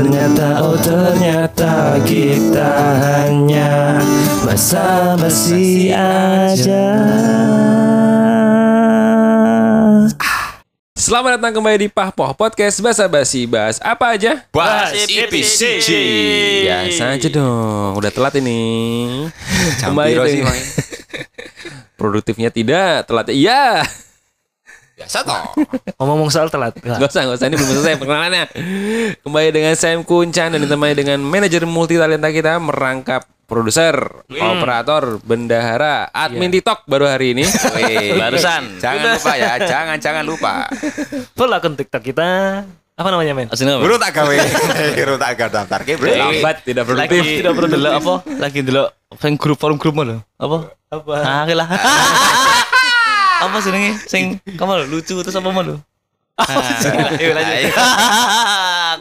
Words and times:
Ternyata 0.00 0.64
oh 0.64 0.80
ternyata 0.80 2.00
Kita 2.08 2.72
hanya 3.04 4.00
Basa-basi 4.48 5.92
aja. 5.92 6.88
Selamat 10.96 11.36
datang 11.36 11.52
kembali 11.52 11.84
di 11.84 11.88
Pahpoh 11.92 12.32
Podcast 12.32 12.80
Basa 12.80 13.12
Basi 13.12 13.44
Bahas 13.44 13.76
apa 13.84 14.16
aja? 14.16 14.40
Bahas 14.48 14.96
IPCC. 15.04 15.92
Biasa 16.64 17.20
aja 17.20 17.28
dong. 17.28 18.00
Udah 18.00 18.08
telat 18.08 18.40
ini. 18.40 19.28
Campiro 19.84 20.24
sih, 20.24 20.40
Produktifnya 22.00 22.48
tidak 22.48 23.04
Telatnya 23.04 23.36
iya 23.36 23.84
Biasa 25.00 25.24
toh. 25.24 25.42
Ngomong-ngomong 25.96 26.28
soal 26.28 26.52
telat 26.52 26.76
Gak 26.76 27.08
usah, 27.08 27.24
gak 27.24 27.40
usah 27.40 27.48
Ini 27.48 27.56
belum 27.56 27.68
selesai 27.72 27.96
perkenalannya 27.96 28.44
Kembali 29.24 29.48
dengan 29.48 29.72
Sam 29.72 30.04
Kuncan 30.04 30.52
Dan 30.52 30.60
ditemani 30.60 30.92
dengan 30.92 31.18
manajer 31.24 31.64
multi 31.64 31.96
talenta 31.96 32.28
kita 32.28 32.60
Merangkap 32.60 33.24
produser, 33.50 33.98
operator, 34.30 35.18
bendahara, 35.26 36.06
admin 36.14 36.54
TikTok 36.54 36.86
baru 36.86 37.10
hari 37.10 37.34
ini. 37.34 37.42
Barusan. 38.22 38.78
Jangan 38.78 39.18
lupa 39.18 39.32
ya, 39.34 39.58
jangan 39.58 39.98
jangan 39.98 40.22
lupa. 40.22 40.70
Follow 41.34 41.58
akun 41.58 41.74
TikTok 41.74 41.98
kita 41.98 42.28
Apa 42.94 43.08
namanya 43.10 43.34
men? 43.34 43.50
Asli 43.50 43.66
apa? 43.66 43.82
Bro 43.82 43.98
tak 43.98 44.12
gawe, 44.14 44.36
bro 45.02 45.16
tak 45.18 45.30
gawe 45.34 45.50
daftar 45.50 45.80
ke 45.82 45.98
bro. 45.98 46.14
Lambat, 46.14 46.62
tidak 46.62 46.84
produktif. 46.86 47.10
Lagi 47.10 47.38
tidak 47.42 47.52
perlu 47.58 47.68
delok 47.74 47.92
apa? 47.98 48.14
Lagi 48.38 48.60
delok 48.62 48.88
fan 49.18 49.34
grup 49.34 49.58
forum 49.58 49.80
grup 49.80 49.98
mana? 49.98 50.22
Apa? 50.38 50.70
Apa? 50.92 51.12
Ah, 51.18 51.42
lah. 51.50 51.68
apa 53.40 53.56
sih 53.58 53.70
nih? 53.70 53.88
Sing 54.04 54.24
kamu 54.46 54.84
lho, 54.84 54.98
lucu 54.98 55.16
terus 55.16 55.32
apa 55.32 55.48
mau 55.48 55.64
lu? 55.64 55.76
Ayo 57.20 57.32
lanjut. 57.32 57.56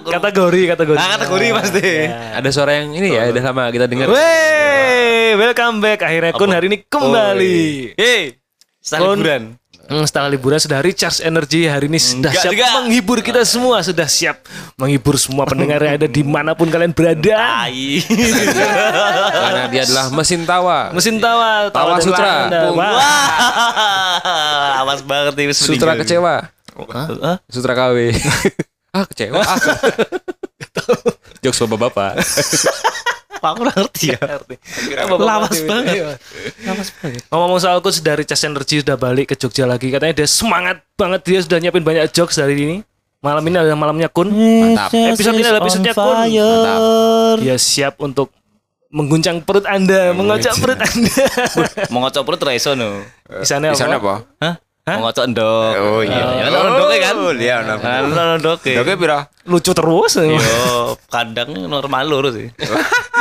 Grup- 0.03 0.11
Kategori, 0.15 0.61
kategori 0.67 0.97
Ah, 0.97 1.15
kategori 1.15 1.47
pasti. 1.53 1.87
Ada 2.09 2.49
suara 2.51 2.71
yang 2.75 2.91
ini 2.91 3.15
ya, 3.15 3.31
udah 3.31 3.43
lama 3.45 3.63
kita 3.69 3.87
dengar. 3.87 4.11
Wey, 4.11 5.35
welcome 5.35 5.79
back. 5.79 6.03
Akhirnya 6.03 6.35
Kun 6.35 6.51
hari 6.51 6.67
ini 6.67 6.83
kembali. 6.83 7.59
Hei, 7.95 8.35
setelah 8.79 9.15
liburan. 9.15 9.43
Hmm, 9.89 10.05
setelah 10.05 10.29
liburan 10.29 10.61
sudah 10.61 10.85
recharge 10.85 11.17
energi 11.25 11.65
hari 11.65 11.89
ini 11.89 11.97
sudah 11.97 12.29
Enggak 12.29 12.45
siap 12.45 12.53
juga. 12.53 12.67
menghibur 12.77 13.25
kita 13.25 13.41
semua 13.41 13.81
sudah 13.81 14.05
siap 14.05 14.45
menghibur 14.77 15.17
semua 15.17 15.49
pendengar 15.49 15.81
yang 15.81 15.97
ada 15.97 16.05
di 16.05 16.21
mana 16.21 16.53
pun 16.53 16.69
kalian 16.69 16.93
berada. 16.93 17.65
Karena 19.33 19.65
dia 19.73 19.81
adalah 19.89 20.13
mesin 20.13 20.45
tawa. 20.45 20.93
mesin 20.93 21.17
tawa 21.17 21.73
Tawa 21.73 21.97
dan 21.97 22.05
Sutra. 22.05 22.33
Wah, 22.69 24.77
awas 24.85 25.01
banget 25.01 25.33
ini 25.41 25.57
Sutra 25.57 25.97
kecewa. 25.97 26.53
Hah? 26.93 27.41
Sutra 27.49 27.73
KW. 27.73 28.13
ah, 28.95 29.05
kecewa. 29.09 29.41
Ah. 29.41 29.57
Jokes 31.41 31.65
bapak-bapak. 31.65 32.13
Aku 33.39 33.59
nggak 33.65 33.75
ngerti 33.79 34.05
ya. 34.13 34.19
Lawas 35.17 35.57
banget. 35.63 36.19
Lawas 36.63 36.89
banget. 36.99 37.21
Ngomong 37.31 37.59
soal 37.59 37.79
Kun 37.79 37.93
sudah 37.95 38.13
recharge 38.19 38.43
energi 38.45 38.75
sudah 38.83 38.95
balik 38.99 39.31
ke 39.31 39.35
Jogja 39.39 39.63
lagi 39.65 39.89
katanya 39.89 40.13
dia 40.13 40.27
semangat 40.27 40.83
banget 40.99 41.21
dia 41.23 41.39
sudah 41.41 41.57
nyiapin 41.63 41.83
banyak 41.83 42.11
jokes 42.11 42.37
hari 42.37 42.55
ini 42.59 42.77
malam 43.19 43.43
ini 43.47 43.55
adalah 43.59 43.75
malamnya 43.75 44.07
Kun 44.11 44.31
Mantap. 44.31 44.91
episode 44.95 45.35
ini 45.35 45.43
adalah 45.43 45.61
episode 45.63 45.83
Kun 45.91 46.15
Mantap. 46.27 46.79
dia 47.39 47.55
siap 47.59 47.99
untuk 47.99 48.31
mengguncang 48.89 49.43
perut 49.45 49.63
anda 49.69 50.11
mengocok 50.17 50.53
perut 50.57 50.79
anda 50.81 51.23
Mau 51.93 52.01
ngocok 52.03 52.23
perut 52.25 52.41
ra 52.41 52.51
iso 52.57 52.73
no. 52.73 53.05
di 53.29 53.45
sana 53.45 53.71
Di 53.71 53.77
sana 53.77 54.01
apa? 54.01 54.25
Hah? 54.41 54.55
Mau 54.97 55.05
ngocok 55.05 55.23
endok. 55.29 55.71
Oh 55.77 56.01
iya. 56.01 56.17
Ya 56.17 56.49
kan 56.49 56.65
endok 56.73 56.89
kan? 56.97 57.15
Oh, 57.21 57.31
iya. 57.37 57.55
Kan 57.61 58.29
endok. 58.41 58.57
Oke, 58.65 58.93
pira? 58.97 59.29
lucu 59.45 59.73
terus 59.73 60.13
Yo, 60.17 60.93
kadang 61.09 61.49
normal 61.69 62.05
lur 62.09 62.33
sih. 62.33 62.49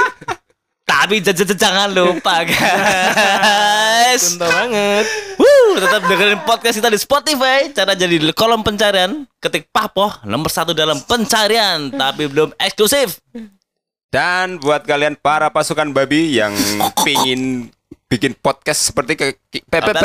Tapi 0.98 1.22
j- 1.22 1.30
j- 1.32 1.54
jangan 1.54 1.88
lupa 1.88 2.42
guys. 2.48 4.18
Cinta 4.18 4.50
banget 4.50 5.06
Wuh, 5.38 5.78
tetap 5.78 6.02
dengerin 6.04 6.42
podcast 6.42 6.74
kita 6.74 6.90
di 6.90 6.98
Spotify. 6.98 7.70
Cara 7.70 7.94
jadi 7.94 8.18
di 8.18 8.32
kolom 8.32 8.60
pencarian 8.60 9.22
ketik 9.38 9.70
Papoh 9.70 10.10
nomor 10.24 10.50
satu 10.50 10.74
dalam 10.74 10.98
pencarian, 11.00 11.86
tapi 11.88 12.26
belum 12.26 12.50
eksklusif. 12.58 13.22
Dan 14.08 14.58
buat 14.58 14.82
kalian 14.82 15.14
para 15.14 15.46
pasukan 15.48 15.86
babi 15.88 16.34
yang 16.34 16.50
pingin 17.06 17.70
bikin 18.08 18.34
podcast 18.34 18.90
seperti 18.90 19.14
ke 19.14 19.26
ke- 19.46 19.62
PPP. 19.62 20.02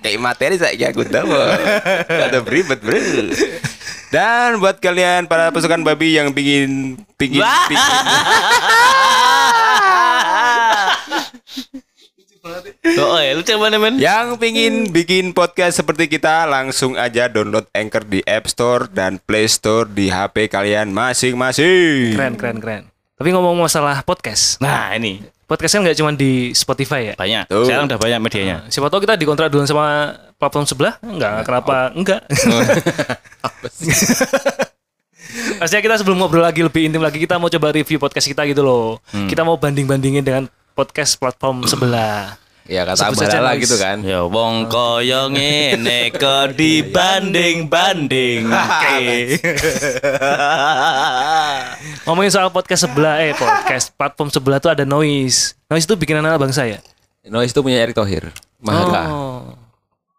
Kayak 0.00 0.20
materi 0.20 0.56
saya 0.56 0.88
aku 0.88 1.04
tahu. 1.04 1.28
Ada 2.08 2.40
beribet, 2.40 2.80
Bro. 2.80 2.96
Dan 4.10 4.58
buat 4.58 4.82
kalian 4.82 5.30
para 5.30 5.54
pasukan 5.54 5.86
babi 5.86 6.18
yang 6.18 6.34
pingin 6.34 6.98
pingin 7.14 7.44
pingin 7.68 7.94
Oh, 12.96 13.20
ya, 13.20 13.36
lu 13.36 13.44
coba 13.44 13.68
nih, 13.68 13.78
men. 13.78 13.94
Yang 14.00 14.26
pingin 14.40 14.74
bikin 14.88 15.36
podcast 15.36 15.78
seperti 15.78 16.08
kita 16.08 16.48
langsung 16.48 16.96
aja 16.96 17.28
download 17.28 17.68
Anchor 17.70 18.02
di 18.02 18.24
App 18.24 18.48
Store 18.48 18.88
dan 18.88 19.20
Play 19.20 19.46
Store 19.46 19.84
di 19.84 20.08
HP 20.08 20.48
kalian 20.48 20.88
masing-masing. 20.90 22.16
keren 22.16 22.34
keren 22.34 22.58
keren 22.58 22.82
tapi 23.14 23.36
ngomong 23.36 23.60
masalah 23.60 24.00
podcast 24.00 24.56
Nah, 24.58 24.96
ini 24.96 25.20
podcast 25.50 25.74
kan 25.74 25.82
nggak 25.82 25.98
cuma 25.98 26.14
di 26.14 26.54
Spotify 26.54 27.10
ya 27.10 27.14
banyak. 27.18 27.50
Tuh. 27.50 27.66
Sekarang 27.66 27.90
udah 27.90 27.98
banyak 27.98 28.20
medianya. 28.22 28.56
siapa 28.70 28.86
tahu 28.86 29.02
kita 29.02 29.18
dikontrak 29.18 29.50
dulu 29.50 29.66
sama 29.66 30.14
platform 30.38 30.70
sebelah 30.70 30.94
enggak 31.02 31.42
kenapa 31.42 31.90
enggak 31.90 32.22
Maksudnya 35.60 35.82
kita 35.82 35.96
sebelum 36.02 36.18
ngobrol 36.18 36.42
lagi 36.42 36.64
lebih 36.64 36.90
intim 36.90 37.02
lagi 37.02 37.22
kita 37.22 37.38
mau 37.38 37.46
coba 37.46 37.70
review 37.70 38.02
podcast 38.02 38.26
kita 38.26 38.42
gitu 38.50 38.66
loh. 38.66 38.98
Kita 39.30 39.46
mau 39.46 39.54
banding-bandingin 39.54 40.24
dengan 40.24 40.50
podcast 40.74 41.14
platform 41.20 41.68
sebelah. 41.68 42.34
Ya 42.70 42.86
kata 42.86 43.10
noise. 43.10 43.66
gitu 43.66 43.76
kan. 43.82 43.98
Ya 44.06 44.22
wong 44.22 44.70
koyo 44.70 45.26
ngene 45.26 46.14
kok 46.14 46.54
dibanding-banding. 46.54 48.46
Oke. 48.62 49.26
Ngomongin 52.06 52.30
soal 52.30 52.54
podcast 52.54 52.86
sebelah 52.86 53.26
eh 53.26 53.34
podcast 53.34 53.90
platform 53.98 54.30
sebelah 54.30 54.62
tuh 54.62 54.70
ada 54.70 54.86
noise. 54.86 55.58
Noise 55.66 55.90
itu 55.90 55.98
bikin 55.98 56.22
anak 56.22 56.38
bangsa 56.38 56.62
ya? 56.62 56.78
Noise 57.26 57.50
itu 57.50 57.58
punya 57.58 57.82
Erick 57.82 57.98
Thohir. 57.98 58.30
Mahaka. 58.62 59.02
Oh. 59.10 59.50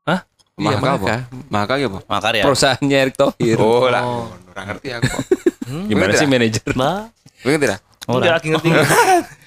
Hah? 0.03 0.27
Iya, 0.59 0.75
Mahaka 0.75 0.91
apa? 0.91 0.91
Mahaka. 0.91 1.15
Mahaka 1.47 1.73
apa? 1.79 1.99
Makar 2.11 2.33
ya. 2.35 2.43
Perusahaannya 2.43 2.97
Erick 2.99 3.15
Thohir. 3.15 3.57
Oh 3.63 3.87
lah, 3.87 4.27
ora 4.27 4.61
ngerti 4.67 4.99
aku. 4.99 5.07
Gimana 5.87 6.11
sih 6.19 6.27
manajer? 6.27 6.67
Bah. 6.75 7.07
Ngerti 7.47 7.63
dah? 7.63 7.79
Udah 8.11 8.35
lagi 8.35 8.51
ngerti. 8.51 8.75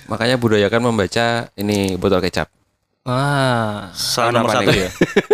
Makanya 0.08 0.40
budayakan 0.40 0.88
membaca 0.88 1.52
ini 1.60 2.00
botol 2.00 2.24
kecap. 2.24 2.48
Ah. 3.08 3.88
Salah 3.92 4.30
nomor 4.32 4.50
satu 4.52 4.72
ya. 4.72 4.90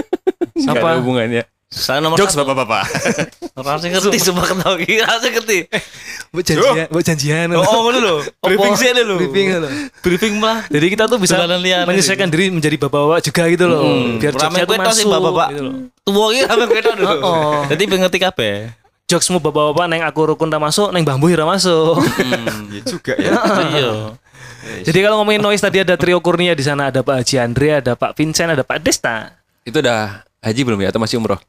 Nggak 0.60 0.76
Apa? 0.76 0.86
ada 0.92 0.98
hubungannya. 1.00 1.42
Salah 1.70 2.02
nomor 2.02 2.18
Jokes 2.18 2.34
satu. 2.34 2.42
bapak-bapak. 2.42 2.82
Rasanya 3.62 4.02
ngerti 4.02 4.18
semua 4.18 4.42
ketahui. 4.42 4.90
Rasanya 5.06 5.32
ngerti. 5.38 5.58
Buat 6.34 6.44
janjian, 6.46 6.86
buat 6.90 7.04
janjian. 7.06 7.46
Oh, 7.54 7.86
ngono 7.86 7.98
lho. 8.02 8.16
Briefing 8.42 8.74
sih 8.74 8.90
lho. 8.90 9.14
Briefing 9.22 9.46
lho. 9.54 9.68
Briefing 10.02 10.34
malah. 10.42 10.66
Jadi 10.66 10.86
kita 10.90 11.06
tuh 11.06 11.22
bisa 11.22 11.38
menyesuaikan 11.86 12.26
diri 12.26 12.50
menjadi 12.50 12.74
bapak-bapak 12.74 13.22
juga 13.22 13.42
gitu 13.54 13.64
loh. 13.70 13.86
Biar 14.18 14.34
Rame 14.34 14.42
jokesnya 14.42 14.66
tuh 14.66 14.76
masuk 14.82 15.06
bapak-bapak. 15.14 15.48
gitu 15.54 15.62
loh. 15.62 15.74
Tua 16.02 16.26
iki 16.34 16.42
rame 16.42 16.64
tos 16.66 16.96
lho. 16.98 17.10
Oh. 17.22 17.62
Jadi 17.70 17.82
ngerti 17.86 18.18
kabeh. 18.18 18.54
Jokesmu 19.06 19.38
bapak-bapak 19.38 19.86
neng 19.90 20.02
aku 20.02 20.20
rukun 20.34 20.50
tak 20.50 20.62
masuk, 20.62 20.90
neng 20.90 21.06
bambu 21.06 21.30
ira 21.30 21.46
masuk. 21.46 22.02
Ya 22.74 22.82
juga 22.82 23.14
ya. 23.14 23.30
Iya. 23.78 23.90
Jadi 24.60 24.98
kalau 25.00 25.22
ngomongin 25.22 25.40
noise 25.40 25.62
tadi 25.62 25.80
ada 25.80 25.96
trio 25.96 26.20
Kurnia 26.20 26.52
di 26.52 26.64
sana 26.64 26.92
ada 26.92 27.00
Pak 27.00 27.24
Haji 27.24 27.36
Andre, 27.40 27.68
ada 27.80 27.92
Pak 27.96 28.12
Vincent, 28.16 28.50
ada 28.52 28.64
Pak 28.64 28.78
Desta. 28.84 29.40
Itu 29.64 29.80
udah 29.80 30.24
haji 30.40 30.60
belum 30.64 30.80
ya 30.80 30.88
atau 30.92 31.00
masih 31.00 31.20
umroh? 31.20 31.40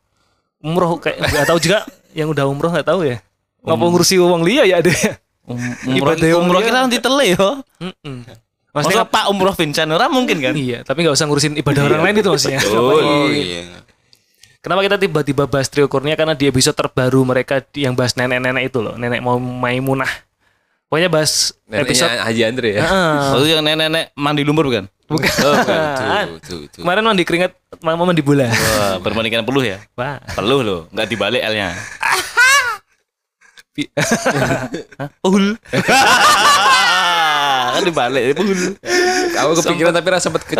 Umroh 0.61 0.99
kayak 0.99 1.19
nggak 1.19 1.47
tahu 1.47 1.59
juga 1.59 1.83
yang 2.19 2.31
udah 2.31 2.45
umroh 2.47 2.71
nggak 2.71 2.87
tahu 2.87 3.07
ya. 3.07 3.19
Ngapa 3.61 3.83
ngurusi 3.87 4.15
uang 4.17 4.41
liya 4.43 4.63
ya 4.65 4.75
ada. 4.81 4.91
Um- 5.45 5.57
Umroh 5.97 6.15
Ibadah 6.15 6.37
umroh 6.37 6.61
kita 6.61 6.77
nanti 6.85 6.97
tele 7.01 7.33
yo. 7.33 7.65
Mm-mm. 7.81 8.17
Maksudnya 8.71 9.03
Pak 9.03 9.25
umroh 9.27 9.51
Vincent 9.51 9.91
ora 9.91 10.07
mungkin 10.07 10.39
kan? 10.39 10.55
iya, 10.55 10.79
tapi 10.87 11.03
nggak 11.03 11.15
usah 11.19 11.27
ngurusin 11.27 11.59
ibadah 11.59 11.91
orang 11.91 12.01
lain 12.07 12.23
itu 12.23 12.29
maksudnya. 12.31 12.61
Oh 12.71 13.27
iya. 13.27 13.83
Kenapa 14.63 14.85
kita 14.85 14.95
tiba-tiba 14.95 15.43
bahas 15.49 15.67
trio 15.67 15.89
Kurnia 15.89 16.15
karena 16.15 16.37
di 16.37 16.45
episode 16.47 16.77
terbaru 16.77 17.25
mereka 17.25 17.65
yang 17.75 17.97
bahas 17.97 18.13
nenek-nenek 18.15 18.71
itu 18.71 18.79
loh, 18.79 18.95
nenek 18.95 19.19
mau 19.19 19.35
Maimunah. 19.41 20.07
Pokoknya 20.91 21.07
bahas 21.07 21.55
episode 21.71 22.03
Neneknya 22.11 22.27
Haji 22.27 22.41
Andre 22.43 22.69
ya. 22.75 22.81
Ah, 22.83 23.31
Oh, 23.31 23.39
itu 23.39 23.55
yang 23.55 23.63
nenek-nenek 23.63 24.11
mandi 24.11 24.43
lumpur 24.43 24.67
bukan? 24.67 24.91
bukan. 25.07 25.31
Oh, 25.39 25.55
bukan. 25.55 25.79
Tuh, 25.95 26.39
tuh, 26.51 26.59
tuh. 26.67 26.81
Kemarin 26.83 27.07
mandi 27.07 27.23
keringat, 27.23 27.55
mau 27.79 28.03
mandi 28.03 28.19
bola. 28.19 28.51
Wah, 28.51 28.99
berbandingkan 28.99 29.47
peluh 29.47 29.63
ya? 29.63 29.79
Wah. 29.95 30.19
Peluh 30.35 30.59
loh, 30.59 30.81
nggak 30.91 31.07
dibalik 31.07 31.39
L-nya. 31.47 31.71
Hah? 31.71 32.19
Pul. 35.23 35.55
kan 37.71 37.83
dibalik, 37.87 38.35
pul. 38.35 38.59
Kamu 39.31 39.51
kepikiran 39.63 39.95
tapi 39.95 40.07
rasa 40.11 40.27
sempet 40.27 40.43
ke 40.43 40.59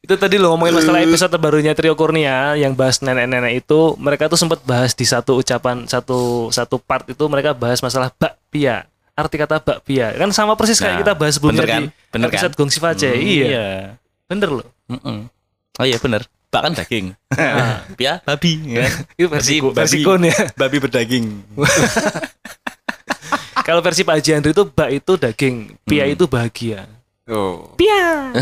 Itu 0.00 0.16
tadi 0.16 0.40
lo 0.40 0.48
ngomongin 0.50 0.80
masalah 0.80 1.04
episode 1.04 1.28
terbarunya 1.28 1.76
Trio 1.76 1.92
Kurnia 1.92 2.56
yang 2.56 2.72
bahas 2.72 2.98
nenek-nenek 2.98 3.60
itu, 3.60 3.94
mereka 3.94 4.26
tuh 4.26 4.40
sempat 4.40 4.64
bahas 4.64 4.96
di 4.96 5.04
satu 5.04 5.36
ucapan 5.36 5.84
satu 5.84 6.48
satu 6.48 6.80
part 6.80 7.04
itu 7.04 7.20
mereka 7.26 7.52
bahas 7.52 7.80
masalah 7.80 8.08
bakpia. 8.10 8.88
Arti 9.12 9.36
kata 9.36 9.60
bakpia 9.60 10.16
kan 10.16 10.32
sama 10.32 10.56
persis 10.56 10.80
kayak 10.80 10.96
Nah, 10.96 11.00
kita 11.02 11.12
bahas 11.12 11.36
sebelumnya 11.36 11.60
bener 11.60 11.68
kan? 11.68 11.82
di 11.84 11.88
Bener 12.08 12.28
episode 12.32 12.48
kan? 12.48 12.58
Gongsi 12.58 12.78
Face. 12.80 13.10
iya. 13.12 13.68
Bener 14.24 14.48
loh. 14.50 14.68
Mm-mm. 14.88 15.28
Oh 15.76 15.84
iya 15.84 16.00
bener. 16.00 16.24
Bak 16.48 16.62
kan 16.64 16.72
daging. 16.72 17.06
Pia 18.00 18.24
babi 18.24 18.52
kan. 18.72 18.90
Itu 19.20 19.28
versi 19.28 19.60
Babi- 19.60 19.76
versi 19.76 19.96
kun 20.00 20.24
ya. 20.24 20.38
Babi 20.56 20.76
berdaging. 20.80 21.24
Kalau 23.60 23.84
versi 23.84 24.02
Pak 24.02 24.16
Haji 24.18 24.30
Andri 24.32 24.50
itu 24.50 24.64
bak 24.64 24.90
itu 24.90 25.12
daging, 25.14 25.76
pia 25.84 26.08
itu 26.08 26.24
bahagia. 26.26 26.88
Oh. 27.28 27.76
Pia. 27.76 28.32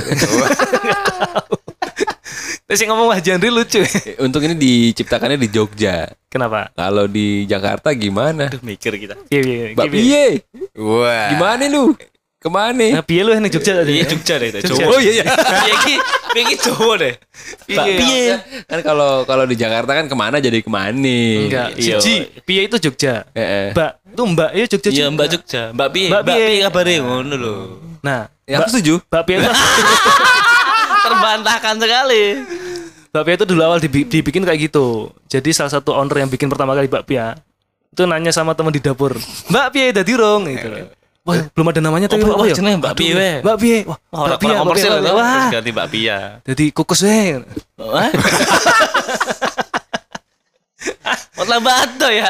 Terus 2.69 2.85
yang 2.85 2.93
ngomong 2.93 3.17
Haji 3.17 3.33
Andri 3.33 3.49
lucu. 3.49 3.81
Untuk 4.21 4.45
ini 4.45 4.53
diciptakannya 4.53 5.41
di 5.41 5.49
Jogja. 5.49 6.05
Kenapa? 6.29 6.69
Kalau 6.77 7.09
di 7.09 7.49
Jakarta 7.49 7.97
gimana? 7.97 8.53
Aduh 8.53 8.61
mikir 8.61 8.93
kita. 9.01 9.17
Iya, 9.33 9.41
iya, 9.41 9.67
iya. 9.73 9.89
Piye? 9.89 10.27
Wah. 10.77 11.33
Gimana 11.33 11.65
lu? 11.73 11.97
Ke 12.39 12.47
mana? 12.47 12.87
Nah, 12.95 13.03
piye 13.03 13.27
lu 13.27 13.35
yang 13.35 13.43
Jogja 13.51 13.83
tadi? 13.83 13.99
Iya 13.99 14.05
Jogja 14.07 14.35
deh 14.39 14.49
itu. 14.55 14.59
Jogja. 14.71 14.85
Oh 14.87 14.99
iya 15.03 15.13
iya. 15.19 15.25
Piye 15.67 15.75
ki? 15.83 15.95
Piye 16.31 16.43
ki 16.47 16.55
Jawa 16.63 16.95
deh. 16.95 17.15
Piye? 17.67 17.83
piye? 17.99 18.25
Kan 18.63 18.81
kalau 18.87 19.27
kalau 19.27 19.43
di 19.43 19.59
Jakarta 19.59 19.91
kan 19.91 20.07
ke 20.07 20.15
mana 20.15 20.39
jadi 20.39 20.63
ke 20.63 20.71
mana? 20.71 20.95
Enggak. 20.95 21.75
Iya. 21.75 21.99
Siji, 21.99 22.31
piye 22.47 22.71
itu 22.71 22.79
Jogja. 22.79 23.27
Eh, 23.35 23.43
eh. 23.43 23.69
Mbak, 23.75 23.91
itu 24.15 24.23
Mbak 24.23 24.51
ya 24.55 24.65
Jogja. 24.71 24.89
Iya. 24.95 25.07
Mbak 25.11 25.27
Jogja. 25.35 25.63
Mbak 25.75 25.89
piye? 25.91 26.09
Mbak 26.15 26.23
piye? 26.23 26.39
piye 26.39 26.61
kabare 26.63 26.95
ngono 27.03 27.35
lho. 27.35 27.55
Nah, 28.07 28.31
Ya, 28.49 28.65
aku 28.65 28.73
setuju. 28.73 29.05
Mbak 29.13 29.23
Pia 29.29 29.37
itu 29.45 29.51
Terbantahkan 31.05 31.75
sekali. 31.77 32.25
Mbak 33.13 33.23
Pia 33.29 33.35
itu 33.37 33.45
dulu 33.45 33.61
awal 33.61 33.79
dibi- 33.79 34.09
dibikin 34.09 34.41
kayak 34.41 34.73
gitu. 34.73 35.13
Jadi 35.29 35.53
salah 35.53 35.69
satu 35.69 35.93
owner 35.93 36.25
yang 36.25 36.33
bikin 36.33 36.49
pertama 36.49 36.73
kali 36.73 36.89
Mbak 36.89 37.05
Pia 37.05 37.37
itu 37.93 38.03
nanya 38.09 38.33
sama 38.33 38.57
teman 38.57 38.73
di 38.73 38.81
dapur, 38.81 39.17
Mbak 39.53 39.67
Pia 39.73 39.85
dadi 39.93 40.13
rong 40.17 40.49
gitu. 40.49 40.69
Wah, 41.29 41.45
belum 41.53 41.67
ada 41.69 41.81
namanya 41.81 42.09
tapi 42.09 42.25
Oh, 42.25 42.33
apa 42.33 42.41
wah, 42.41 42.49
ya? 42.49 42.57
jenenge 42.57 42.81
Mbak 42.81 42.95
Pia, 42.95 43.13
weh. 43.13 43.37
Mbak 43.45 43.57
Pia. 43.59 43.77
Wah, 43.85 43.85
Wah, 43.85 43.99
Mbak 44.01 44.25
ora 44.25 44.37
Pia, 44.39 44.49
Mbak 44.49 44.61
komersil 44.65 44.93
lho. 44.95 45.13
Wah, 45.13 45.29
Terus 45.29 45.53
ganti 45.53 45.71
Mbak 45.71 45.89
Pia. 45.89 46.17
jadi 46.43 46.65
kukus 46.73 47.01
weh. 47.03 47.27
Wah. 47.77 48.09
Lah 51.39 51.65
bato 51.65 52.05
ya. 52.07 52.29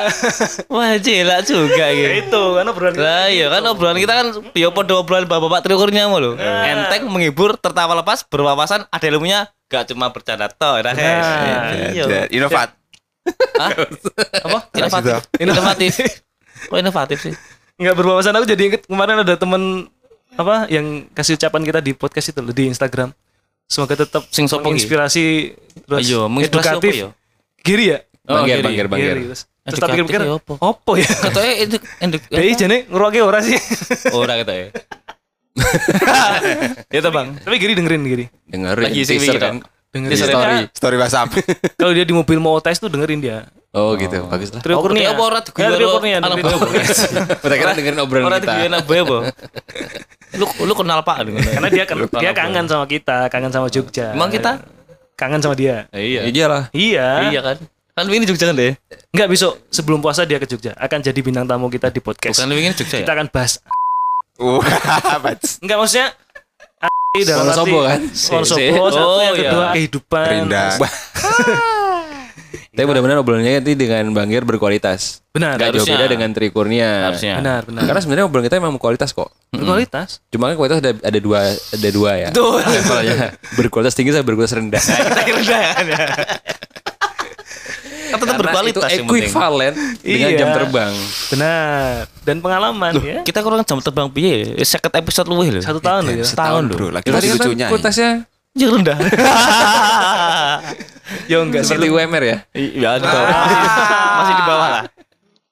Wah, 0.69 0.95
jelak 0.97 1.43
juga 1.43 1.87
Ya 1.87 2.15
gitu. 2.15 2.31
itu 2.31 2.43
kan 2.55 2.65
obrolan 2.65 2.95
kita. 2.95 3.03
Lah 3.03 3.27
iya 3.27 3.47
kan 3.49 3.63
obrolan 3.67 3.99
kita 3.99 4.13
kan 4.15 4.27
ya 4.53 4.71
podo 4.71 4.95
obrolan 4.97 5.27
bapak-bapak 5.27 5.61
triukurnya 5.61 6.07
mulu. 6.07 6.39
Enteng 6.39 7.07
menghibur, 7.07 7.55
tertawa 7.57 7.99
lepas, 7.99 8.23
berwawasan, 8.23 8.87
ada 8.87 9.05
ilmunya, 9.05 9.51
gak 9.67 9.91
cuma 9.91 10.07
bercanda 10.09 10.47
toh, 10.47 10.79
ya 10.79 10.87
guys. 10.87 10.95
Nah, 10.95 11.63
Iya. 11.91 12.05
Ya, 12.07 12.23
Inovat. 12.31 12.71
Hah? 13.59 13.71
Apa? 14.41 14.59
Inovatif. 14.73 15.15
Inovatif. 15.37 15.93
Kok 16.65 16.79
inovatif 16.79 17.19
sih? 17.21 17.35
Nggak 17.79 17.95
berwawasan 17.95 18.35
aku 18.35 18.45
jadi 18.45 18.63
inget 18.69 18.83
kemarin 18.85 19.23
ada 19.23 19.39
temen 19.39 19.87
apa 20.35 20.67
yang 20.67 21.07
kasih 21.15 21.39
ucapan 21.39 21.63
kita 21.63 21.79
di 21.79 21.93
podcast 21.95 22.35
itu 22.35 22.41
loh 22.43 22.51
di 22.51 22.67
Instagram. 22.67 23.15
Semoga 23.71 23.95
tetap 23.95 24.27
Sing 24.35 24.51
sopo 24.51 24.67
ki? 24.67 24.75
menginspirasi 24.75 25.25
terus 25.87 26.03
Ayo, 26.03 26.27
edukatif. 26.43 26.91
apa 26.91 27.01
ya? 27.05 27.09
Giri 27.63 27.85
ya? 27.95 27.99
Oh, 28.29 28.43
bangger, 28.43 28.87
bangger. 28.89 29.17
Giri, 29.17 29.23
terus 29.31 29.43
terus 29.63 29.79
tak 29.79 29.89
pikir-pikir 29.93 30.21
ya 30.25 30.33
apa? 30.41 30.55
apa 30.59 30.93
ya? 30.97 31.09
Katanya 31.09 31.53
itu 31.55 31.77
enduk. 32.01 32.23
Dei 32.29 32.53
jane 32.57 32.77
ngeruake 32.89 33.21
ora 33.23 33.39
sih. 33.45 33.57
Ora 34.11 34.35
kata 34.41 34.53
ya. 36.93 37.09
Bang. 37.13 37.39
Tapi 37.39 37.57
Giri 37.57 37.73
dengerin 37.79 38.03
Giri. 38.03 38.25
Dengerin 38.49 38.85
Lagi 38.91 39.01
sing 39.07 39.21
kan. 39.39 39.63
Dengerin. 39.89 40.13
Di 40.13 40.19
story. 40.21 40.57
Story 40.71 40.97
WhatsApp. 40.97 41.29
Kalau 41.81 41.93
dia 41.97 42.05
di 42.05 42.13
mobil 42.13 42.37
mau 42.37 42.61
tes 42.61 42.77
tuh 42.77 42.89
dengerin 42.89 43.21
dia. 43.21 43.39
Oh 43.69 43.93
gitu, 43.95 44.25
bagus 44.29 44.49
lah. 44.53 44.61
Trio 44.61 44.81
Oh, 44.81 44.85
Kurnia. 44.85 45.13
apa 45.13 45.23
ora 45.23 45.41
Ya, 45.45 45.69
Trio 45.73 45.89
Kurnia. 45.97 46.19
apa? 46.21 46.37
Kita 47.41 47.55
kira 47.55 47.73
dengerin 47.73 48.01
obrolan 48.01 48.33
kita. 48.35 48.49
diguyana 48.49 48.79
boy 48.81 48.99
apa? 49.01 49.19
Lu 50.35 50.45
lu 50.65 50.73
kenal 50.73 51.01
Pak 51.05 51.17
dengan 51.25 51.41
Karena 51.45 51.69
dia 51.69 51.85
kan 51.85 51.97
dia 52.01 52.33
kangen 52.33 52.65
sama 52.65 52.85
kita, 52.85 53.29
kangen 53.29 53.53
sama 53.53 53.69
Jogja. 53.69 54.13
Emang 54.13 54.29
kita? 54.29 54.61
kangen 55.19 55.41
sama 55.41 55.53
dia. 55.53 55.85
Iya. 55.91 56.31
Iya 56.31 56.45
lah. 56.47 56.63
Iya. 56.71 57.09
Iya 57.29 57.41
kan? 57.43 57.57
Kan 57.93 58.05
ini 58.07 58.25
Jogja 58.25 58.47
kan 58.47 58.55
deh. 58.55 58.73
Enggak 59.11 59.29
besok 59.29 59.59
sebelum 59.69 59.99
puasa 59.99 60.23
dia 60.23 60.39
ke 60.39 60.47
Jogja 60.47 60.73
akan 60.79 61.03
jadi 61.03 61.19
bintang 61.19 61.45
tamu 61.45 61.67
kita 61.67 61.91
di 61.91 61.99
podcast. 61.99 62.39
Bukan 62.39 62.55
ini 62.55 62.71
Jogja 62.71 63.03
Kita 63.03 63.13
ya? 63.13 63.17
akan 63.19 63.27
bahas. 63.29 63.59
Enggak 65.59 65.77
maksudnya 65.77 66.09
dalam 67.19 67.47
arti- 67.49 67.75
kan? 67.85 68.01
Si- 68.13 68.31
satu 68.31 68.59
Oh, 68.95 69.19
yang 69.19 69.35
iya. 69.35 69.51
kedua 69.51 69.65
kehidupan. 69.75 70.27
Rinda. 70.29 70.65
Tapi 72.71 72.87
mudah-mudahan 72.87 73.19
obrolannya 73.19 73.59
nanti 73.59 73.75
dengan 73.75 74.07
Bang 74.15 74.31
Gir 74.31 74.47
berkualitas. 74.47 75.19
Benar, 75.35 75.59
Gak 75.59 75.75
jauh 75.75 75.83
beda 75.85 76.07
dengan 76.07 76.31
Trikurnia. 76.31 77.11
Harusnya. 77.11 77.35
benar, 77.35 77.67
benar. 77.67 77.83
Karena 77.85 77.99
sebenarnya 77.99 78.25
obrolan 78.25 78.47
kita 78.47 78.57
memang 78.57 78.79
berkualitas 78.79 79.11
kok. 79.11 79.35
Berkualitas. 79.51 80.23
Cuma 80.31 80.47
kan 80.47 80.55
kualitas 80.55 80.79
ada 80.79 80.95
ada 80.95 81.19
dua 81.19 81.43
ada 81.51 81.89
dua 81.91 82.11
ya. 82.15 82.29
Betul. 82.31 82.63
Levelnya 82.63 83.35
berkualitas 83.59 83.95
tinggi 83.99 84.15
sama 84.15 84.23
berkualitas 84.23 84.55
rendah. 84.55 84.79
Kita 84.79 85.23
kira 85.27 85.41
dah 85.43 85.61
kan 85.75 85.85
ya. 85.85 85.99
Tetap 88.29 88.37
Karena 88.37 88.53
berkualitas 88.53 88.81
itu 88.85 88.93
yang 88.93 89.07
penting. 89.07 89.25
equivalent 89.25 89.75
dengan 89.99 90.29
Iya. 90.29 90.39
jam 90.39 90.49
terbang. 90.53 90.93
Benar. 91.29 91.93
Dan 92.23 92.37
pengalaman 92.39 92.93
ya. 93.01 93.17
Kita 93.23 93.39
kurang 93.41 93.61
jam 93.63 93.79
terbang 93.79 94.09
piye? 94.09 94.53
Eh, 94.53 94.63
Seket 94.63 94.93
episode 94.93 95.27
luwih 95.27 95.49
lho. 95.51 95.61
Satu 95.61 95.81
tahun 95.81 96.05
loh 96.05 96.15
ya. 96.15 96.25
Setahun 96.25 96.63
lho. 96.65 96.75
Bro, 96.75 96.87
lagi 96.93 97.09
Tadi 97.09 97.27
kan 97.27 97.39
kualitasnya 97.67 98.11
Yang 98.53 98.71
rendah. 98.77 98.99
Ya 101.25 101.41
enggak 101.41 101.65
seperti 101.65 101.89
UMR 101.89 102.21
ya. 102.21 102.37
Iya. 102.53 103.01
Masih, 103.01 103.09
masih 104.15 104.35
di 104.35 104.45
bawah 104.45 104.69
lah. 104.69 104.83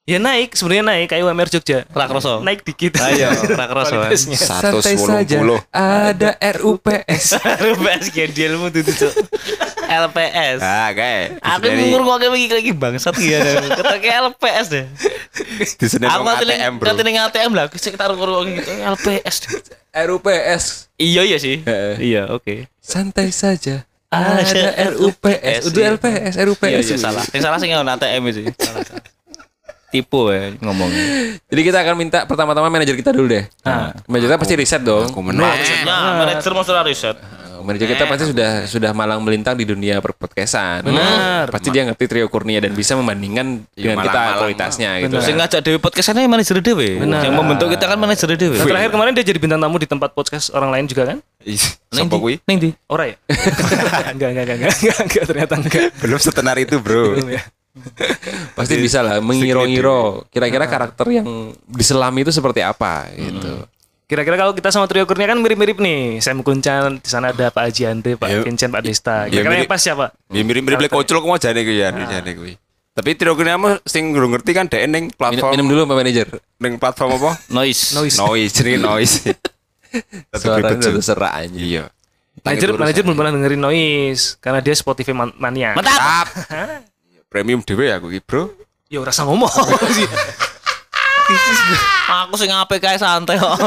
Ya 0.07 0.23
naik, 0.23 0.55
sebenarnya 0.55 0.87
naik 0.87 1.11
kayak 1.11 1.19
UMR 1.19 1.51
Jogja. 1.51 1.83
Rakroso. 1.91 2.39
Naik 2.39 2.63
dikit. 2.63 2.95
Ayo, 2.95 3.27
Rakroso. 3.59 3.91
Kualitasnya. 3.91 4.39
Santai 4.39 4.95
180. 4.95 5.03
saja. 5.03 5.37
Ada 5.75 6.29
RUPS. 6.63 7.35
LPS 7.43 8.05
gedielmu 8.15 8.71
tuh 8.71 8.87
tuh. 8.87 9.11
LPS. 9.83 10.63
Ah, 10.63 10.95
kayak. 10.95 11.43
Aku 11.43 11.67
ngukur 11.67 12.01
kok 12.07 12.15
kayak 12.23 12.31
begini 12.31 12.53
lagi 12.55 12.71
bangsat 12.71 13.15
ya. 13.19 13.39
Kata 13.67 13.99
kayak 13.99 14.17
LPS 14.31 14.65
deh. 14.71 14.85
Di 15.75 15.87
sini 15.91 16.07
Aku 16.07 16.23
nanti 16.23 16.55
ATM, 16.55 16.79
bro. 16.79 16.95
ning 17.03 17.19
ATM 17.19 17.51
lah. 17.51 17.67
Kita 17.67 18.07
ngukur 18.07 18.29
kok 18.31 18.43
gitu. 18.47 18.71
LPS. 18.79 19.35
RUPS. 19.91 20.63
Iya 20.95 21.21
iya 21.27 21.35
sih. 21.35 21.67
Iya 21.99 22.31
oke. 22.31 22.71
Santai 22.79 23.35
saja. 23.35 23.83
Ada 24.07 24.39
Ada 24.39 24.95
RUPS. 24.95 25.67
Udah 25.67 25.83
iya. 25.83 25.91
LPS, 25.99 26.33
Iya 26.39 26.43
RUPS. 26.47 26.85
iya 26.87 26.95
salah. 26.95 27.23
Yang 27.35 27.43
salah 27.43 27.57
sih 27.59 27.67
nggak 27.67 27.99
ATM 27.99 28.23
itu. 28.31 28.41
Salah. 28.55 29.16
Tipu 29.87 30.35
ya 30.35 30.51
ngomongnya. 30.59 31.05
Jadi 31.51 31.61
kita 31.63 31.77
akan 31.79 31.95
minta 31.95 32.27
pertama-tama 32.27 32.67
manajer 32.67 32.95
kita 32.99 33.15
dulu 33.15 33.31
deh. 33.31 33.47
Manajer 34.07 34.27
kita 34.35 34.39
pasti 34.39 34.55
riset 34.59 34.81
dong. 34.83 35.07
Aku 35.07 35.23
menang. 35.23 35.55
Nah, 35.87 36.27
manajer 36.27 36.51
masalah 36.51 36.83
riset. 36.83 37.15
Uh, 37.15 37.63
Manajer 37.63 37.95
kita 37.95 38.03
pasti 38.07 38.31
sudah 38.31 38.51
sudah 38.67 38.91
malang 38.91 39.23
melintang 39.23 39.55
di 39.55 39.63
dunia 39.63 40.03
perpodcastan. 40.03 40.83
Benar. 40.83 41.47
Pasti 41.51 41.71
dia 41.71 41.87
ngerti 41.87 42.03
Trio 42.03 42.27
Kurnia 42.27 42.59
dan 42.59 42.75
bisa 42.75 42.99
membandingkan 42.99 43.63
dengan 43.71 44.03
kita 44.03 44.21
kualitasnya 44.43 44.89
gitu. 45.07 45.23
Sing 45.23 45.39
kan. 45.39 45.47
ngajak 45.47 45.59
Dewi 45.63 45.79
podcastnya 45.79 46.27
manajer 46.27 46.59
Dewi. 46.59 46.99
Benar. 46.99 47.23
Yang 47.23 47.35
membentuk 47.39 47.67
kita 47.71 47.85
kan 47.87 47.97
manajer 47.99 48.27
Dewi. 48.35 48.59
Nah, 48.59 48.67
terakhir 48.67 48.91
kemarin 48.91 49.11
dia 49.15 49.23
jadi 49.23 49.39
bintang 49.39 49.59
tamu 49.63 49.79
di 49.79 49.87
tempat 49.87 50.11
podcast 50.11 50.51
orang 50.51 50.75
lain 50.75 50.85
juga 50.91 51.15
kan? 51.15 51.17
Neng 51.95 52.07
di-? 52.11 52.39
Neng 52.43 52.57
di. 52.59 52.69
Ora 52.91 53.07
ya? 53.07 53.15
enggak, 54.15 54.29
enggak, 54.35 54.43
enggak, 54.43 54.57
enggak, 54.59 54.73
enggak, 54.75 54.97
enggak, 54.99 55.23
ternyata 55.23 55.53
enggak. 55.55 55.81
Belum 56.03 56.19
setenar 56.19 56.55
itu, 56.59 56.75
bro. 56.83 57.15
Belum 57.15 57.39
ya. 57.39 57.41
Pasti 58.57 58.75
bisa 58.77 58.99
lah 58.99 59.19
mengiro-ngiro 59.19 60.25
kira-kira 60.27 60.65
karakter 60.65 61.05
yang 61.11 61.27
diselami 61.65 62.21
itu 62.21 62.31
seperti 62.31 62.61
apa 62.61 63.07
gitu. 63.11 63.63
Kira-kira 64.07 64.39
kalau 64.39 64.55
kita 64.55 64.71
sama 64.71 64.87
Trio 64.87 65.03
Kurnia 65.03 65.27
kan 65.27 65.35
mirip-mirip 65.35 65.77
nih. 65.77 66.19
Sam 66.19 66.39
Kuncan, 66.39 67.03
di 67.03 67.09
sana 67.11 67.35
ada 67.35 67.51
Pak 67.51 67.59
Haji 67.59 67.83
Andre, 67.85 68.15
Pak 68.15 68.29
Ya. 68.29 68.39
Vincent, 68.39 68.71
Pak 68.71 68.79
Desta. 68.79 69.27
Ya, 69.27 69.35
Kira-kira 69.35 69.55
yang 69.59 69.67
pas 69.67 69.81
siapa? 69.83 70.15
Ya 70.31 70.41
mirip-mirip 70.41 70.79
lek 70.79 70.87
kocul 70.89 71.19
kok 71.19 71.27
mau 71.27 71.35
jane 71.35 71.59
kuwi 71.59 71.77
ya, 71.77 71.91
jane 71.91 72.31
kuwi. 72.31 72.55
Tapi 72.95 73.09
tidak 73.13 73.35
kena 73.35 73.59
mau 73.59 73.75
sing 73.83 74.09
ngurung 74.09 74.31
ngerti 74.31 74.51
kan 74.51 74.65
dhek 74.65 74.81
ning 74.87 75.11
Minum, 75.11 75.13
platform 75.13 75.51
minum 75.53 75.67
dulu 75.67 75.81
Pak 75.85 75.95
manajer. 75.97 76.27
ning 76.57 76.73
platform 76.79 77.09
apa? 77.13 77.31
Noise. 77.59 77.93
Noise. 77.93 78.15
Noise, 78.17 78.51
jenenge 78.55 78.79
noise. 78.89 79.15
Suaranya 80.33 80.71
udah 80.73 80.93
terserah 80.97 81.31
aja. 81.37 81.53
Iya. 81.53 81.83
Manajer, 82.41 82.69
manajer 82.73 83.01
belum 83.03 83.17
pernah 83.17 83.33
dengerin 83.35 83.59
Noise 83.59 84.39
karena 84.39 84.63
dia 84.63 84.71
Spotify 84.71 85.11
man- 85.11 85.35
mania. 85.35 85.75
Mantap. 85.75 86.31
Premium 87.37 87.61
dhewe 87.61 87.93
aku 87.93 88.09
iki, 88.09 88.25
Bro. 88.25 88.49
Ya 88.89 88.97
rasa 89.05 89.21
ngomong. 89.21 89.45
Aku 92.25 92.33
sing 92.33 92.49
apik 92.49 92.81
kae 92.81 92.97
santai 92.97 93.37
kok. 93.37 93.53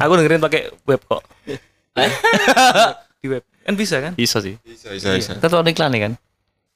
Aku 0.00 0.12
dengerin 0.16 0.40
pakai 0.40 0.72
web 0.88 1.04
kok. 1.04 1.20
Di 3.20 3.28
web. 3.28 3.44
Kan 3.68 3.76
bisa 3.76 4.00
kan? 4.00 4.16
Bisa 4.16 4.40
sih. 4.40 4.56
Bisa, 4.64 4.88
bisa, 4.96 5.12
bisa. 5.20 5.36
Kan 5.36 5.52
tuh 5.52 5.60
iklan 5.60 5.92
nih 5.92 6.00
kan. 6.08 6.12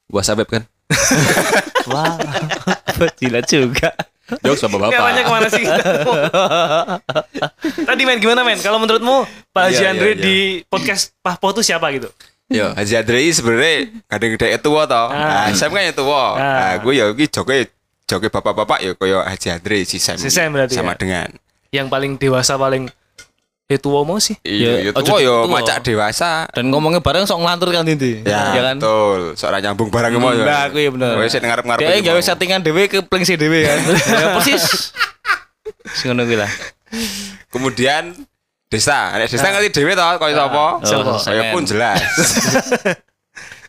Gua 0.05 0.21
sabep 0.21 0.45
kan. 0.45 0.61
Wah. 1.89 2.21
Gila 3.17 3.41
juga. 3.41 3.89
Jokes 4.45 4.61
bapak-bapak. 4.69 5.01
Namanya 5.01 5.21
ke 5.25 5.31
mana 5.33 5.49
sih? 5.49 5.65
Tadi 7.89 8.01
main 8.05 8.21
gimana 8.21 8.45
men? 8.45 8.61
Kalau 8.61 8.77
menurutmu 8.77 9.25
Pak 9.49 9.61
Haji 9.65 9.73
Iya, 9.73 9.81
iya, 9.81 9.89
Andre 9.97 10.11
iya. 10.13 10.21
di 10.21 10.35
podcast 10.69 11.17
Pahpo 11.25 11.57
itu 11.57 11.65
siapa 11.65 11.89
gitu? 11.89 12.13
Yo, 12.51 12.67
Haji 12.75 12.93
Adri 12.99 13.31
sebenarnya 13.31 13.87
kadang 14.11 14.29
gede 14.35 14.59
tua 14.59 14.83
toh. 14.83 15.07
Ah. 15.07 15.47
Nah, 15.47 15.55
Sam 15.55 15.71
kan 15.71 15.87
yang 15.87 15.95
tua. 15.95 16.35
Ah. 16.35 16.35
Nah, 16.35 16.73
gue 16.83 16.93
ya 16.99 17.07
iki 17.07 17.31
joke 17.31 17.71
joke 18.03 18.27
bapak-bapak 18.27 18.83
ya 18.83 18.91
koyo 18.91 19.23
Haji 19.23 19.55
Adri 19.55 19.87
si 19.87 20.03
Sam. 20.03 20.19
Si 20.19 20.27
Sam 20.27 20.51
berarti 20.51 20.75
sama 20.75 20.93
ya? 20.93 20.99
dengan 20.99 21.27
Yang 21.71 21.87
paling 21.87 22.11
dewasa 22.19 22.59
paling 22.59 22.91
Etuo 23.71 24.03
mau 24.03 24.19
sih? 24.19 24.35
iya 24.43 24.83
Ya, 24.83 24.91
ya 24.91 24.99
ojo 24.99 25.15
tua 25.15 25.23
yo 25.23 25.47
macak 25.47 25.79
dewasa. 25.87 26.43
Dan 26.51 26.75
ngomongnya 26.75 26.99
bareng 26.99 27.23
sok 27.23 27.39
ngelantur 27.39 27.71
kan 27.71 27.87
inti. 27.87 28.19
Ya, 28.27 28.51
ya 28.51 28.61
kan. 28.67 28.75
betul. 28.83 29.39
Soalnya 29.39 29.71
nyambung 29.71 29.87
barang 29.87 30.11
mau 30.19 30.35
ya. 30.35 30.43
Nah, 30.43 30.61
aku 30.67 30.77
ya 30.83 30.91
bener. 30.91 31.15
Wes 31.15 31.31
ngarep-ngarep. 31.31 31.79
Dia 31.79 31.95
iki 31.95 32.03
gawe 32.03 32.19
mau. 32.19 32.27
settingan 32.27 32.59
dhewe 32.67 32.91
ke 32.91 32.99
plengsi 32.99 33.39
dhewe 33.39 33.63
kan. 33.63 33.79
ya 34.19 34.27
persis. 34.35 34.91
Sing 35.95 36.11
ngono 36.11 36.27
kuwi 36.27 36.35
lah. 36.35 36.51
Kemudian 37.47 38.11
Desa, 38.71 39.19
nek 39.19 39.27
Desa 39.27 39.51
ngerti 39.51 39.69
dhewe 39.75 39.91
toh 39.99 40.15
koyo 40.15 40.31
sapa? 40.31 40.65
Siapa? 40.87 41.19
Saya 41.19 41.51
pun 41.51 41.67
jelas. 41.67 41.99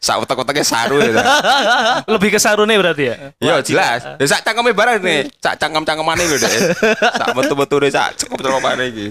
Sak 0.02 0.18
utek-uteknya 0.18 0.66
saru 0.66 0.98
ya. 0.98 1.22
Lebih 2.18 2.34
ke 2.34 2.38
Sarune 2.42 2.74
berarti 2.74 3.06
ya? 3.06 3.16
Iya 3.38 3.62
jelas. 3.62 4.02
Ya 4.18 4.26
sak 4.26 4.42
cangkeme 4.42 4.74
barang 4.74 4.98
nih. 4.98 5.30
Sak 5.38 5.62
cangkem-cangkemane 5.62 6.26
lho 6.26 6.42
Dek. 6.42 6.50
Sak 7.22 7.30
metu-metune 7.38 7.86
sak 7.86 8.18
cukup-cukupane 8.18 8.90
iki. 8.90 9.06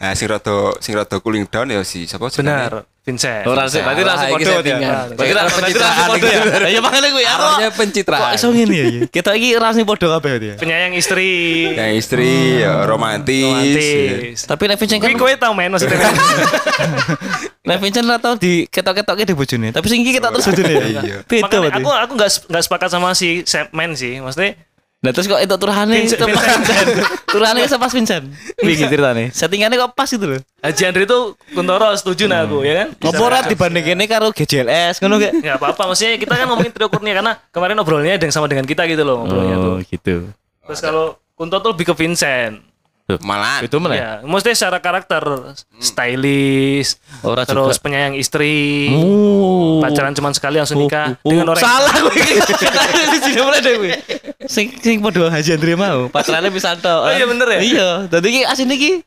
Nah, 0.00 0.16
sing 0.16 0.32
rada 0.32 0.72
sing 0.80 0.96
rada 0.96 1.16
cooling 1.20 1.44
down 1.44 1.68
ya 1.68 1.84
si 1.84 2.08
sapa 2.08 2.32
jenenge? 2.32 2.56
Benar, 2.56 2.74
Vincent. 3.04 3.44
Ora 3.44 3.68
sih, 3.68 3.84
berarti 3.84 4.00
langsung 4.00 4.28
iki 4.32 4.44
podo 4.48 4.60
dia. 4.64 4.76
settingan. 4.80 5.06
Berarti 5.12 5.34
langsung 5.36 5.58
pencitraan 5.60 6.04
podo 6.08 6.26
ya. 6.28 6.40
Ya 6.72 6.80
makanya 6.80 7.08
gue 7.12 7.24
aku. 7.28 7.44
Kok 7.44 7.72
pencitraan. 7.76 8.32
iso 8.32 8.46
ngene 8.48 8.72
ya? 8.72 8.86
ya? 8.88 9.00
Kita 9.12 9.30
iki 9.36 9.48
rasane 9.60 9.84
podo 9.84 10.08
kabeh 10.08 10.32
dia. 10.40 10.54
Penyayang 10.56 10.96
istri. 10.96 11.28
Yang 11.76 11.92
istri 12.00 12.64
ya 12.64 12.88
romantis. 12.88 13.44
Romantis. 13.44 14.38
Tapi 14.48 14.62
Nek 14.72 14.76
Vincent 14.80 15.00
kan 15.04 15.08
Kuwi 15.12 15.20
kowe 15.20 15.32
tau 15.36 15.52
men 15.52 15.68
maksudnya. 15.68 16.00
Nek 17.68 17.78
Vincent 17.84 18.08
ora 18.08 18.16
tau 18.16 18.34
di 18.40 18.64
ketok-ketoknya 18.72 19.24
di 19.28 19.34
bojone. 19.36 19.68
Tapi 19.68 19.86
sing 19.92 20.00
iki 20.00 20.16
kita 20.16 20.32
terus 20.32 20.48
bojone 20.48 20.72
ya. 20.72 20.84
Iya. 21.04 21.16
Beda 21.28 21.56
berarti. 21.60 21.76
aku 21.76 21.90
aku 21.92 22.12
nggak 22.16 22.30
nggak 22.48 22.62
sepakat 22.64 22.88
sama 22.88 23.12
si 23.12 23.44
Sam 23.44 23.68
men 23.76 23.92
sih. 23.92 24.16
Maksudnya 24.16 24.56
Nah 25.00 25.16
terus 25.16 25.32
kok 25.32 25.40
itu 25.40 25.56
Vincent- 25.56 26.28
itu 27.56 27.68
sama 27.72 27.88
pas 27.88 27.92
Vincent. 27.96 28.24
Piye 28.60 28.84
ceritane? 28.84 29.32
Settingannya 29.32 29.80
kok 29.80 29.96
pas 29.96 30.04
itu 30.04 30.20
loh. 30.20 30.40
Haji 30.60 30.82
Andre 30.84 31.02
itu 31.08 31.18
Kuntoro 31.56 31.88
setuju 31.96 32.28
nah 32.28 32.44
aku 32.44 32.60
ya 32.60 32.84
kan? 32.84 32.88
Ngopo 33.00 33.22
ora 33.24 33.40
dibandingin 33.48 33.96
karo 34.04 34.28
GJLS 34.28 35.00
ngono 35.00 35.16
kayak. 35.16 35.40
Nggak 35.40 35.56
apa-apa, 35.56 35.82
maksudnya 35.88 36.20
kita 36.20 36.36
kan 36.36 36.46
ngomongin 36.52 36.72
trio 36.76 36.92
Kurnia 36.92 37.16
karena 37.16 37.32
kemarin 37.48 37.80
ngobrolnya 37.80 38.20
ada 38.20 38.24
yang 38.28 38.34
sama 38.34 38.44
dengan 38.44 38.68
kita 38.68 38.84
gitu 38.84 39.00
loh 39.00 39.24
ngobrolnya 39.24 39.56
tuh. 39.56 39.74
gitu. 39.88 40.16
Terus 40.68 40.80
kalau 40.84 41.16
Kunto 41.32 41.56
tuh 41.64 41.72
lebih 41.72 41.88
ke 41.88 41.94
Vincent. 41.96 42.60
Malah 43.18 43.58
Itu 43.60 43.76
mana? 43.76 43.92
Ya, 43.92 44.10
maksudnya 44.22 44.54
secara 44.54 44.78
karakter 44.78 45.22
stylish, 45.76 46.94
Ora 47.20 47.42
terus 47.42 47.74
juga. 47.74 47.82
penyayang 47.82 48.14
istri, 48.14 48.92
Oh. 48.92 49.80
pacaran 49.80 50.12
cuma 50.12 50.30
sekali 50.30 50.56
langsung 50.56 50.78
nikah 50.78 51.18
Oh, 51.18 51.28
dengan 51.28 51.50
orang 51.50 51.60
salah 51.60 51.90
gue 51.90 52.12
di 53.12 53.18
sini 53.20 53.40
mulai 53.40 53.58
deh 53.58 53.74
gue 53.74 53.92
sing 54.44 54.70
sing 54.76 54.98
padha 54.98 55.26
Haji 55.28 55.50
Andre 55.52 55.72
mau 55.74 56.06
pacarannya 56.06 56.50
bisa 56.50 56.74
tok 56.74 57.00
Oh, 57.00 57.10
iya 57.10 57.24
bener 57.24 57.48
ya? 57.48 57.60
iya 57.60 57.88
dadi 58.06 58.28
iki 58.28 58.42
asin 58.44 58.68
iki 58.68 59.02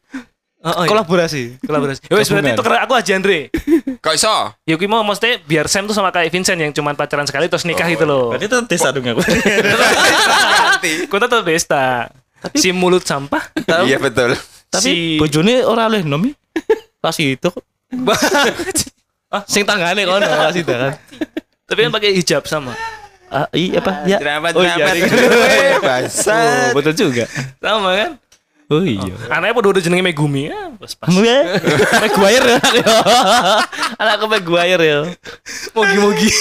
Oh, 0.64 0.72
oh, 0.72 0.82
iya. 0.82 0.90
kolaborasi 0.90 1.60
kolaborasi. 1.60 2.08
Ya 2.08 2.16
wes 2.16 2.24
berarti 2.26 2.50
itu 2.50 2.64
aku 2.64 2.94
Haji 2.96 3.12
Andre. 3.14 3.40
kok 4.00 4.14
iso? 4.14 4.32
Ya 4.64 4.74
gue 4.74 4.88
mau 4.88 5.04
maksudnya 5.04 5.36
biar 5.40 5.68
Sam 5.68 5.84
tuh 5.84 5.92
sama 5.92 6.08
kayak 6.08 6.32
Vincent 6.32 6.56
yang 6.56 6.72
cuma 6.72 6.96
pacaran 6.96 7.28
sekali 7.28 7.52
terus 7.52 7.68
nikah 7.68 7.84
gitu 7.86 8.08
loh. 8.08 8.32
berarti 8.32 8.48
itu 8.48 8.58
desa 8.66 8.90
dong 8.90 9.04
aku 9.06 9.20
Kunto 11.12 11.28
tuh 11.28 11.44
besta. 12.46 12.58
Si 12.58 12.70
mulut 12.70 13.02
sampah. 13.02 13.42
Iya 13.84 13.98
betul. 13.98 14.36
tapi 14.68 14.84
Si- 14.84 15.16
bojone 15.16 15.62
ora 15.62 15.86
oleh 15.86 16.02
nomi 16.02 16.34
pas 16.98 17.14
itu 17.16 17.46
ah 19.30 19.42
sing 19.46 19.62
tanggane 19.64 20.02
kono 20.02 20.24
pas 20.24 20.52
itu 20.52 20.66
kan 20.66 20.98
Tapi 21.64 21.80
kan 21.80 21.92
pakai 21.92 22.10
hijab 22.12 22.44
sama. 22.44 22.74
ah 23.30 23.46
iya 23.52 23.78
apa 23.78 23.92
ya 24.06 24.18
Jerambat 24.18 24.52
oh 24.54 24.62
iya 24.62 24.76
jerambat. 24.76 24.96
iya. 24.98 25.06
Oh, 26.26 26.74
betul 26.74 26.92
juga 26.96 27.24
Sama 27.58 27.90
kan? 27.94 28.12
oh 28.68 28.82
iya 28.82 29.14
Anaknya 29.28 29.54
pada 29.54 29.68
udah 29.70 29.82
jenenge 29.82 30.04
Megumi 30.04 30.50
ya, 30.50 30.58
pas 30.74 30.92
pas. 30.94 31.08
Maguire 32.02 32.46
ya 32.50 32.58
anakku 33.98 34.26
Maguire 34.26 34.82
ya 34.82 34.98
Mogi-mogi. 35.72 36.30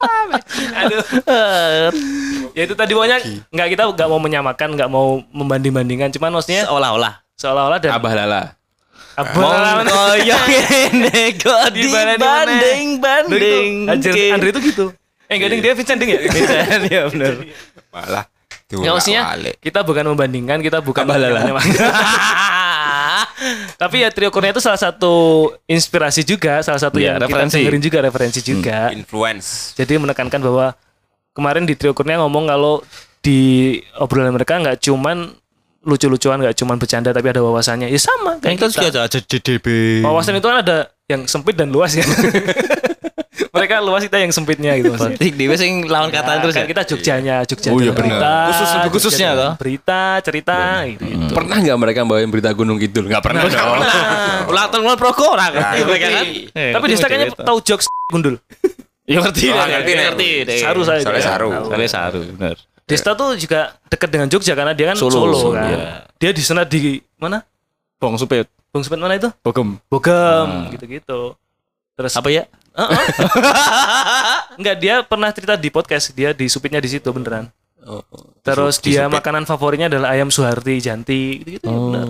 Aduh. 0.00 1.02
Ya 2.50 2.66
itu 2.66 2.74
tadi 2.74 2.98
pokoknya 2.98 3.22
nggak 3.54 3.68
kita 3.78 3.82
nggak 3.94 4.08
mau 4.10 4.18
menyamakan, 4.18 4.74
nggak 4.74 4.90
mau 4.90 5.22
membanding-bandingkan, 5.30 6.10
cuman 6.10 6.34
maksudnya 6.34 6.66
seolah-olah 6.66 7.22
seolah-olah 7.38 7.78
dan 7.78 7.94
Abah 7.94 8.12
Lala. 8.12 8.42
apa 9.14 9.38
Monggo 9.38 10.06
yang 10.18 10.46
ini 10.90 11.34
kok 11.38 11.70
dibanding 11.70 12.98
banding 12.98 13.86
Anjir, 13.86 14.34
Andre 14.34 14.50
itu 14.50 14.60
gitu. 14.74 14.86
Eh 15.30 15.38
enggak 15.38 15.50
ding 15.54 15.60
dia 15.62 15.72
Vincent 15.78 15.98
ding 16.02 16.10
ya? 16.10 16.18
Vincent 16.26 16.82
ya 16.90 17.02
benar 17.06 17.32
Malah. 17.94 18.24
Ya 18.70 18.90
maksudnya 18.94 19.22
kita 19.62 19.86
bukan 19.86 20.10
membandingkan, 20.10 20.58
kita 20.58 20.82
bukan 20.82 21.06
Abah 21.06 21.18
Lala. 21.22 21.40
Tapi 23.76 23.96
ya 24.00 24.08
trio 24.08 24.28
Kurnia 24.28 24.50
itu 24.50 24.60
salah 24.60 24.76
satu 24.76 25.12
inspirasi 25.64 26.22
juga, 26.22 26.60
salah 26.60 26.78
satu 26.78 26.96
Iya, 26.96 27.16
yang 27.16 27.22
referensi. 27.22 27.56
kita 27.56 27.62
dengerin 27.62 27.82
juga 27.82 27.98
referensi 28.00 28.40
juga. 28.40 28.78
influence. 28.90 29.72
Jadi 29.74 29.96
menekankan 29.96 30.40
bahwa 30.40 30.66
kemarin 31.30 31.64
di 31.64 31.74
trio 31.74 31.92
Kurnia 31.92 32.20
ngomong 32.20 32.46
kalau 32.46 32.84
di 33.20 33.38
obrolan 33.96 34.30
mereka 34.30 34.56
nggak 34.56 34.80
cuman 34.80 35.32
lucu-lucuan, 35.80 36.36
nggak 36.38 36.52
cuman 36.54 36.76
bercanda, 36.76 37.08
tapi 37.08 37.26
ada 37.26 37.40
wawasannya. 37.40 37.88
Ya 37.88 37.96
sama 37.96 38.36
kan 38.36 38.52
kayak 38.52 38.56
kita 38.58 38.66
kita. 38.68 38.76
juga 38.86 39.00
aja 39.02 39.18
DDB 39.18 39.66
Wawasan 40.02 40.36
itu 40.36 40.44
kan 40.44 40.60
ada 40.60 40.78
yang 41.10 41.26
sempit 41.26 41.58
dan 41.58 41.68
luas 41.68 41.92
ya. 41.92 42.06
mereka 43.50 43.82
luas 43.82 44.06
kita 44.06 44.16
yang 44.16 44.30
sempitnya 44.30 44.78
gitu 44.78 44.94
maksudnya. 44.94 45.18
Dia 45.18 45.56
sing 45.58 45.84
lawan 45.84 46.08
kata 46.08 46.40
terus 46.40 46.54
kan 46.54 46.64
ya 46.64 46.68
kita 46.70 46.82
Jogjanya, 46.86 47.36
Jogja 47.42 47.68
Oh, 47.70 47.80
iya 47.82 47.90
berita, 47.90 48.34
Khusus 48.48 48.68
lebih 48.72 48.90
khususnya, 48.90 49.28
toh? 49.34 49.52
Berita, 49.58 50.02
cerita 50.22 50.56
gitu. 50.86 51.02
gitu. 51.02 51.32
Pernah 51.34 51.56
nggak 51.58 51.76
mereka 51.76 52.00
bawain 52.06 52.30
berita 52.30 52.50
Gunung 52.54 52.78
Kidul? 52.78 53.10
Nggak 53.10 53.22
pernah 53.22 53.42
dong. 53.42 53.82
ulang 54.46 54.66
tahun 54.70 54.82
ngomong 54.82 54.98
proko 54.98 55.34
kan 55.34 55.50
Nah, 55.50 55.74
Eh, 55.76 56.70
Tapi 56.72 56.84
Desta 56.86 57.06
kayaknya 57.06 57.34
tahu 57.34 57.58
jokes 57.60 57.86
gundul. 58.06 58.38
ya 59.04 59.18
ngerti 59.18 59.50
Oh, 59.50 59.66
ngerti, 59.66 59.92
ngerti. 59.92 60.28
Saru 60.62 60.80
saya. 60.86 61.02
Soalnya 61.02 61.24
saru. 61.24 61.50
Soalnya 61.66 61.90
saru 61.90 62.20
benar 62.30 62.56
Desta 62.86 63.10
tuh 63.14 63.34
juga 63.34 63.60
dekat 63.86 64.08
dengan 64.10 64.26
Jogja 64.26 64.54
karena 64.54 64.74
dia 64.74 64.90
kan 64.90 64.96
Solo, 64.98 65.30
Solo, 65.30 65.54
kan. 65.54 65.66
iya. 65.66 65.78
Dia 66.18 66.30
di 66.30 66.42
sana 66.42 66.62
di 66.62 66.98
mana? 67.16 67.42
bong 68.00 68.16
supet 68.16 68.48
Bung 68.70 68.82
Sepet 68.82 68.98
mana 68.98 69.14
itu? 69.14 69.30
bogem 69.40 69.78
Bogem 69.86 70.70
gitu-gitu. 70.70 71.34
Terus 71.94 72.14
apa 72.14 72.28
ya 72.28 72.44
Heeh. 72.70 73.02
Enggak, 74.58 74.76
dia 74.78 74.94
pernah 75.02 75.28
cerita 75.30 75.54
di 75.54 75.68
podcast, 75.68 76.14
dia 76.14 76.30
di 76.30 76.46
supitnya 76.46 76.78
di 76.78 76.86
situ 76.86 77.10
beneran. 77.10 77.50
Terus 78.40 78.78
Di 78.78 78.94
dia 78.94 79.08
Supit. 79.08 79.16
makanan 79.18 79.44
favoritnya 79.44 79.88
adalah 79.88 80.14
ayam 80.14 80.28
Suharti 80.28 80.78
Janti 80.78 81.40
gitu-gitu 81.40 81.66
ya 81.66 81.74
benar. 81.74 82.06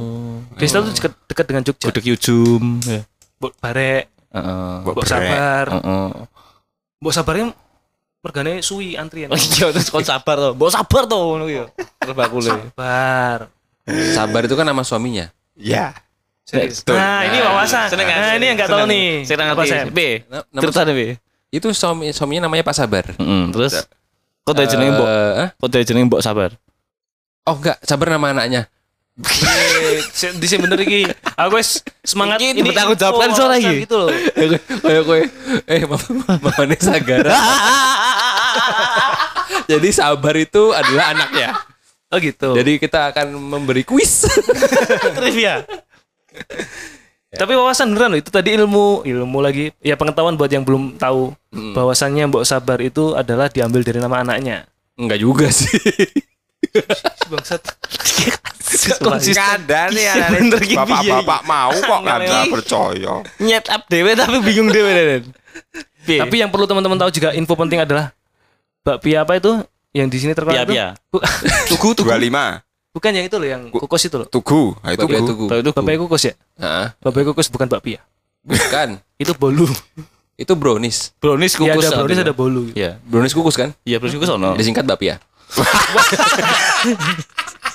Desta 0.55 0.79
tuh 0.81 0.93
dekat 0.93 1.13
dekat 1.27 1.45
dengan 1.47 1.63
Jogja. 1.65 1.87
gudeg 1.89 2.05
yujum 2.07 2.65
ya 2.85 3.01
Mbok 3.41 3.53
Barek, 3.57 4.05
Heeh. 4.31 4.75
Mbok 4.85 4.93
Mbok 4.93 5.01
Brek. 5.01 5.09
Sabar. 5.09 5.67
Heeh. 5.73 6.09
Mbok 7.01 7.13
Sabarnya 7.15 7.47
mergane 8.21 8.53
suwi 8.61 9.01
antrian. 9.01 9.33
Oh 9.33 9.39
iya 9.39 9.73
terus 9.73 9.89
kon 9.89 10.05
sabar 10.05 10.37
to. 10.37 10.51
Mbok 10.53 10.69
sabar 10.69 11.03
to 11.09 11.17
ngono 11.17 11.47
ya. 11.49 11.65
Terbakule. 11.97 12.51
Sabar. 12.53 13.39
Sabar 14.13 14.41
itu 14.45 14.55
kan 14.55 14.67
nama 14.67 14.85
suaminya. 14.85 15.33
Ya. 15.57 15.97
Serius. 16.43 16.83
Betul. 16.83 16.97
Nah, 16.97 17.21
ini 17.25 17.39
wawasan. 17.41 17.87
Seneng 17.89 18.07
Nah, 18.07 18.35
ini 18.35 18.45
yang 18.45 18.57
enggak 18.59 18.69
tahu 18.69 18.85
nih. 18.85 19.09
Seneng 19.23 19.47
ngerti. 19.49 19.69
Sam? 19.69 19.87
B. 19.91 20.01
Nah, 20.27 20.43
Ceritane 20.57 20.93
B. 20.93 21.01
Itu 21.49 21.67
suami 21.71 22.11
suaminya 22.11 22.47
namanya 22.47 22.63
Pak 22.63 22.75
Sabar. 22.75 23.05
Heeh, 23.11 23.43
terus 23.51 23.75
kok 24.41 24.55
dari 24.55 24.67
jenenge 24.67 24.93
Mbok 24.93 25.07
Eh, 25.07 25.33
hah? 25.37 25.49
kok 25.53 25.69
dari 25.69 25.85
jenenge 25.85 26.07
Mbok 26.07 26.21
sabar. 26.21 26.51
Oh 27.43 27.55
enggak, 27.55 27.77
Sabar 27.83 28.07
nama 28.09 28.31
anaknya. 28.31 28.71
Di 30.33 30.47
sini 30.47 30.61
bener 30.61 30.81
iki. 30.81 31.05
Aku 31.37 31.55
wis 31.55 31.83
semangat 32.01 32.41
Iki 32.41 32.63
bertanggung 32.63 32.97
jawabkan 32.97 33.29
info 33.29 33.37
suara 33.37 33.53
wawasan 33.53 33.69
iki. 33.69 33.85
gitu 33.85 33.97
loh. 33.99 34.09
Kayak 34.81 35.03
kowe 35.05 35.21
eh 35.67 35.81
mama 35.91 36.35
mamanya 36.41 36.79
Sagara. 36.79 37.31
Jadi 39.67 39.89
Sabar 39.91 40.35
itu 40.35 40.63
adalah 40.71 41.05
anaknya. 41.11 41.49
Oh 42.11 42.19
gitu. 42.19 42.55
Jadi 42.55 42.73
kita 42.77 43.11
akan 43.11 43.27
memberi 43.35 43.83
kuis. 43.83 44.27
trivia. 45.19 45.63
Tapi 47.41 47.53
wawasan 47.55 47.95
beneran 47.95 48.11
loh 48.11 48.19
itu 48.19 48.27
tadi 48.27 48.59
ilmu 48.59 49.07
ilmu 49.07 49.39
lagi 49.39 49.71
ya 49.79 49.95
pengetahuan 49.95 50.35
buat 50.35 50.51
yang 50.51 50.67
belum 50.67 50.99
tahu 50.99 51.31
bahwasannya 51.73 52.27
Mbok 52.27 52.43
Sabar 52.43 52.83
itu 52.83 53.15
adalah 53.15 53.47
diambil 53.47 53.87
dari 53.87 54.03
nama 54.03 54.21
anaknya. 54.21 54.67
Enggak 54.99 55.19
juga 55.19 55.47
sih. 55.49 55.71
Bangsat. 57.31 57.63
Konsisten. 58.99 59.59
Nih 59.91 60.07
Iya, 60.07 60.15
bener 60.29 60.59
ki, 60.59 60.75
piye 60.75 60.79
Bapak-bapak 60.79 61.41
mau 61.43 61.71
kok 61.71 61.99
Nggak 62.03 62.45
percaya. 62.51 63.15
Nyet 63.39 63.67
up 63.67 63.83
dewe 63.87 64.11
tapi 64.13 64.37
bingung 64.43 64.69
dewe? 64.69 65.23
Tapi 66.03 66.35
yang 66.35 66.51
perlu 66.51 66.67
teman-teman 66.67 66.99
tahu 66.99 67.11
juga 67.11 67.31
info 67.31 67.55
penting 67.55 67.79
adalah 67.79 68.11
bakpia 68.83 69.23
apa 69.23 69.39
itu 69.39 69.63
yang 69.91 70.07
di 70.07 70.19
sini 70.19 70.35
terkenal 70.35 70.63
itu? 70.63 70.75
Pia-pia. 70.75 70.87
Bu- 71.11 71.23
Tugu, 71.71 71.95
tugu. 71.95 72.11
25. 72.11 72.63
Bukan 72.91 73.11
yang 73.15 73.27
itu 73.27 73.37
loh 73.39 73.49
yang 73.49 73.63
kukus 73.71 74.03
itu 74.07 74.17
loh. 74.19 74.27
Tugu. 74.27 74.75
Ah, 74.83 74.95
itu 74.95 75.07
Bakpia 75.07 75.21
tugu. 75.23 75.47
itu 75.47 75.71
Bapak 75.71 75.99
kukus 76.07 76.23
ya? 76.27 76.35
Heeh. 76.59 76.87
Bapak 76.99 77.23
kukus 77.31 77.47
bukan 77.51 77.67
bakpia. 77.71 78.01
Bukan. 78.41 78.99
Itu 79.21 79.37
bolu. 79.37 79.69
Itu 80.41 80.57
brownies. 80.57 81.13
brownies 81.21 81.53
Iya 81.61 81.77
kukus. 81.77 81.85
ada 81.93 81.97
brownies 82.01 82.21
ada 82.25 82.33
bolu. 82.33 82.73
Iya. 82.73 82.97
Brownies 83.05 83.37
kukus 83.37 83.53
kan? 83.53 83.77
Iya 83.85 84.01
brownies 84.01 84.17
kukus 84.17 84.33
ono. 84.33 84.57
Disingkat 84.57 84.89
Bapia. 84.89 85.21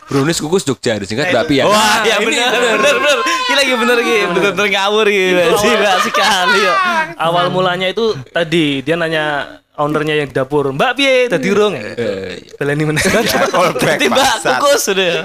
brownies 0.10 0.42
kukus 0.42 0.66
Jogja 0.66 0.98
disingkat 0.98 1.30
Bapia. 1.30 1.70
Wah, 1.70 2.02
iya 2.02 2.18
Ini 2.18 2.26
benar, 2.26 2.50
benar, 2.58 2.96
benar. 2.98 3.18
Ini 3.22 3.54
lagi 3.54 3.74
bener 3.78 3.98
gitu, 4.02 4.26
bener-bener 4.34 4.68
ngawur 4.74 5.06
gitu. 5.06 5.42
Sih, 5.62 5.74
sekali 6.10 6.60
ya. 6.66 6.74
Awal 7.22 7.54
mulanya 7.54 7.86
itu 7.90 8.18
tadi 8.34 8.82
dia 8.82 8.98
nanya 8.98 9.58
ownernya 9.78 10.24
yang 10.24 10.28
di 10.32 10.36
dapur, 10.36 10.72
Mbak 10.72 10.92
piye 10.96 11.16
tadi 11.28 11.48
ya? 11.52 11.70
Baleni 12.60 12.84
meneh. 12.88 13.04
Callback 13.52 13.80
Berarti 13.82 14.06
Mbak 14.08 14.34
kukus 14.44 14.82
sudah. 14.88 15.16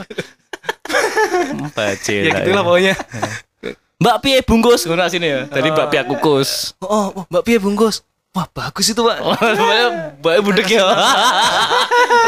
Bacil. 1.76 2.28
Ya 2.28 2.30
gitulah 2.42 2.62
pokoknya. 2.66 2.94
Mbak 4.02 4.16
piye 4.24 4.38
bungkus 4.40 4.88
ngono 4.88 5.04
sini 5.12 5.28
ya. 5.28 5.40
Tadi 5.46 5.68
Mbak 5.70 5.86
piye 5.92 6.02
kukus. 6.08 6.72
Oh, 6.80 7.12
oh, 7.12 7.24
Mbak 7.28 7.42
piye 7.44 7.58
bungkus? 7.60 8.00
Wah, 8.30 8.46
bagus 8.54 8.86
itu, 8.86 9.02
Pak. 9.02 9.18
Sebenarnya 9.42 9.86
Mbak 10.22 10.34
budek 10.46 10.68
ya. 10.70 10.86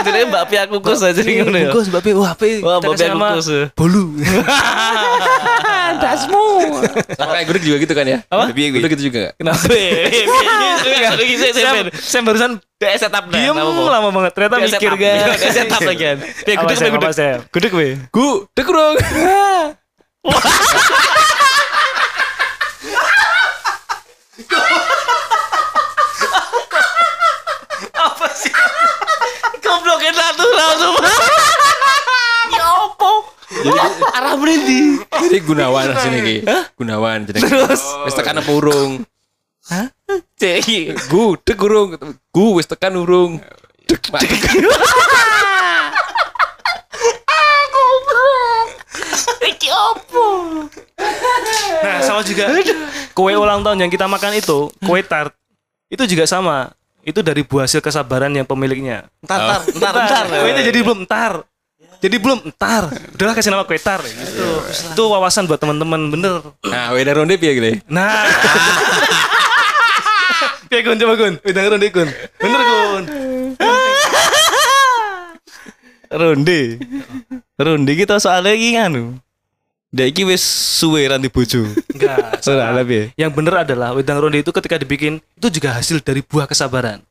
Jadi 0.02 0.18
Mbak 0.26 0.44
piye 0.50 0.62
kukus 0.66 0.98
aja 0.98 1.22
ngono 1.22 1.54
ya. 1.54 1.70
Bungkus, 1.70 1.86
Mbak 1.94 2.02
piye? 2.02 2.14
Wah, 2.18 2.32
piye? 2.34 2.58
Wah, 2.58 2.76
Mbak 2.82 2.94
nama 3.06 3.38
kukus. 3.38 3.46
ya. 3.46 3.62
Bolu. 3.78 4.04
Sama 7.14 7.38
kayak 7.38 7.46
gudeg 7.46 7.62
juga 7.62 7.76
gitu 7.86 7.94
kan 7.94 8.02
ya? 8.02 8.18
Apa? 8.26 8.50
Gudeg 8.50 8.90
gitu 8.98 9.04
juga? 9.14 9.30
Kenapa? 9.38 9.62
Sam, 11.54 11.86
Sam 11.94 12.22
barusan 12.26 12.52
Dia 12.82 12.98
setup 12.98 13.30
dah. 13.30 13.38
diem 13.38 13.54
lama 13.54 14.10
banget. 14.10 14.32
Ternyata 14.34 14.56
mikir 14.58 14.90
kan. 14.98 15.16
Dia 15.38 15.50
setup 15.54 15.80
lagi 15.86 16.02
kan. 16.02 16.18
Apa, 16.18 16.66
gudeg 16.66 16.90
gudeg? 16.98 17.12
Sam? 17.14 17.38
Gudeg 17.54 17.72
we. 17.78 17.88
Gudeg 18.10 18.66
dong. 18.66 18.96
Apa 27.94 28.26
sih? 28.34 28.52
Goblok 29.82 29.98
enak 29.98 30.28
tuh 30.38 30.50
langsung. 30.54 30.94
Ya 32.54 32.66
opo? 32.86 33.26
Arah 34.14 34.38
berhenti. 34.38 35.02
Jadi 35.02 35.38
Gunawan 35.42 35.90
sini 35.98 36.18
ki. 36.22 36.36
Gunawan 36.78 37.26
jenenge. 37.26 37.50
Terus? 37.50 37.82
Wis 38.06 38.14
tekan 38.14 38.38
apa 38.38 38.46
urung? 38.46 39.02
Cek. 40.38 40.94
Gudeg 41.10 41.58
urung. 41.58 41.98
Gu 42.30 42.44
wis 42.54 42.70
tekan 42.70 42.94
urung. 42.94 43.42
Deg 43.90 43.98
mati. 44.14 44.30
Iki 49.42 49.68
opo? 49.74 50.26
Nah, 51.82 51.98
sama 52.06 52.22
juga 52.22 52.54
kue 53.18 53.34
ulang 53.34 53.66
tahun 53.66 53.82
yang 53.82 53.90
kita 53.90 54.06
makan 54.06 54.38
itu, 54.38 54.70
kue 54.86 55.02
tart. 55.02 55.34
Itu 55.90 56.06
juga 56.06 56.30
sama. 56.30 56.70
Itu 57.02 57.18
dari 57.22 57.42
buah 57.42 57.66
hasil 57.66 57.82
kesabaran 57.82 58.30
yang 58.30 58.46
pemiliknya. 58.46 59.10
Entar, 59.26 59.66
entar, 59.66 59.94
entar, 59.94 59.94
entar. 60.06 60.24
Kue 60.30 60.50
itu 60.54 60.62
jadi 60.70 60.78
belum 60.86 60.98
entar. 61.02 61.32
Jadi 62.02 62.16
belum 62.18 62.38
entar. 62.46 62.82
Udahlah 63.14 63.34
kasih 63.34 63.50
nama 63.50 63.66
kue 63.66 63.78
tar 63.78 64.02
gitu. 64.02 64.48
Itu 64.94 65.02
wawasan 65.10 65.46
buat 65.50 65.58
teman-teman 65.58 66.10
bener. 66.10 66.42
Nah, 66.66 66.94
weda 66.94 67.14
ronde 67.14 67.34
piye 67.38 67.52
gile? 67.58 67.72
Nah. 67.90 68.26
Piye 70.72 70.80
Gun 70.88 70.96
coba 70.96 71.14
Gun. 71.20 71.36
Udah 71.44 71.62
ronde 71.68 71.88
Gun. 71.92 72.08
Bener 72.40 72.60
Gun. 72.64 73.04
Ronde. 76.12 76.76
Ronde 77.56 77.92
kita 77.96 78.20
soalnya 78.20 78.52
iki 78.52 78.76
nganu. 78.76 79.16
Dia 79.92 80.08
iki 80.08 80.24
wis 80.24 80.40
suwe 80.80 81.04
ranti 81.04 81.28
bojo. 81.28 81.68
Enggak. 81.92 82.40
Ora 82.40 82.40
salah. 82.40 82.72
lebih. 82.80 83.12
Yang 83.12 83.32
bener 83.36 83.54
adalah 83.60 83.92
wedang 83.92 84.24
ronde 84.24 84.40
itu 84.40 84.48
ketika 84.48 84.80
dibikin 84.80 85.20
itu 85.36 85.48
juga 85.52 85.76
hasil 85.76 86.00
dari 86.00 86.24
buah 86.24 86.48
kesabaran. 86.48 87.04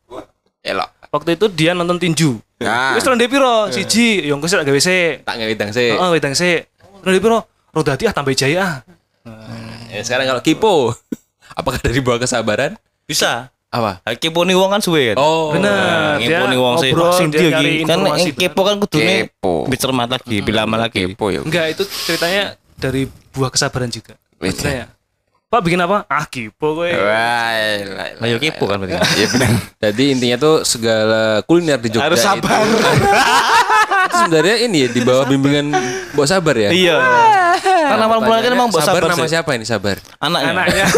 Elok. 0.65 0.89
Waktu 1.13 1.38
itu 1.38 1.46
dia 1.54 1.78
nonton 1.78 2.02
tinju. 2.02 2.41
Nah. 2.58 2.98
Wis 2.98 3.06
ronde 3.06 3.30
piro? 3.30 3.70
Siji, 3.70 4.26
yang 4.26 4.41
kesel 4.41 4.65
gawe 4.65 4.82
se. 4.82 5.22
Tak 5.22 5.38
ngewidang 5.38 5.70
sih. 5.70 5.94
Heeh, 5.94 6.10
wedang 6.10 6.34
se. 6.34 6.65
Ronde 7.06 7.22
piro? 7.22 7.46
Roda 7.70 7.94
hati 7.94 8.10
ah 8.10 8.13
tambah 8.17 8.34
jaya 8.34 8.60
ah. 8.65 8.76
Ya, 9.94 10.02
sekarang 10.02 10.26
kalau 10.26 10.41
kipo, 10.41 10.74
apakah 11.60 11.78
dari 11.78 12.02
buah 12.02 12.17
kesabaran? 12.17 12.82
Bisa. 13.06 13.54
Apa? 13.72 14.04
Kepo 14.20 14.44
nih 14.44 14.52
wong 14.52 14.67
kan 14.67 14.82
suwe 14.84 15.15
kan. 15.15 15.17
Oh, 15.22 15.56
Bener. 15.56 16.20
Dia 16.20 16.44
nih 16.44 16.60
wong 16.60 16.76
sih. 16.84 16.91
sing 17.15 17.32
dia. 17.32 17.56
Kan 17.88 18.04
yang 18.04 18.36
kepo 18.36 18.67
kan 18.67 18.76
kudune 18.84 19.32
Kepo. 19.32 19.63
cermat 19.72 20.12
lagi, 20.12 20.44
lebih 20.44 20.52
lama 20.52 20.76
lagi. 20.76 21.08
Kepo 21.08 21.32
ya. 21.32 21.39
Enggak, 21.39 21.80
itu 21.80 21.88
ceritanya 21.88 22.60
dari 22.82 23.06
buah 23.32 23.54
kesabaran 23.54 23.94
juga. 23.94 24.17
Wih, 24.41 24.50
Sebenarnya. 24.50 24.89
Pak 25.52 25.67
bikin 25.67 25.84
apa? 25.84 26.08
Ah, 26.08 26.24
kipo 26.24 26.80
gue. 26.80 26.96
Wah, 26.96 27.52
elah, 27.84 28.08
elah, 28.15 28.24
Ayo 28.24 28.39
kepo 28.39 28.72
kan 28.72 28.80
berarti. 28.80 29.04
Iya 29.20 29.28
benar. 29.36 29.52
Jadi 29.84 30.04
intinya 30.15 30.38
tuh 30.39 30.63
segala 30.63 31.44
kuliner 31.44 31.76
di 31.76 31.91
Jogja 31.91 32.08
Harus 32.08 32.24
sabar. 32.24 32.63
itu, 32.63 32.80
itu 34.08 34.15
sebenarnya 34.15 34.56
ini 34.63 34.78
ya 34.88 34.89
di 34.96 35.02
bawah 35.04 35.28
bimbingan 35.28 35.76
Mbok 36.15 36.24
Sabar 36.24 36.56
ya. 36.56 36.72
Iya. 36.72 36.96
Karena 37.60 38.08
awal 38.08 38.24
mulanya 38.24 38.44
kan 38.48 38.54
emang 38.56 38.72
mbok 38.72 38.80
sabar, 38.80 39.04
sabar 39.04 39.12
nama 39.12 39.28
siapa 39.28 39.52
ini 39.60 39.67
Sabar? 39.67 40.00
Anaknya. 40.24 40.52
Anaknya. 40.56 40.86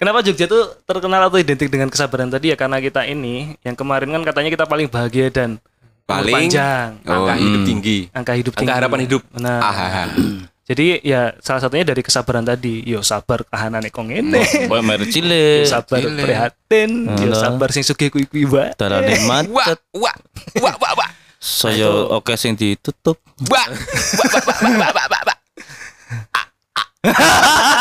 Kenapa 0.00 0.24
Jogja 0.24 0.48
tuh 0.48 0.72
terkenal 0.88 1.28
atau 1.28 1.38
identik 1.38 1.68
dengan 1.68 1.92
kesabaran 1.92 2.26
tadi 2.26 2.50
ya 2.50 2.56
karena 2.56 2.80
kita 2.80 3.06
ini 3.06 3.54
yang 3.62 3.76
kemarin 3.78 4.10
kan 4.10 4.24
katanya 4.24 4.50
kita 4.50 4.64
paling 4.66 4.88
bahagia 4.90 5.30
dan 5.30 5.62
Paling 6.04 6.34
panjang, 6.36 7.00
angka 7.00 7.32
Oh, 7.32 7.34
hidup 7.34 7.58
hmm. 7.58 7.66
tinggi. 7.66 7.98
angka 8.12 8.32
hidup 8.34 8.52
Angka 8.52 8.60
tinggi. 8.60 8.76
harapan 8.76 8.98
hidup. 9.02 9.22
Nah, 9.34 9.58
Ah, 9.58 10.06
jadi 10.68 11.00
ya 11.00 11.32
salah 11.38 11.58
satunya 11.58 11.82
dari 11.82 12.00
kesabaran 12.00 12.42
tadi. 12.42 12.82
Yo 12.82 13.00
sabar 13.00 13.42
kahanane 13.42 13.88
kong 13.88 14.12
ini. 14.12 14.40
Boy 14.64 14.80
mer 14.80 15.00
cilik. 15.02 15.64
sabar 15.64 16.00
prihatin, 16.04 17.08
yo 17.16 17.32
sabar 17.32 17.68
sing 17.70 17.80
sugih 17.80 18.08
kuwi 18.08 18.24
kuwi 18.24 18.44
wae. 18.44 18.68
Darane 18.74 19.16
Wah, 19.16 19.40
macet. 19.48 19.78
wah, 19.92 20.14
wah, 20.60 20.74
wah, 20.76 20.92
wah. 20.94 21.10
Saya 21.36 21.88
oke 21.88 22.34
sing 22.34 22.52
ditutup. 22.52 23.16
Wah, 23.46 23.64
wah, 23.64 24.28
wah, 24.28 24.42
wah, 24.44 24.90
wah, 24.90 25.06
wah, 25.08 25.22
wah. 25.24 25.36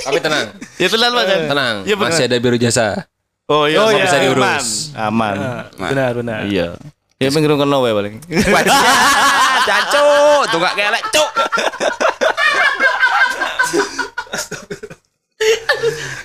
Tapi 0.00 0.18
tenang, 0.18 0.46
ya 0.76 0.86
benar 0.88 1.10
Mas. 1.10 1.26
tenang. 1.46 1.74
Iya, 1.84 1.94
benar. 1.96 2.10
Masih 2.10 2.24
ada 2.24 2.36
biru 2.38 2.56
jasa. 2.56 3.06
Oh 3.48 3.64
iya, 3.64 3.80
Oh, 3.80 3.88
masih 3.88 3.96
iya, 3.96 4.04
bisa 4.04 4.16
aman. 4.16 4.24
diurus. 4.28 4.68
Aman. 4.92 5.36
Nah, 5.40 5.64
benar 5.88 6.12
benar. 6.12 6.38
Iya. 6.44 6.76
Ya 7.18 7.28
pengen 7.32 7.56
kono 7.56 7.80
wae 7.80 7.96
paling. 7.96 8.14
Cacu, 9.68 10.04
tuh 10.52 10.58
gak 10.60 10.74
kelek, 10.76 11.02
cuk. 11.10 11.30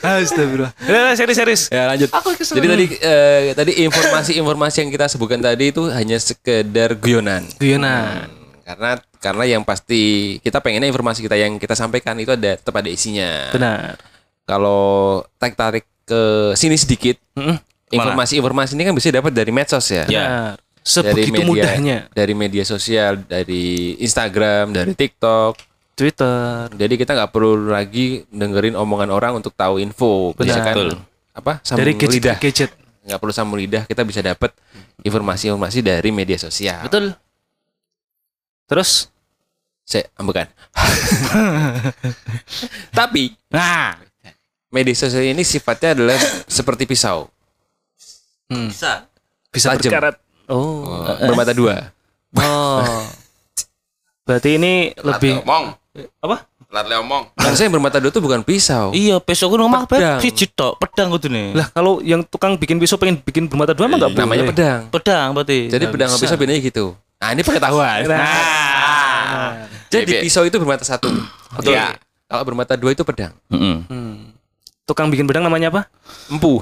Astagfirullah. 0.04 0.72
Eh, 0.84 1.14
serius 1.16 1.38
serius. 1.38 1.62
Ya 1.72 1.88
lanjut. 1.88 2.10
Jadi 2.44 2.68
tadi 2.68 2.86
eh, 3.00 3.42
tadi 3.56 3.72
informasi-informasi 3.88 4.78
yang 4.84 4.92
kita 4.92 5.06
sebutkan 5.08 5.40
tadi 5.40 5.72
itu 5.72 5.88
hanya 5.90 6.20
sekedar 6.20 7.00
guyonan. 7.00 7.48
Guyonan. 7.58 8.28
Karena 8.64 8.92
karena 9.20 9.44
yang 9.48 9.64
pasti 9.64 10.36
kita 10.44 10.60
pengennya 10.60 10.92
informasi 10.92 11.24
kita 11.24 11.40
yang 11.40 11.56
kita 11.56 11.76
sampaikan 11.76 12.20
itu 12.20 12.36
ada 12.36 12.60
tetap 12.60 12.76
ada 12.76 12.90
isinya. 12.92 13.48
Benar. 13.56 13.96
Kalau 14.44 15.24
tarik 15.40 15.56
tarik 15.56 15.86
ke 16.04 16.52
sini 16.54 16.76
sedikit, 16.76 17.16
informasi-informasi 17.90 18.76
ini 18.76 18.84
kan 18.84 18.94
bisa 18.94 19.08
dapat 19.10 19.32
dari 19.32 19.52
medsos 19.52 19.88
ya. 19.88 20.04
Dari 20.04 20.60
Sebegitu 20.84 21.32
media, 21.32 21.48
mudahnya. 21.48 21.98
Dari 22.12 22.34
media 22.36 22.68
sosial, 22.68 23.24
dari 23.24 23.96
Instagram, 24.04 24.76
dari 24.76 24.92
TikTok. 24.92 25.72
Twitter. 25.94 26.74
Jadi 26.74 26.94
kita 26.98 27.14
nggak 27.14 27.32
perlu 27.32 27.70
lagi 27.70 28.26
dengerin 28.28 28.74
omongan 28.74 29.14
orang 29.14 29.38
untuk 29.38 29.54
tahu 29.54 29.78
info. 29.78 30.34
Bisa 30.34 30.60
Benar. 30.60 30.66
kan 30.66 30.76
Betul. 30.76 30.92
apa? 31.32 31.54
Sambung 31.62 31.80
Dari 31.86 31.92
gadget 31.96 32.14
lidah. 32.18 32.38
gadget. 32.42 32.72
nggak 33.04 33.20
perlu 33.20 33.34
sambung 33.36 33.60
lidah 33.60 33.84
kita 33.84 34.00
bisa 34.08 34.24
dapat 34.24 34.56
informasi-informasi 35.04 35.80
dari 35.86 36.10
media 36.10 36.36
sosial. 36.36 36.84
Betul. 36.84 37.16
Terus 38.68 39.08
Saya 39.84 40.08
bukan. 40.18 40.48
Tapi 42.98 43.36
Nah, 43.52 44.00
media 44.74 44.96
sosial 44.98 45.30
ini 45.30 45.46
sifatnya 45.46 45.94
adalah 45.94 46.18
seperti 46.50 46.90
pisau, 46.90 47.30
bisa. 48.50 49.06
bisa 49.54 49.78
Tajam. 49.78 49.94
berkarat. 49.94 50.16
Oh. 50.50 50.84
Oh, 50.84 51.16
bermata 51.30 51.54
dua. 51.54 51.94
Oh. 52.36 52.82
Berarti 54.28 54.56
ini 54.56 54.96
lebih 54.98 55.44
omong. 55.44 55.76
apa? 56.24 56.48
Lat 56.74 56.90
omong. 56.90 57.30
Harusnya 57.38 57.70
yang 57.70 57.76
bermata 57.78 58.02
dua 58.02 58.10
itu 58.10 58.18
bukan 58.18 58.42
pisau. 58.42 58.90
Iya, 58.98 59.22
besok 59.22 59.54
gue 59.54 59.62
ngomong 59.62 59.86
apa? 59.86 59.94
Pedang. 59.94 60.18
Siji 60.18 60.50
tok, 60.50 60.82
pedang 60.82 61.14
kudu 61.14 61.30
nih. 61.30 61.54
Lah 61.54 61.70
kalau 61.70 62.02
yang 62.02 62.26
tukang 62.26 62.58
bikin 62.58 62.82
pisau 62.82 62.98
pengen 62.98 63.22
bikin 63.22 63.46
bermata 63.46 63.78
dua 63.78 63.86
emang 63.86 64.02
enggak 64.02 64.12
boleh. 64.18 64.26
Namanya 64.26 64.46
pedang. 64.50 64.82
pedang 64.90 65.28
berarti. 65.38 65.70
Jadi 65.70 65.86
pedang 65.94 66.10
sama 66.10 66.22
pisau 66.26 66.34
bedanya 66.34 66.62
gitu. 66.66 66.86
Nah 67.22 67.30
ini 67.30 67.42
pengetahuan. 67.46 68.10
Nah. 68.10 69.70
Jadi 69.94 70.18
Bebe. 70.18 70.22
pisau 70.26 70.42
itu 70.50 70.58
bermata 70.58 70.82
satu. 70.82 71.14
Betul. 71.62 71.78
Iya. 71.78 71.94
Kalau 72.26 72.44
bermata 72.50 72.74
dua 72.74 72.98
itu 72.98 73.06
pedang. 73.06 73.38
Heeh. 73.54 73.78
Hmm. 73.86 74.33
Tukang 74.84 75.08
bikin 75.08 75.24
pedang 75.24 75.48
namanya 75.48 75.72
apa? 75.72 75.82
Empu. 76.28 76.60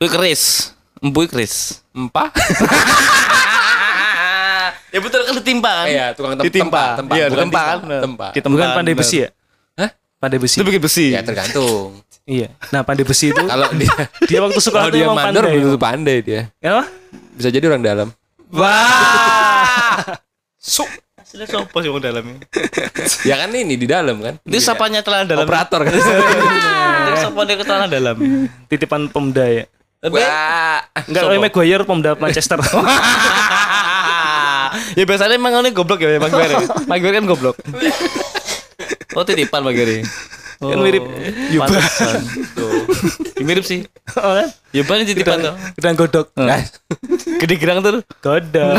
Kuwi 0.00 0.08
keris. 0.08 0.72
Empu 1.04 1.28
keris. 1.28 1.84
Empah. 1.92 2.32
ya 4.94 4.98
betul 5.00 5.20
kan 5.24 5.32
ditimpa 5.36 5.72
kan? 5.84 5.86
Iya, 5.88 6.06
tukang 6.16 6.32
tem 6.36 6.44
Ditimpa. 6.48 6.96
tempa, 6.96 6.98
tempa. 7.00 7.12
Iya, 7.12 7.24
bukan 7.28 7.40
tempa 7.44 7.62
kan. 7.62 7.78
tempa. 8.00 8.26
Kita 8.32 8.46
Bukan 8.48 8.68
pandai 8.72 8.94
besi 8.96 9.16
ya? 9.20 9.28
Hah? 9.76 9.90
Pandai 10.16 10.38
besi. 10.40 10.56
Itu 10.56 10.64
bikin 10.64 10.80
besi. 10.80 11.06
Ya 11.12 11.20
tergantung. 11.20 12.00
Iya. 12.24 12.48
Nah, 12.70 12.86
pandai 12.86 13.02
besi 13.04 13.34
itu 13.34 13.42
Kalau 13.52 13.68
dia 13.76 13.90
dia 14.24 14.38
waktu 14.40 14.54
kalau 14.54 14.64
sekolah 14.64 14.86
itu 14.88 14.96
dia 14.96 15.06
mandor 15.12 15.44
pandai. 15.44 15.60
tentu 15.60 15.76
pandai 15.76 16.16
dia. 16.24 16.40
Apa? 16.64 16.88
Bisa 17.36 17.48
jadi 17.52 17.64
orang 17.68 17.82
dalam. 17.84 18.08
Wah. 18.48 20.00
Su. 20.56 20.88
Asli 21.32 21.48
sopo 21.48 21.80
sih 21.80 21.88
wong 21.88 22.04
dalamnya? 22.04 22.44
Ya 23.28 23.40
kan 23.40 23.48
ini 23.56 23.80
di 23.80 23.88
dalam 23.88 24.20
kan. 24.20 24.36
Itu 24.44 24.60
sapanya 24.60 25.00
celana 25.00 25.24
dalam. 25.24 25.48
Operator 25.48 25.80
kan. 25.80 25.92
Itu 25.96 27.16
sapanya 27.24 27.54
ke 27.56 27.64
celana 27.64 27.88
dalam. 27.88 28.20
Titipan 28.68 29.08
Pemda 29.08 29.48
ya. 29.48 29.64
Wah. 30.12 30.84
Enggak 31.08 31.24
oleh 31.24 31.40
Maguire 31.40 31.88
Pemda 31.88 32.20
Manchester. 32.20 32.60
ya 35.00 35.04
biasanya 35.08 35.40
emang 35.40 35.56
ini 35.64 35.72
goblok 35.72 36.04
ya 36.04 36.20
Maguire. 36.20 36.68
Maguire 36.84 37.16
kan 37.16 37.24
goblok. 37.24 37.56
Oh 39.16 39.24
titipan 39.24 39.64
Maguire. 39.64 40.04
Kan 40.60 40.84
mirip 40.84 41.00
Yuba. 41.48 41.80
Tuh. 42.52 42.84
Ya, 43.40 43.44
mirip 43.48 43.64
sih. 43.64 43.88
Oh, 44.20 44.36
kan? 44.36 44.52
Yuba 44.76 45.00
ini 45.00 45.08
titipan 45.08 45.40
tuh. 45.40 45.56
Gedang 45.80 45.96
godok. 45.96 46.28
Gede 47.40 47.56
gerang 47.56 47.80
tuh. 47.80 48.04
Godok. 48.20 48.76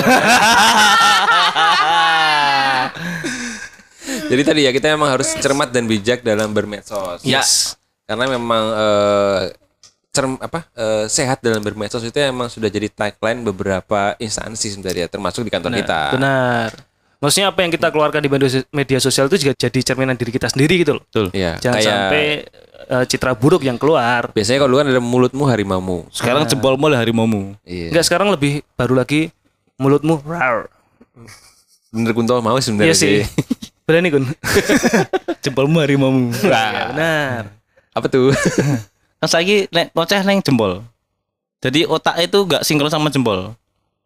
Jadi 4.24 4.42
tadi 4.42 4.62
ya 4.64 4.72
kita 4.72 4.88
emang 4.90 5.10
harus 5.10 5.30
cermat 5.36 5.70
dan 5.70 5.86
bijak 5.86 6.22
dalam 6.22 6.50
bermedsos. 6.50 7.22
Yes. 7.22 7.76
Karena 8.04 8.28
memang 8.30 8.64
eh, 8.72 9.42
cerm 10.10 10.38
apa 10.38 10.68
eh, 10.74 11.06
sehat 11.08 11.42
dalam 11.42 11.60
bermedsos 11.60 12.02
itu 12.02 12.18
emang 12.18 12.48
sudah 12.48 12.70
jadi 12.70 12.88
tagline 12.88 13.42
beberapa 13.44 14.14
instansi 14.18 14.72
sebenarnya 14.72 15.10
termasuk 15.10 15.44
di 15.44 15.52
kantor 15.52 15.74
kita. 15.76 16.16
Benar. 16.16 16.70
Maksudnya 17.18 17.56
apa 17.56 17.60
yang 17.64 17.72
kita 17.72 17.88
keluarkan 17.88 18.20
di 18.20 18.30
media- 18.70 19.00
sosial 19.00 19.32
itu 19.32 19.48
juga 19.48 19.56
jadi 19.56 19.80
cerminan 19.80 20.20
diri 20.20 20.28
kita 20.28 20.52
sendiri 20.52 20.84
gitu 20.84 21.00
loh. 21.00 21.04
Betul. 21.08 21.32
Iya, 21.32 21.56
Jangan 21.56 21.76
kayak 21.80 21.88
sampai 21.88 22.26
eh, 22.84 23.06
citra 23.08 23.32
buruk 23.32 23.64
yang 23.64 23.80
keluar. 23.80 24.28
biasanya 24.36 24.60
kalau 24.60 24.76
dulu 24.76 24.80
kan 24.84 24.90
ada 24.92 25.02
mulutmu 25.02 25.44
harimaumu. 25.48 25.98
Sekarang 26.12 26.44
jempolmu 26.44 26.92
lah 26.92 27.00
harimaumu. 27.00 27.56
Iya. 27.64 27.96
Enggak 27.96 28.06
sekarang 28.12 28.28
lebih 28.28 28.60
baru 28.76 29.00
lagi 29.00 29.32
mulutmu 29.80 30.20
rar. 30.28 30.68
Bener 31.94 32.12
Kunto 32.12 32.42
mau 32.44 32.60
Iya 32.60 32.64
sebenarnya 32.66 32.96
sih. 32.98 33.24
sih. 33.24 33.24
Berani 33.84 34.10
Kun. 34.12 34.26
Jempolmu 35.44 35.84
harimaumu. 35.84 36.32
Ya, 36.40 36.92
benar. 36.92 37.44
Apa 37.92 38.08
tuh? 38.08 38.32
Kan 39.20 39.30
saiki 39.34 39.68
nek 39.70 39.92
ngoceh 39.92 40.24
neng 40.24 40.40
jempol. 40.40 40.82
Jadi 41.64 41.88
otak 41.88 42.20
itu 42.20 42.44
gak 42.44 42.64
sinkron 42.68 42.92
sama 42.92 43.12
jempol. 43.12 43.56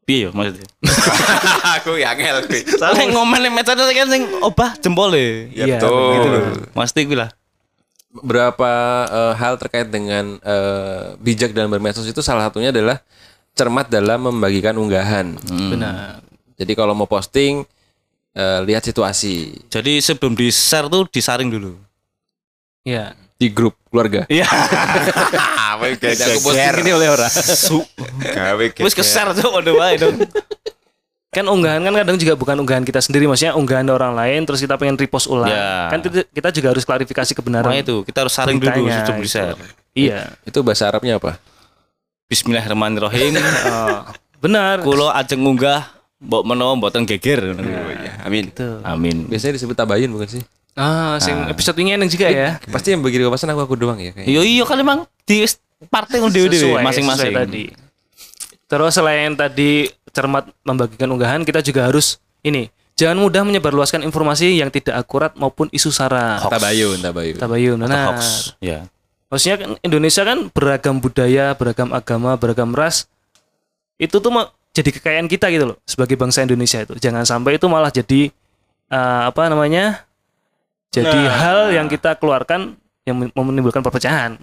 Piye 0.07 0.29
yo 0.29 0.29
maksudnya? 0.31 0.65
Aku 1.81 1.99
ya 1.99 2.15
ngel 2.15 2.47
kuwi. 2.47 2.63
Soalnya 2.63 3.11
ngomel 3.11 3.43
ning 3.43 3.53
meja 3.53 3.75
kan 3.75 4.07
sing 4.07 4.23
obah 4.41 4.73
jempol 4.79 5.11
e. 5.13 5.51
Ya 5.51 5.65
Iya, 5.65 5.77
betul. 5.77 6.11
Gitu 6.15 6.27
loh. 6.31 6.43
Mesti 6.73 6.99
gue 7.05 7.17
lah. 7.17 7.29
Berapa 8.17 8.71
eh, 9.09 9.33
hal 9.35 9.59
terkait 9.61 9.89
dengan 9.93 10.39
eh, 10.41 11.17
bijak 11.21 11.53
dalam 11.53 11.69
bermedsos 11.69 12.07
itu 12.07 12.23
salah 12.25 12.47
satunya 12.49 12.73
adalah 12.73 13.03
cermat 13.57 13.89
dalam 13.89 14.31
membagikan 14.31 14.77
unggahan. 14.77 15.37
Benar. 15.49 16.23
Jadi 16.57 16.73
kalau 16.73 16.97
mau 16.97 17.09
posting 17.09 17.67
eh, 18.37 18.59
lihat 18.69 18.85
situasi 18.85 19.65
Jadi 19.73 19.97
sebelum 19.97 20.37
di 20.37 20.53
share 20.53 20.85
tuh 20.85 21.09
disaring 21.09 21.49
dulu. 21.49 21.73
Iya. 22.87 23.17
di 23.37 23.53
grup 23.53 23.77
keluarga. 23.93 24.25
Iya. 24.25 24.49
Apa 25.77 25.93
Jadi 25.93 26.25
aku 26.25 26.41
posting 26.41 26.81
ini 26.81 26.89
oleh 26.89 27.05
orang. 27.05 27.29
Wis 28.81 28.97
ke 28.97 29.05
share 29.05 29.29
tuh 29.37 29.53
udah 29.53 29.73
wae 29.77 29.93
dong. 30.01 30.17
Kan 31.29 31.45
unggahan 31.45 31.85
kan 31.85 31.93
kadang 31.93 32.17
juga 32.17 32.33
bukan 32.33 32.57
unggahan 32.65 32.81
kita 32.81 32.97
sendiri, 32.97 33.29
maksudnya 33.29 33.53
unggahan 33.53 33.85
orang 33.93 34.17
lain 34.17 34.41
terus 34.41 34.57
kita 34.57 34.73
pengen 34.73 34.97
repost 34.97 35.29
ulang. 35.29 35.53
Ya. 35.53 35.85
Kan 35.93 36.01
kita, 36.33 36.49
juga 36.49 36.73
harus 36.73 36.81
klarifikasi 36.81 37.29
kebenaran. 37.37 37.69
Makanya 37.69 37.83
itu 37.85 37.97
kita 38.09 38.25
harus 38.25 38.33
saring 38.33 38.57
dulu 38.57 38.89
sebelum 38.89 39.21
di 39.21 39.29
share. 39.29 39.57
Iya. 39.93 40.33
Itu 40.41 40.65
bahasa 40.65 40.89
Arabnya 40.89 41.21
apa? 41.21 41.37
Bismillahirrahmanirrahim. 42.27 43.37
Oh, 43.67 44.01
benar. 44.41 44.81
Kulo 44.81 45.13
ajeng 45.13 45.45
ngunggah 45.45 45.96
mbok 46.17 46.43
menawa 46.43 46.73
mboten 46.73 47.05
geger. 47.05 47.53
Amin. 48.25 48.49
Gitu. 48.49 48.81
Amin. 48.81 49.29
Biasanya 49.29 49.53
disebut 49.61 49.75
tabayun 49.75 50.09
bukan 50.09 50.27
sih? 50.27 50.43
Ah, 50.77 51.17
sing 51.17 51.33
episode 51.49 51.77
ini 51.81 51.97
enak 51.97 52.09
juga 52.09 52.29
ya. 52.29 52.49
Pasti 52.69 52.93
yang 52.93 53.01
bagi 53.01 53.17
kawasan 53.17 53.49
aku 53.49 53.65
aku 53.65 53.75
doang 53.75 53.97
ya 53.97 54.13
kayaknya. 54.13 54.29
Iya 54.29 54.41
iya 54.45 54.63
kan 54.65 54.77
emang 54.77 54.99
di 55.25 55.41
partai 55.89 56.21
ngono 56.21 56.33
Sesuai- 56.33 56.81
masing-masing. 56.81 57.33
tadi. 57.33 57.63
Terus 58.67 58.93
selain 58.93 59.33
tadi 59.33 59.89
cermat 60.11 60.49
membagikan 60.61 61.09
unggahan, 61.09 61.41
kita 61.41 61.61
juga 61.61 61.87
harus 61.89 62.17
ini 62.41 62.67
jangan 62.93 63.17
mudah 63.17 63.45
menyebarluaskan 63.45 64.01
informasi 64.01 64.57
yang 64.57 64.73
tidak 64.73 64.97
akurat 64.97 65.33
maupun 65.33 65.69
isu 65.69 65.89
sara. 65.89 66.41
Tabayun, 66.41 66.97
tabayun. 66.99 67.37
Tabayun, 67.37 67.77
Atau 67.77 67.87
benar. 67.87 68.05
hoax. 68.13 68.21
Ya. 68.57 68.89
Maksudnya 69.29 69.55
kan 69.57 69.69
Indonesia 69.81 70.21
kan 70.23 70.49
beragam 70.49 70.97
budaya, 70.97 71.53
beragam 71.53 71.89
agama, 71.93 72.33
beragam 72.35 72.73
ras. 72.73 73.05
Itu 73.97 74.17
tuh 74.17 74.29
jadi 74.77 74.89
kekayaan 74.93 75.25
kita 75.25 75.49
gitu 75.49 75.73
loh 75.73 75.77
sebagai 75.89 76.13
bangsa 76.13 76.45
Indonesia 76.45 76.85
itu. 76.85 76.93
Jangan 77.01 77.25
sampai 77.25 77.57
itu 77.57 77.65
malah 77.65 77.89
jadi 77.89 78.29
eh, 78.93 79.21
apa 79.25 79.49
namanya? 79.49 80.05
Jadi 80.93 81.17
hal 81.25 81.73
yang 81.73 81.89
kita 81.89 82.13
keluarkan 82.15 82.77
yang 83.01 83.17
men- 83.17 83.33
menimbulkan 83.33 83.81
perpecahan. 83.81 84.37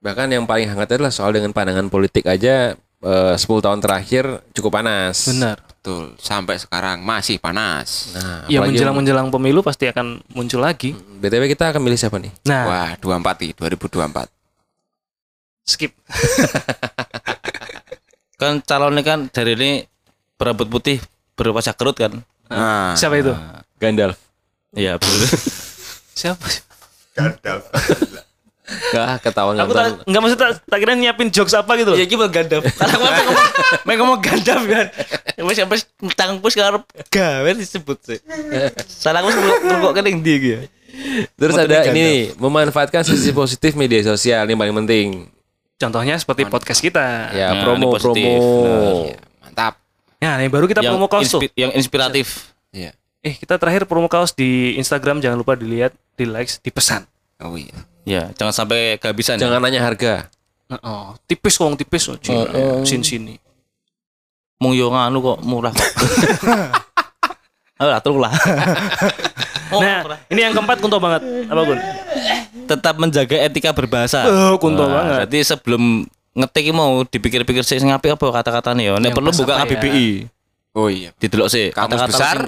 Bahkan 0.00 0.26
yang 0.32 0.48
paling 0.48 0.72
hangat 0.72 0.96
adalah 0.96 1.12
soal 1.12 1.36
dengan 1.36 1.52
pandangan 1.52 1.92
politik 1.92 2.24
aja 2.24 2.72
eh, 3.04 3.34
10 3.36 3.44
tahun 3.44 3.84
terakhir 3.84 4.24
cukup 4.56 4.80
panas. 4.80 5.28
Benar. 5.28 5.60
Betul. 5.60 6.16
Sampai 6.16 6.56
sekarang 6.56 7.04
masih 7.04 7.36
panas. 7.36 8.16
Nah, 8.16 8.48
Ya 8.48 8.64
menjelang 8.64 8.96
menjelang 8.96 9.28
pemilu 9.28 9.60
pasti 9.60 9.84
akan 9.84 10.24
muncul 10.32 10.64
lagi. 10.64 10.96
BTW 10.96 11.44
kita 11.52 11.76
akan 11.76 11.80
milih 11.84 12.00
siapa 12.00 12.16
nih? 12.16 12.32
Nah, 12.48 12.64
Wah, 12.64 12.90
24 12.96 13.36
nih, 13.44 13.52
2024. 13.52 14.32
skip. 15.64 15.92
Kan 18.34 18.60
calonnya 18.62 19.02
kan 19.06 19.30
dari 19.30 19.54
ini 19.54 19.70
berambut 20.34 20.66
putih 20.66 20.98
berwajah 21.38 21.74
kerut 21.74 21.94
kan. 21.94 22.12
Nah, 22.50 22.94
Siapa 22.98 23.18
itu? 23.18 23.32
Gandalf. 23.78 24.18
Iya 24.74 24.98
betul. 24.98 25.22
Siapa? 26.20 26.46
Gak 28.64 29.20
ketahuan 29.20 29.60
Aku 29.60 29.76
tak 29.76 30.02
enggak 30.08 30.22
maksud 30.24 30.38
tak, 30.40 30.50
tak 30.66 30.78
kira 30.80 30.96
nyiapin 30.96 31.28
jokes 31.28 31.52
apa 31.52 31.76
gitu 31.76 31.94
loh. 31.94 31.98
Ya 32.00 32.08
gimana 32.08 32.32
gandam? 32.32 32.64
Karena 32.64 32.96
aku 32.96 33.04
ngomong 33.04 33.46
main 33.84 33.96
ngomong 34.00 34.20
gandam 34.24 34.60
kan. 34.66 34.86
Wes 35.44 35.56
sampai 35.60 35.78
tangan 36.16 36.40
pus 36.40 36.56
karo 36.56 36.80
gawe 37.12 37.50
disebut 37.54 37.98
sih. 38.02 38.18
Salah 38.88 39.20
aku 39.20 39.30
ngrungok 39.36 39.92
kan 40.00 40.04
yang 40.08 40.24
dia 40.24 40.36
gitu. 40.40 40.64
Terus 41.36 41.54
ada 41.58 41.92
ini 41.92 42.32
Gandalf. 42.32 42.40
memanfaatkan 42.40 43.02
sisi 43.04 43.30
positif 43.36 43.76
media 43.76 44.00
sosial 44.00 44.48
ini 44.48 44.56
paling 44.56 44.74
penting. 44.86 45.28
Contohnya 45.74 46.14
seperti 46.16 46.46
podcast 46.46 46.78
kita. 46.78 47.30
Ya, 47.30 47.50
Nah, 47.50 47.62
promo 47.62 47.92
promo. 47.92 48.14
iya, 48.16 49.18
mantap. 49.40 49.74
Nah, 50.16 50.38
yang 50.38 50.48
baru 50.48 50.64
kita 50.64 50.80
Yang, 50.80 50.90
promo 50.90 51.06
kaos 51.06 51.28
tuh. 51.28 51.42
yang 51.52 51.70
inspiratif. 51.72 52.54
Iya. 52.70 52.94
Eh, 53.20 53.34
kita 53.34 53.56
terakhir 53.56 53.84
promo 53.84 54.06
kaos 54.06 54.32
di 54.32 54.76
Instagram 54.76 55.18
jangan 55.18 55.36
lupa 55.36 55.52
dilihat, 55.54 55.92
di 56.14 56.24
likes, 56.24 56.60
dipesan. 56.60 57.04
Oh 57.38 57.54
iya. 57.54 57.74
Ya, 58.04 58.22
jangan 58.32 58.52
sampai 58.54 58.96
kehabisan. 58.96 59.36
ya. 59.36 59.48
Jangan 59.48 59.60
nanya 59.60 59.80
harga. 59.80 60.28
Oh, 60.80 61.12
tipis 61.24 61.56
kong 61.56 61.76
tipis 61.76 62.08
oh, 62.08 62.16
Cina. 62.16 62.48
Sin 62.84 63.04
sini. 63.04 63.36
Mung 64.56 64.72
yo 64.72 64.88
nganu 64.88 65.18
kok 65.20 65.38
murah. 65.42 65.74
Ayo 67.74 67.90
lah, 67.90 68.00
terus 68.00 68.16
lah. 68.24 68.32
Oh, 69.74 69.82
nah, 69.82 69.98
ini 70.30 70.40
yang 70.40 70.52
keempat 70.52 70.78
kunto 70.78 70.96
banget. 70.96 71.22
Apa 71.46 71.60
Gun? 71.62 71.80
tetap 72.64 72.94
menjaga 72.96 73.36
etika 73.42 73.70
berbahasa. 73.70 74.24
Oh, 74.24 74.54
kunto 74.56 74.86
banget. 74.86 75.28
Jadi 75.28 75.38
sebelum 75.44 76.08
ngetik 76.32 76.72
mau 76.72 77.04
dipikir-pikir 77.04 77.62
sih 77.62 77.76
ngapi 77.78 78.14
apa 78.14 78.26
kata-katanya 78.32 78.82
ya. 78.82 78.92
Nek 78.96 79.12
perlu 79.12 79.30
buka 79.30 79.54
apa 79.54 79.68
ya? 79.68 79.76
KBBI. 79.76 80.08
Oh 80.74 80.88
iya. 80.88 81.10
Didelok 81.16 81.48
sih 81.48 81.70
Kamus 81.70 81.94
kata-kata 81.94 82.10
besar. 82.10 82.38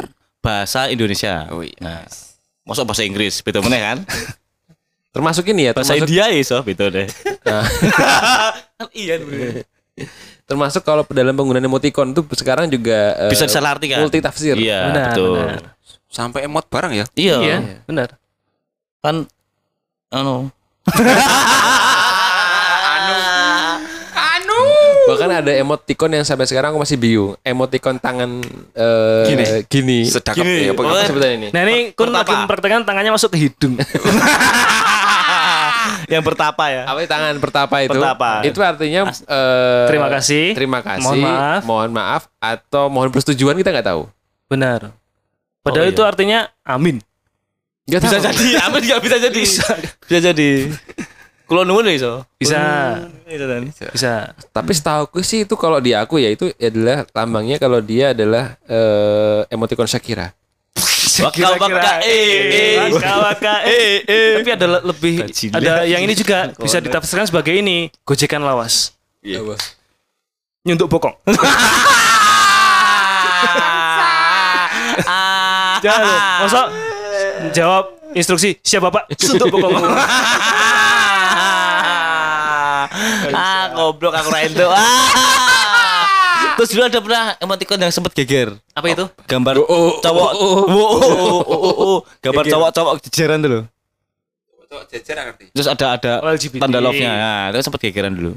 bahasa 0.40 0.80
Indonesia. 0.88 1.46
Oh 1.52 1.62
iya. 1.62 1.76
Nah, 1.78 2.00
masuk 2.64 2.82
bahasa 2.86 3.02
Inggris, 3.02 3.38
beda 3.42 3.62
meneh 3.62 3.78
kan? 3.78 3.98
Termasuk 5.14 5.48
ini 5.48 5.68
ya, 5.68 5.72
Bahasa 5.72 5.96
termasuk, 5.96 6.12
India 6.12 6.24
iso 6.28 6.58
beda 6.60 6.92
deh. 6.92 7.08
Nah. 7.46 7.64
Kan 8.76 8.88
iya 9.06 9.16
termasuk 10.46 10.84
kalau 10.84 11.02
dalam 11.08 11.32
penggunaan 11.32 11.64
emoticon 11.64 12.12
tuh 12.12 12.22
sekarang 12.36 12.68
juga 12.68 13.16
eh, 13.16 13.30
Bisa 13.32 13.48
disalah 13.48 13.80
artikan. 13.80 14.04
multi 14.04 14.20
tafsir. 14.20 14.54
Iya, 14.54 14.92
Benar, 14.92 15.06
betul. 15.10 15.32
benar. 15.40 15.60
Sampai 16.08 16.46
emot 16.46 16.66
bareng 16.66 16.92
ya. 16.94 17.04
Iya. 17.14 17.36
Iya, 17.40 17.58
benar. 17.84 18.08
Kan 19.00 19.26
anu. 20.10 20.50
Bahkan 25.06 25.30
ada 25.30 25.52
emoticon 25.54 26.10
yang 26.10 26.26
sampai 26.26 26.50
sekarang 26.50 26.74
aku 26.74 26.82
masih 26.82 26.98
bingung. 26.98 27.38
Emoticon 27.46 28.02
tangan 28.02 28.42
eh, 28.74 29.24
Gini. 29.30 29.44
gini. 29.70 29.98
Sedakap 30.10 30.42
Gini. 30.42 30.66
ya 30.66 30.74
apa 30.74 30.82
Oh, 30.82 30.90
Apa 30.90 31.28
ini? 31.30 31.48
Nah 31.54 31.60
ini 31.62 31.94
kun 31.94 32.10
Pertapa. 32.10 32.26
lagi 32.26 32.32
mempraktekkan 32.34 32.82
tangannya 32.82 33.12
masuk 33.14 33.30
ke 33.30 33.38
hidung. 33.46 33.78
yang 36.12 36.22
bertapa 36.26 36.64
ya. 36.70 36.82
Apa 36.90 36.98
itu 37.06 37.10
tangan 37.10 37.34
pertapa 37.38 37.76
itu? 37.86 37.94
Pertapa. 37.94 38.30
Itu 38.42 38.58
artinya 38.66 39.00
eh, 39.06 39.86
Terima 39.86 40.08
kasih. 40.10 40.44
Terima 40.58 40.80
kasih. 40.82 41.06
Mohon 41.06 41.22
maaf. 41.22 41.60
Mohon 41.62 41.90
maaf 41.94 42.22
atau 42.42 42.84
mohon 42.90 43.10
persetujuan 43.14 43.54
kita 43.54 43.70
nggak 43.70 43.86
tahu. 43.86 44.10
Benar. 44.50 44.90
Padahal 45.66 45.82
Oh, 45.82 45.90
iya. 45.90 45.92
itu 45.92 46.00
artinya 46.00 46.38
amin. 46.62 47.02
Nggak 47.84 48.00
Bisa 48.00 48.12
tahu. 48.12 48.24
jadi, 48.24 48.46
amin 48.62 48.82
juga 48.82 48.98
bisa 48.98 49.16
jadi. 49.18 49.42
Bisa, 49.42 50.18
jadi. 50.22 50.48
Kulo 51.44 51.62
nuwun 51.62 51.86
iso. 51.88 52.24
Bisa. 52.36 52.58
Bisa 53.22 53.44
kan. 53.44 53.62
Bisa. 53.70 54.12
Tapi 54.48 54.70
setahu 54.70 55.04
sih 55.20 55.42
itu 55.42 55.54
kalau 55.54 55.78
di 55.78 55.90
aku 55.90 56.16
ya 56.16 56.28
itu 56.28 56.50
adalah 56.56 57.04
lambangnya 57.10 57.56
kalau 57.56 57.78
dia 57.78 58.10
adalah 58.10 58.54
eh, 58.62 59.40
emoticon 59.48 59.86
Shakira. 59.86 60.32
Waka 61.16 61.56
waka 61.56 61.92
eh 62.02 62.76
eh. 62.76 62.90
Waka 62.90 63.12
waka 63.24 63.54
eh 63.64 64.02
eh. 64.02 64.32
Tapi 64.36 64.50
ada 64.52 64.66
le- 64.68 64.84
lebih 64.84 65.14
ada 65.50 65.82
yang 65.82 66.02
ini 66.02 66.12
juga 66.12 66.52
bisa 66.52 66.76
ditafsirkan 66.76 67.24
sebagai 67.24 67.54
ini 67.54 67.88
gojekan 68.02 68.42
lawas. 68.42 68.90
Iya. 69.22 69.42
Nyuntuk 70.62 70.90
bokong. 70.90 71.14
Ah. 75.86 75.94
Jangan 75.94 76.02
lu. 76.02 76.14
Masa 76.42 76.60
jawab 77.54 77.84
instruksi 78.12 78.58
siap 78.60 78.82
bapak 78.86 79.06
suntuk 79.22 79.46
bokong. 79.48 79.72
ah, 83.34 83.64
goblok 83.74 84.14
aku 84.14 84.28
ra 84.30 84.40
endo. 84.42 84.66
Ah. 84.68 84.82
Terus 86.56 86.72
dulu 86.72 86.82
ada 86.88 86.98
pernah 87.04 87.24
emoticon 87.36 87.76
yang 87.76 87.92
sempat 87.92 88.16
geger. 88.16 88.56
Apa 88.72 88.86
itu? 88.88 89.04
Gambar 89.28 89.60
cowok. 90.00 90.30
Oh, 90.40 90.64
oh, 90.64 90.88
oh, 90.96 91.42
oh, 91.44 91.74
oh. 91.76 91.98
Gambar 92.24 92.44
cowok-cowok 92.48 92.94
jejeran 93.04 93.44
dulu. 93.44 93.60
Jejer 94.88 95.16
ngerti. 95.16 95.52
Terus 95.52 95.68
ada 95.68 95.86
ada 95.96 96.12
Oh, 96.24 96.28
LGBT. 96.32 96.60
tanda 96.60 96.80
love-nya. 96.80 97.12
Nah, 97.12 97.44
itu 97.52 97.60
sempat 97.62 97.80
gegeran 97.80 98.16
dulu. 98.16 98.32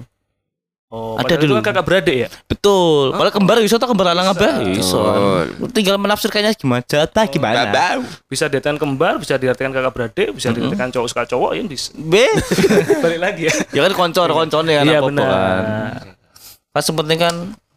Oh, 0.90 1.22
Ada 1.22 1.38
dulu 1.38 1.62
kan 1.62 1.70
kakak 1.70 1.86
beradik 1.86 2.16
ya? 2.18 2.28
Betul. 2.50 3.14
Padahal 3.14 3.30
kembar 3.30 3.62
iso 3.62 3.78
tak 3.78 3.94
kembar 3.94 4.10
lanang 4.10 4.34
apa? 4.34 4.58
Iso. 4.74 4.98
Betul. 4.98 5.70
Tinggal 5.70 6.02
menafsirkannya 6.02 6.58
gimana 6.58 6.82
jatah 6.82 7.30
gimana. 7.30 7.70
Babau. 7.70 8.02
Bisa 8.26 8.50
diartikan 8.50 8.74
kembar, 8.74 9.22
bisa 9.22 9.38
diartikan 9.38 9.70
kakak 9.70 9.94
beradik, 9.94 10.34
bisa 10.34 10.50
diartikan 10.50 10.90
cowok 10.90 11.06
suka 11.06 11.24
cowok 11.30 11.52
ya 11.54 11.62
bisa. 11.64 11.94
B. 11.94 12.26
Balik 13.06 13.20
lagi 13.22 13.42
ya. 13.46 13.54
ya 13.70 13.82
kan 13.86 13.94
konco 13.94 14.26
koncone 14.26 14.72
kan 14.74 14.86
Iya 14.90 15.00
benar. 15.06 15.30
kan. 15.30 15.64
Pas 16.74 16.82
penting 16.82 17.20
kan 17.22 17.36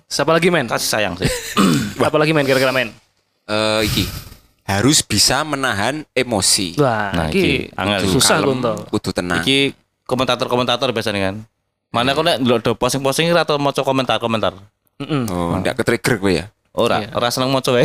Siapa 0.09 0.33
lagi 0.33 0.49
men? 0.49 0.65
kasih 0.65 0.89
sayang 0.89 1.15
sih. 1.17 1.29
Apa 2.01 2.17
lagi 2.17 2.33
men 2.33 2.49
kira-kira 2.49 2.73
men? 2.73 2.97
Eh 3.45 3.81
iki 3.85 4.05
harus 4.65 5.05
bisa 5.05 5.45
menahan 5.45 6.09
emosi. 6.17 6.81
Wah, 6.81 7.13
Nah, 7.13 7.27
iki 7.29 7.69
iki 7.69 7.77
angel. 7.77 8.09
susah. 8.09 8.41
Kudu 8.89 9.13
tenang. 9.13 9.45
Iki 9.45 9.77
komentator-komentator 10.09 10.93
biasanya 10.93 11.29
kan. 11.29 11.37
Mana 11.93 12.17
kok 12.17 12.25
nek 12.25 12.41
ndelok 12.41 12.61
do 12.65 12.73
posting-posting 12.73 13.29
ora 13.29 13.45
atau 13.45 13.61
maca 13.61 13.85
komentar-komentar. 13.85 14.57
Mm-mm. 14.97 15.29
Oh, 15.29 15.53
ndak 15.61 15.77
ke-trigger 15.77 16.17
gue 16.19 16.33
ya. 16.41 16.45
Ora, 16.73 17.05
Iya. 17.05 17.13
ora 17.13 17.29
seneng 17.29 17.53
maca 17.53 17.69
wae. 17.69 17.85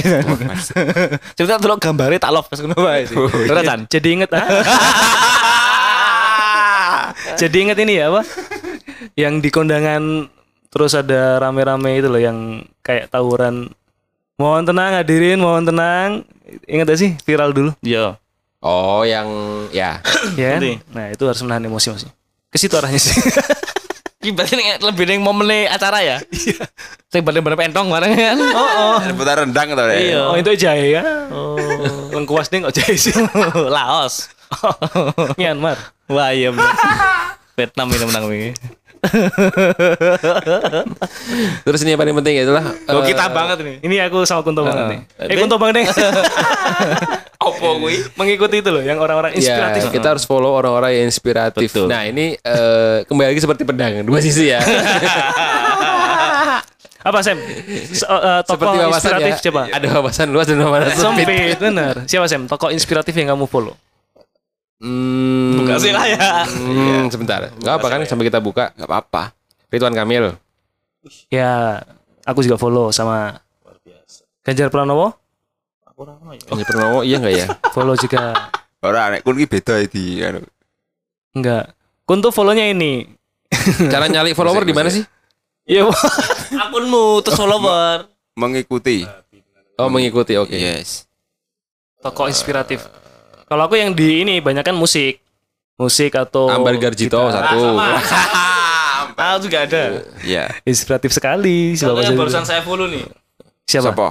Cerita 1.36 1.60
delok 1.60 1.84
gambare 1.84 2.15
tak 2.15 2.32
love 2.32 2.48
pas 2.48 2.56
ngono 2.63 2.80
wae 2.80 3.04
sih. 3.04 3.20
Ora 3.20 3.60
kan? 3.67 3.84
Jadi 3.91 4.08
inget 4.15 4.32
ah. 4.32 4.48
Jadi 7.41 7.58
inget 7.67 7.78
ini 7.84 8.00
ya 8.00 8.08
apa? 8.08 8.24
Yang 9.20 9.34
di 9.43 9.50
kondangan 9.52 10.32
terus 10.72 10.96
ada 10.96 11.43
rame-rame 11.43 12.00
itu 12.00 12.08
loh 12.08 12.22
yang 12.22 12.63
kayak 12.80 13.12
tawuran. 13.12 13.67
Mohon 14.39 14.63
tenang 14.72 14.91
hadirin, 14.96 15.41
mohon 15.41 15.65
tenang. 15.65 16.24
Ingat 16.63 16.86
gak 16.88 17.00
sih 17.02 17.12
viral 17.28 17.52
dulu? 17.52 17.76
Iya. 17.84 18.15
Oh, 18.63 19.04
yang 19.04 19.28
ya. 19.76 20.00
Ya. 20.39 20.56
kan? 20.56 20.63
Nah, 20.96 21.06
itu 21.12 21.24
harus 21.28 21.41
menahan 21.43 21.67
emosi 21.67 21.91
masih. 21.91 22.08
Ke 22.48 22.56
situ 22.56 22.72
arahnya 22.80 23.02
sih. 23.02 23.17
Iki 24.27 24.35
berarti 24.35 24.59
nek 24.59 24.83
lebih 24.83 25.07
ning 25.07 25.23
momen 25.23 25.71
acara 25.71 26.03
ya. 26.03 26.19
Iya. 26.19 26.67
Sing 27.07 27.23
bareng-bareng 27.23 27.71
entong 27.71 27.87
bareng 27.87 28.11
kan. 28.11 28.35
Oh, 28.59 28.99
oh. 28.99 28.99
Putar 29.15 29.39
rendang 29.39 29.71
atau 29.71 29.87
Iya. 29.87 30.19
oh, 30.27 30.35
itu 30.35 30.51
jahe 30.59 30.99
ya. 30.99 31.31
Oh, 31.31 31.55
lengkuas 32.11 32.51
ding 32.51 32.67
kok 32.67 32.75
jahe 32.75 32.99
sih. 32.99 33.15
Laos. 33.71 34.27
Myanmar. 35.39 35.79
Wah, 36.11 36.35
iya 36.35 36.51
bener. 36.51 36.75
Vietnam 37.55 37.87
ini 37.87 38.03
menang 38.03 38.23
ini. 38.27 38.51
Terus 41.65 41.79
ini 41.83 41.89
yang 41.93 41.99
paling 41.99 42.15
penting 42.17 42.36
adalah 42.41 42.63
eh, 42.73 43.03
kita 43.05 43.25
banget 43.29 43.57
ini. 43.63 43.73
Ini 43.81 43.95
aku 44.07 44.23
sama 44.23 44.41
Kunto 44.41 44.63
banget 44.63 44.86
nih. 44.91 44.99
Eh? 45.27 45.38
Kunto 45.38 45.57
banget 45.57 45.83
nih. 45.83 45.88
Opo 47.47 47.79
kuwi? 47.79 48.01
Mengikuti 48.17 48.60
itu 48.60 48.67
loh 48.67 48.81
yang 48.81 48.97
orang-orang 48.97 49.31
Ya, 49.33 49.38
inspiratif. 49.39 49.81
kita 49.93 50.07
harus 50.12 50.25
follow 50.25 50.51
orang-orang 50.51 50.91
yang 50.97 51.05
inspiratif. 51.07 51.69
Betul. 51.69 51.88
Nah, 51.88 52.03
ini 52.03 52.36
eh, 52.36 52.97
kembali 53.05 53.27
lagi 53.31 53.39
seperti 53.39 53.63
pedang, 53.63 54.03
dua 54.03 54.19
sisi 54.19 54.51
ya. 54.51 54.60
Apa 57.07 57.23
Sam? 57.23 57.39
S- 57.39 58.03
eh, 58.03 58.41
tokoh 58.43 58.67
seperti 58.67 58.77
wawasan 58.83 58.99
inspiratif 58.99 59.31
ya. 59.31 59.39
siapa? 59.39 59.62
Ada 59.71 59.88
wawasan 59.95 60.27
luas 60.27 60.43
dan 60.43 60.60
wawasan 60.60 60.91
sempit. 60.91 61.23
Sempit 61.23 61.55
benar. 61.55 61.93
Siapa 62.03 62.27
Sam? 62.27 62.51
Tokoh 62.51 62.67
inspiratif 62.75 63.15
yang 63.15 63.31
kamu 63.31 63.47
follow? 63.47 63.79
Hmm, 64.77 65.57
Buka 65.57 65.81
sih 65.81 65.89
lah 65.89 66.05
ya. 66.05 66.45
hmm, 66.45 67.09
sebentar. 67.09 67.49
Enggak 67.49 67.81
apa 67.81 67.87
kan 67.87 67.99
sampai 68.05 68.29
kita 68.29 68.37
buka. 68.37 68.69
Enggak 68.77 68.89
apa-apa. 68.89 69.23
Ridwan 69.67 69.91
Kamil. 69.91 70.37
Ya, 71.27 71.81
aku 72.23 72.45
juga 72.45 72.55
follow 72.55 72.91
sama 72.91 73.41
Ganjar 74.45 74.69
Pranowo. 74.69 75.17
Ganjar 76.45 76.65
Pranowo 76.67 77.01
iya 77.01 77.17
enggak 77.17 77.35
ya? 77.35 77.47
Follow 77.75 77.97
juga 77.97 78.51
Ora 78.79 79.09
nek 79.09 79.25
kun 79.25 79.33
iki 79.35 79.49
beda 79.49 79.81
iki 79.81 80.21
anu. 80.21 80.45
enggak. 81.33 81.73
Kunto 82.05 82.29
follow-nya 82.29 82.69
ini. 82.69 83.03
Cara 83.91 84.07
nyali 84.07 84.31
follower 84.31 84.63
di 84.63 84.71
mana 84.71 84.87
sih? 84.87 85.03
Iya, 85.65 85.89
Akunmu 86.63 87.19
terus 87.19 87.35
follower. 87.35 88.07
Mengikuti. 88.37 89.03
Oh, 89.75 89.89
mengikuti. 89.89 90.37
Oke. 90.37 90.55
Yes. 90.55 91.03
tokoh 91.97 92.29
inspiratif. 92.29 92.85
Kalau 93.47 93.63
aku 93.63 93.79
yang 93.79 93.95
di 93.95 94.27
ini 94.27 94.43
banyak 94.43 94.62
kan 94.62 94.75
musik. 94.75 95.23
Musik 95.79 96.12
atau 96.19 96.51
Ambar 96.51 96.75
Garjito 96.75 97.15
gitar. 97.15 97.47
satu. 97.47 97.60
Ah, 99.17 99.33
juga 99.41 99.65
ada. 99.65 100.05
Iya. 100.21 100.45
Inspiratif 100.62 101.10
sekali 101.10 101.73
si 101.73 101.81
Kalau 101.81 101.97
Bapak 101.97 102.05
yang 102.05 102.21
barusan 102.21 102.45
saya 102.45 102.62
follow 102.62 102.86
nih. 102.86 103.01
Siapa? 103.65 103.89
Siapa? 103.89 104.07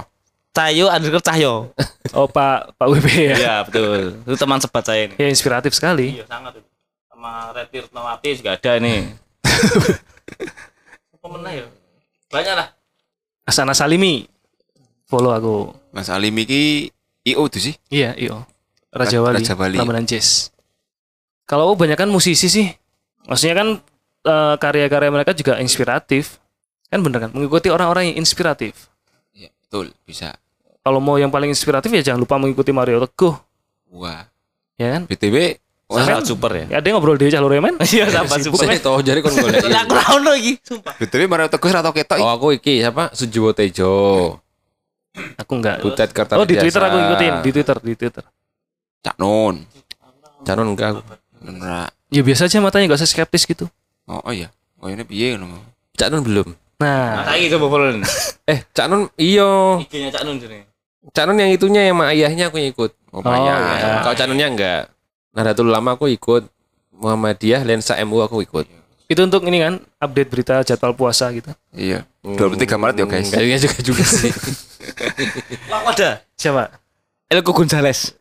Cahyo 0.51 0.91
underscore 0.91 1.23
Cahyo. 1.23 1.55
Oh, 2.17 2.25
Pak 2.27 2.75
Pak 2.81 2.87
WB 2.91 3.07
ya. 3.13 3.37
Iya, 3.37 3.55
betul. 3.69 4.19
Itu 4.25 4.35
teman 4.41 4.57
sebat 4.59 4.83
saya 4.83 5.11
ini. 5.11 5.15
Ya 5.21 5.29
inspiratif 5.29 5.77
sekali. 5.77 6.17
Iya, 6.17 6.25
sangat 6.25 6.59
itu. 6.59 6.69
Sama 7.13 7.53
Retir 7.53 7.85
Nawati 7.93 8.31
juga 8.41 8.57
ada 8.57 8.73
nih. 8.81 9.01
Apa 11.19 11.27
menah 11.29 11.53
ya? 11.53 11.67
Banyak 12.33 12.55
lah. 12.57 12.69
Asana 13.45 13.77
Salimi. 13.77 14.25
Follow 15.07 15.31
aku. 15.31 15.71
Mas 15.95 16.09
Alim 16.09 16.35
iki 16.41 16.89
IO 17.23 17.47
tuh 17.47 17.63
sih. 17.63 17.75
Iya, 17.93 18.17
iyo. 18.19 18.43
Raja 18.97 19.19
Wali, 19.21 19.37
Raja 19.41 19.55
Wali. 19.55 19.77
Ramadan 19.77 20.05
Jazz. 20.05 20.51
Kalau 21.45 21.71
aku 21.71 21.87
banyak 21.87 21.95
kan 21.95 22.09
musisi 22.09 22.49
sih. 22.49 22.67
Maksudnya 23.27 23.55
kan 23.55 23.69
eh, 24.25 24.55
karya-karya 24.57 25.11
mereka 25.13 25.31
juga 25.33 25.61
inspiratif. 25.61 26.41
Kan 26.89 27.03
bener 27.03 27.29
kan? 27.29 27.31
Mengikuti 27.35 27.69
orang-orang 27.69 28.11
yang 28.15 28.23
inspiratif. 28.23 28.89
Iya, 29.31 29.51
betul, 29.67 29.93
bisa. 30.03 30.35
Kalau 30.81 31.03
mau 31.03 31.19
yang 31.19 31.31
paling 31.31 31.51
inspiratif 31.51 31.91
ya 31.91 32.03
jangan 32.03 32.23
lupa 32.23 32.39
mengikuti 32.39 32.71
Mario 32.71 33.03
Teguh. 33.03 33.35
Wah. 33.95 34.27
Ya 34.79 34.95
kan? 34.99 35.05
BTW 35.05 35.59
Sangat 35.87 36.27
super 36.27 36.51
ya. 36.51 36.65
Ya, 36.67 36.77
ada 36.83 36.87
yang 36.91 36.99
ngobrol 36.99 37.15
di 37.15 37.31
cah 37.31 37.39
loro 37.39 37.55
men. 37.63 37.79
Iya, 37.87 38.11
sama 38.11 38.43
super. 38.43 38.67
Bukan 38.67 38.83
toh 38.83 38.99
jari 39.07 39.23
kon 39.23 39.31
golek. 39.39 39.63
Aku 39.63 39.95
ra 39.95 40.05
ono 40.19 40.35
iki, 40.35 40.59
sumpah. 40.59 40.99
BTW 40.99 41.31
Mario 41.31 41.47
Teguh 41.47 41.71
ora 41.71 41.79
tau 41.79 41.95
ketok 41.95 42.19
Oh, 42.19 42.27
iki. 42.27 42.35
aku 42.35 42.47
iki 42.59 42.75
siapa? 42.83 43.05
Sujiwo 43.15 43.55
Tejo. 43.55 43.95
Aku 45.39 45.53
enggak. 45.63 45.87
Butet 45.87 46.11
Kertanegara. 46.11 46.43
Oh, 46.43 46.47
di 46.47 46.59
Twitter 46.59 46.83
aku 46.83 46.97
ikutin, 46.99 47.33
di 47.39 47.51
Twitter, 47.55 47.77
di 47.79 47.95
Twitter. 47.95 48.25
Cak 49.07 49.17
Nun. 49.17 49.63
Canon 50.43 50.75
enggak 50.75 50.99
aku. 50.99 51.01
Ora. 51.47 51.87
Ya 52.11 52.23
biasa 52.23 52.51
aja 52.51 52.59
matanya 52.59 52.91
gak 52.91 52.99
usah 52.99 53.07
skeptis 53.07 53.47
gitu. 53.47 53.71
Oh, 54.05 54.19
oh 54.19 54.33
iya. 54.35 54.51
Oh 54.79 54.91
ini 54.91 55.07
piye 55.07 55.39
ngono. 55.39 55.63
Cak 55.95 56.11
Nun 56.11 56.27
belum. 56.27 56.49
Nah, 56.77 57.23
Nah, 57.25 57.35
iki 57.39 57.49
coba 57.49 57.67
follow. 57.71 58.03
Eh, 58.45 58.67
Cak 58.75 58.87
Nun 58.91 59.07
iyo. 59.15 59.79
IG-nya 59.81 60.11
Cak 60.11 60.27
Nun 60.27 60.37
jene. 60.37 60.67
Cak 61.15 61.25
Nun 61.25 61.39
yang 61.39 61.51
itunya 61.51 61.87
yang 61.87 61.95
sama 61.95 62.11
ayahnya 62.11 62.51
aku 62.51 62.59
ngikut. 62.59 62.91
Oh, 63.15 63.19
Oh, 63.19 63.23
banyak. 63.23 63.55
iya. 63.55 64.03
Kalau 64.03 64.15
Cak 64.15 64.27
Nunnya 64.27 64.49
enggak. 64.51 64.83
Nahdlatul 65.33 65.71
Ulama 65.71 65.95
aku 65.95 66.11
ikut. 66.11 66.51
Muhammadiyah, 66.93 67.63
Lensa 67.63 67.95
MU 68.03 68.19
aku 68.21 68.43
ikut. 68.43 68.67
itu 69.07 69.23
untuk 69.23 69.47
ini 69.47 69.63
kan 69.63 69.79
update 70.03 70.27
berita 70.27 70.67
jadwal 70.67 70.91
puasa 70.91 71.31
gitu. 71.31 71.47
Iya. 71.71 72.03
23 72.27 72.75
Maret 72.75 72.97
ya, 72.99 73.07
guys. 73.07 73.31
Kayaknya 73.31 73.59
juga 73.63 73.79
juga 73.79 74.03
sih. 74.03 74.35
Lah 75.71 75.87
ada. 75.87 76.27
Siapa? 76.35 76.75
Elko 77.31 77.55
Gonzales. 77.55 78.19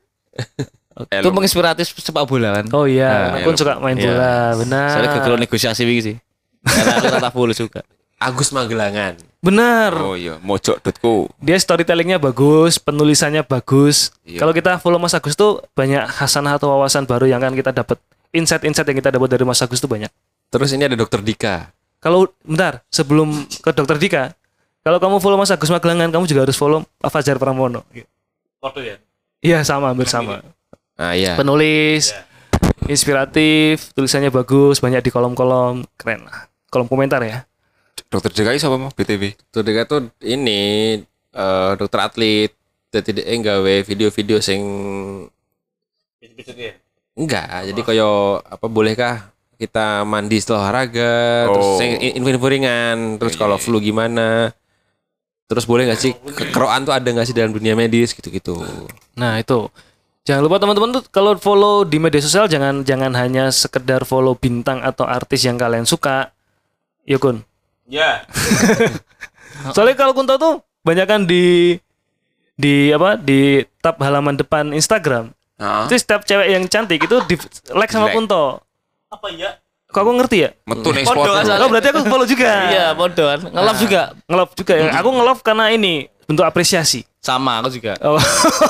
Itu 0.96 1.30
menginspiratif 1.30 1.92
sepak 1.92 2.24
bola 2.24 2.62
kan. 2.62 2.66
Oh 2.72 2.88
iya, 2.88 3.36
Nah, 3.36 3.44
aku 3.44 3.52
juga 3.54 3.76
main 3.80 3.96
Iya. 3.96 4.06
bola, 4.08 4.34
benar. 4.56 4.88
Soalnya 4.96 5.12
gagal 5.20 5.34
negosiasi 5.38 5.82
begini 5.84 6.04
sih. 6.04 6.16
Karena 6.64 6.92
aku 6.98 7.08
rata 7.12 7.30
bola 7.30 7.54
juga. 7.54 7.82
Agus 8.16 8.50
Magelangan. 8.50 9.20
Benar. 9.44 9.92
Oh 10.00 10.16
iya, 10.16 10.40
mojok.co. 10.40 11.28
Dia 11.38 11.60
storytellingnya 11.60 12.16
bagus, 12.18 12.80
penulisannya 12.80 13.44
bagus. 13.44 14.16
Iya. 14.24 14.40
Kalau 14.40 14.56
kita 14.56 14.80
follow 14.80 14.98
Mas 14.98 15.12
Agus 15.14 15.36
tuh 15.36 15.60
banyak 15.76 16.02
hasanah 16.08 16.56
atau 16.56 16.72
wawasan 16.72 17.04
baru 17.04 17.28
yang 17.28 17.44
kan 17.44 17.52
kita 17.52 17.70
dapat 17.70 18.00
insight-insight 18.32 18.88
yang 18.88 18.98
kita 18.98 19.12
dapat 19.12 19.30
dari 19.30 19.44
Mas 19.44 19.60
Agus 19.60 19.78
tuh 19.78 19.92
banyak. 19.92 20.10
Terus 20.48 20.72
ini 20.72 20.88
ada 20.88 20.96
Dokter 20.96 21.20
Dika. 21.20 21.70
Kalau 22.00 22.32
bentar, 22.42 22.82
sebelum 22.88 23.34
ke 23.60 23.70
Dokter 23.70 24.00
Dika, 24.00 24.24
kalau 24.80 24.98
kamu 24.98 25.20
follow 25.20 25.36
Mas 25.36 25.52
Agus 25.52 25.68
Magelangan, 25.68 26.10
kamu 26.10 26.24
juga 26.26 26.48
harus 26.48 26.56
follow 26.56 26.88
Pak 26.98 27.12
Fajar 27.12 27.36
Pramono. 27.36 27.84
Foto 28.58 28.80
ya. 28.80 28.96
Iya, 29.40 29.64
sama, 29.64 29.92
hampir 29.92 30.08
sama. 30.08 30.42
Nah 30.96 31.12
iya. 31.12 31.36
Penulis, 31.36 32.16
inspiratif, 32.88 33.92
tulisannya 33.92 34.32
bagus, 34.32 34.80
banyak 34.80 35.04
di 35.04 35.12
kolom-kolom, 35.12 35.84
keren 36.00 36.24
lah. 36.24 36.48
Kolom 36.72 36.88
komentar 36.88 37.20
ya. 37.22 37.44
Dokter 38.08 38.32
DKI 38.32 38.60
siapa 38.60 38.80
mau 38.80 38.92
BTW? 38.92 39.36
Dokter 39.52 39.64
Dika 39.66 39.84
tuh 39.86 40.02
ini 40.24 40.62
eh, 41.32 41.72
dokter 41.76 42.00
atlet. 42.00 42.52
Jadi 42.92 43.12
dia 43.12 43.28
nggawe 43.28 43.84
video-video 43.84 44.40
sing 44.40 44.62
enggak. 47.16 47.68
Jadi 47.72 47.80
koyo 47.84 48.40
apa 48.40 48.66
bolehkah 48.68 49.32
kita 49.56 50.04
mandi 50.04 50.40
setelah 50.40 50.68
olahraga, 50.68 51.48
terus 51.48 51.68
Oh. 51.68 51.80
sing 51.80 51.96
info-info 52.16 52.48
ringan, 52.48 52.98
terus 53.20 53.36
kalau 53.36 53.56
flu 53.56 53.80
gimana? 53.80 54.52
Terus 55.46 55.66
boleh 55.70 55.86
nggak 55.86 56.02
sih 56.02 56.14
kekeroan 56.18 56.90
tuh 56.90 56.94
ada 56.94 57.06
nggak 57.06 57.28
sih 57.30 57.36
dalam 57.38 57.54
dunia 57.54 57.78
medis 57.78 58.18
gitu-gitu? 58.18 58.66
Nah 59.14 59.38
itu 59.38 59.70
jangan 60.26 60.42
lupa 60.42 60.58
teman-teman 60.58 60.90
tuh 60.98 61.04
kalau 61.14 61.38
follow 61.38 61.86
di 61.86 62.02
media 62.02 62.18
sosial 62.18 62.50
jangan 62.50 62.82
jangan 62.82 63.14
hanya 63.14 63.54
sekedar 63.54 64.10
follow 64.10 64.34
bintang 64.34 64.82
atau 64.82 65.06
artis 65.06 65.46
yang 65.46 65.62
kalian 65.62 65.86
suka. 65.86 66.34
Ya 67.06 67.22
kun. 67.22 67.46
Ya. 67.86 68.26
Soalnya 69.78 69.94
kalau 69.94 70.18
Kunto 70.18 70.42
tuh 70.42 70.66
banyak 70.82 71.06
kan 71.06 71.22
di 71.30 71.78
di 72.58 72.90
apa 72.90 73.14
di 73.20 73.62
tab 73.86 74.02
halaman 74.02 74.34
depan 74.34 74.74
Instagram. 74.74 75.30
Heeh. 75.62 75.84
Itu 75.86 75.94
setiap 76.02 76.26
cewek 76.26 76.48
yang 76.50 76.66
cantik 76.66 77.06
itu 77.06 77.22
di 77.30 77.38
like 77.78 77.94
sama. 77.94 78.10
Kunto. 78.10 78.66
Apa 79.14 79.30
ya? 79.30 79.62
Kok 79.96 80.04
aku 80.04 80.12
ngerti 80.20 80.38
ya? 80.44 80.50
Metu 80.68 80.92
spot. 80.92 81.40
asal. 81.40 81.56
Oh 81.64 81.72
berarti 81.72 81.88
aku 81.96 82.04
follow 82.04 82.28
juga. 82.28 82.52
Iya, 82.68 82.86
podoan. 83.00 83.48
Ngelove 83.48 83.80
juga. 83.80 84.02
Ngelove 84.28 84.52
juga 84.60 84.74
ya. 84.76 84.90
Aku 85.00 85.10
ngelove 85.16 85.40
karena 85.40 85.72
ini 85.72 86.12
bentuk 86.28 86.44
apresiasi. 86.44 87.08
Sama 87.24 87.64
aku 87.64 87.72
juga. 87.72 87.96
Oh. 88.04 88.20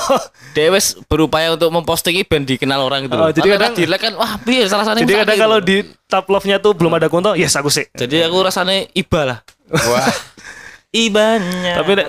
Dewes 0.56 0.94
berupaya 1.10 1.50
untuk 1.52 1.66
memposting 1.74 2.14
ben 2.30 2.46
dikenal 2.46 2.78
orang 2.78 3.10
gitu. 3.10 3.18
Oh, 3.18 3.28
jadi 3.34 3.58
kadang- 3.58 3.74
di 3.74 3.84
kan 3.98 4.12
wah 4.14 4.38
piye 4.38 4.70
salah 4.70 4.86
satu 4.86 5.02
Jadi 5.02 5.12
kadang 5.18 5.36
kalau 5.36 5.58
di 5.58 5.82
tab 6.06 6.30
love-nya 6.30 6.62
tuh 6.62 6.72
belum 6.78 6.94
ada 6.94 7.10
Kunto, 7.10 7.34
yes 7.34 7.58
aku 7.58 7.74
sih. 7.74 7.90
Jadi 7.90 8.22
aku 8.22 8.38
rasanya 8.46 8.86
iba 8.94 9.20
lah. 9.26 9.38
Wah, 9.66 10.08
Ibanya. 11.10 11.82
Tapi 11.82 11.90
nek, 11.98 12.06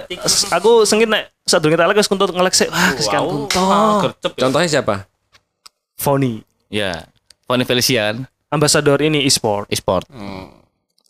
aku 0.54 0.86
sengit 0.86 1.10
nek 1.10 1.34
saat 1.44 1.60
dulu 1.60 1.74
kita 1.74 1.90
lagi 1.90 2.06
Kunto 2.06 2.30
nge-like 2.30 2.56
sih. 2.56 2.70
Wah, 2.70 2.94
kesekian 2.94 3.26
Kunto. 3.26 3.66
gercep. 4.06 4.32
Contohnya 4.38 4.70
siapa? 4.70 5.10
Foni. 5.98 6.40
Ya. 6.70 7.10
Foni 7.44 7.64
Felician, 7.68 8.28
Ambasador 8.48 9.04
ini 9.04 9.28
e-sport. 9.28 9.68
e-sport. 9.68 10.08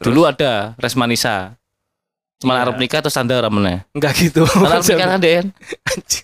Dulu 0.02 0.26
ada 0.26 0.74
Resmanisa. 0.82 1.54
Cuman 2.38 2.54
arep 2.62 2.78
nikah 2.78 3.02
terus 3.02 3.18
anda 3.18 3.42
ramene. 3.42 3.90
Enggak 3.98 4.14
gitu. 4.18 4.46
Karena 4.46 4.78
arep 4.78 4.86
nikah 4.86 5.08
kan 5.10 5.22
Den. 5.22 5.46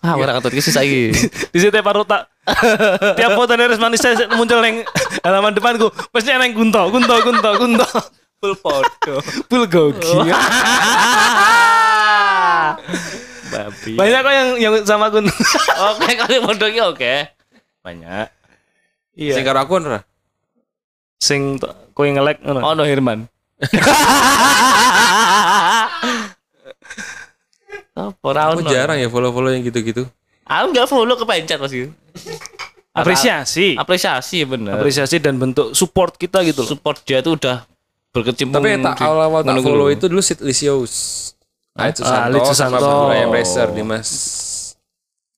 Ah, 0.06 0.14
ora 0.14 0.38
katut 0.38 0.54
iki 0.54 0.62
sih 0.62 0.74
saiki. 0.74 1.10
di 1.54 1.58
situ 1.58 1.74
baru 1.82 2.06
tak 2.06 2.30
tiap 3.18 3.34
foto 3.34 3.58
dari 3.58 3.74
Resmanis 3.74 3.98
saya 4.04 4.30
muncul 4.38 4.62
neng 4.62 4.86
halaman 5.26 5.58
depanku 5.58 5.90
pasti 6.14 6.30
neng 6.38 6.54
Kunto, 6.54 6.86
Kunto, 6.94 7.16
Kunto, 7.26 7.50
Kunto. 7.58 7.88
Full 8.38 8.54
foto. 8.62 9.14
Full 9.50 9.66
gogi. 9.66 10.14
Babi. 13.54 13.94
Banyak 13.98 14.20
kok 14.22 14.34
yang 14.34 14.50
yang 14.62 14.74
sama 14.86 15.10
Kunto. 15.10 15.34
Oke, 15.98 16.14
kali 16.14 16.38
foto 16.46 16.66
iki 16.70 16.82
oke. 16.82 17.14
Banyak. 17.82 18.28
iya. 19.18 19.34
Sing 19.34 19.42
karo 19.42 19.66
aku 19.66 19.82
ora? 19.82 20.06
Sing 21.24 21.56
to- 21.56 21.72
kowe 21.96 22.04
nge-like 22.04 22.44
ngono. 22.44 22.60
Oh, 22.62 22.76
no 22.76 22.84
Herman. 22.84 23.32
Apa 27.94 28.26
ora 28.26 28.52
ono? 28.52 28.68
jarang 28.68 28.98
ya 28.98 29.08
follow-follow 29.08 29.54
yang 29.54 29.64
gitu-gitu. 29.64 30.04
Aku 30.44 30.66
enggak 30.70 30.90
follow 30.90 31.16
kepencet 31.16 31.56
Mas. 31.56 31.72
Yu. 31.72 31.94
Apresiasi. 32.92 33.74
Apresiasi 33.74 34.44
bener. 34.44 34.76
Apresiasi 34.76 35.18
dan 35.18 35.40
bentuk 35.40 35.72
support 35.72 36.14
kita 36.14 36.44
gitu 36.44 36.62
loh. 36.62 36.70
Support 36.70 37.06
dia 37.06 37.22
tuh 37.22 37.38
udah 37.38 37.64
berkecimpung. 38.12 38.60
Tapi 38.60 38.78
tak 38.78 38.98
di- 38.98 39.04
awal-awal 39.04 39.42
tak 39.42 39.56
follow 39.62 39.88
itu 39.88 40.06
dulu 40.06 40.20
Sid 40.20 40.42
Lisius. 40.42 40.94
Alit 41.74 41.98
Ah, 41.98 41.98
Susanto, 41.98 42.26
Alit 42.28 42.42
sama 42.46 42.78
Susanto. 42.78 42.90
Brian 43.08 43.30
Racer 43.32 43.68
Dimas. 43.72 44.10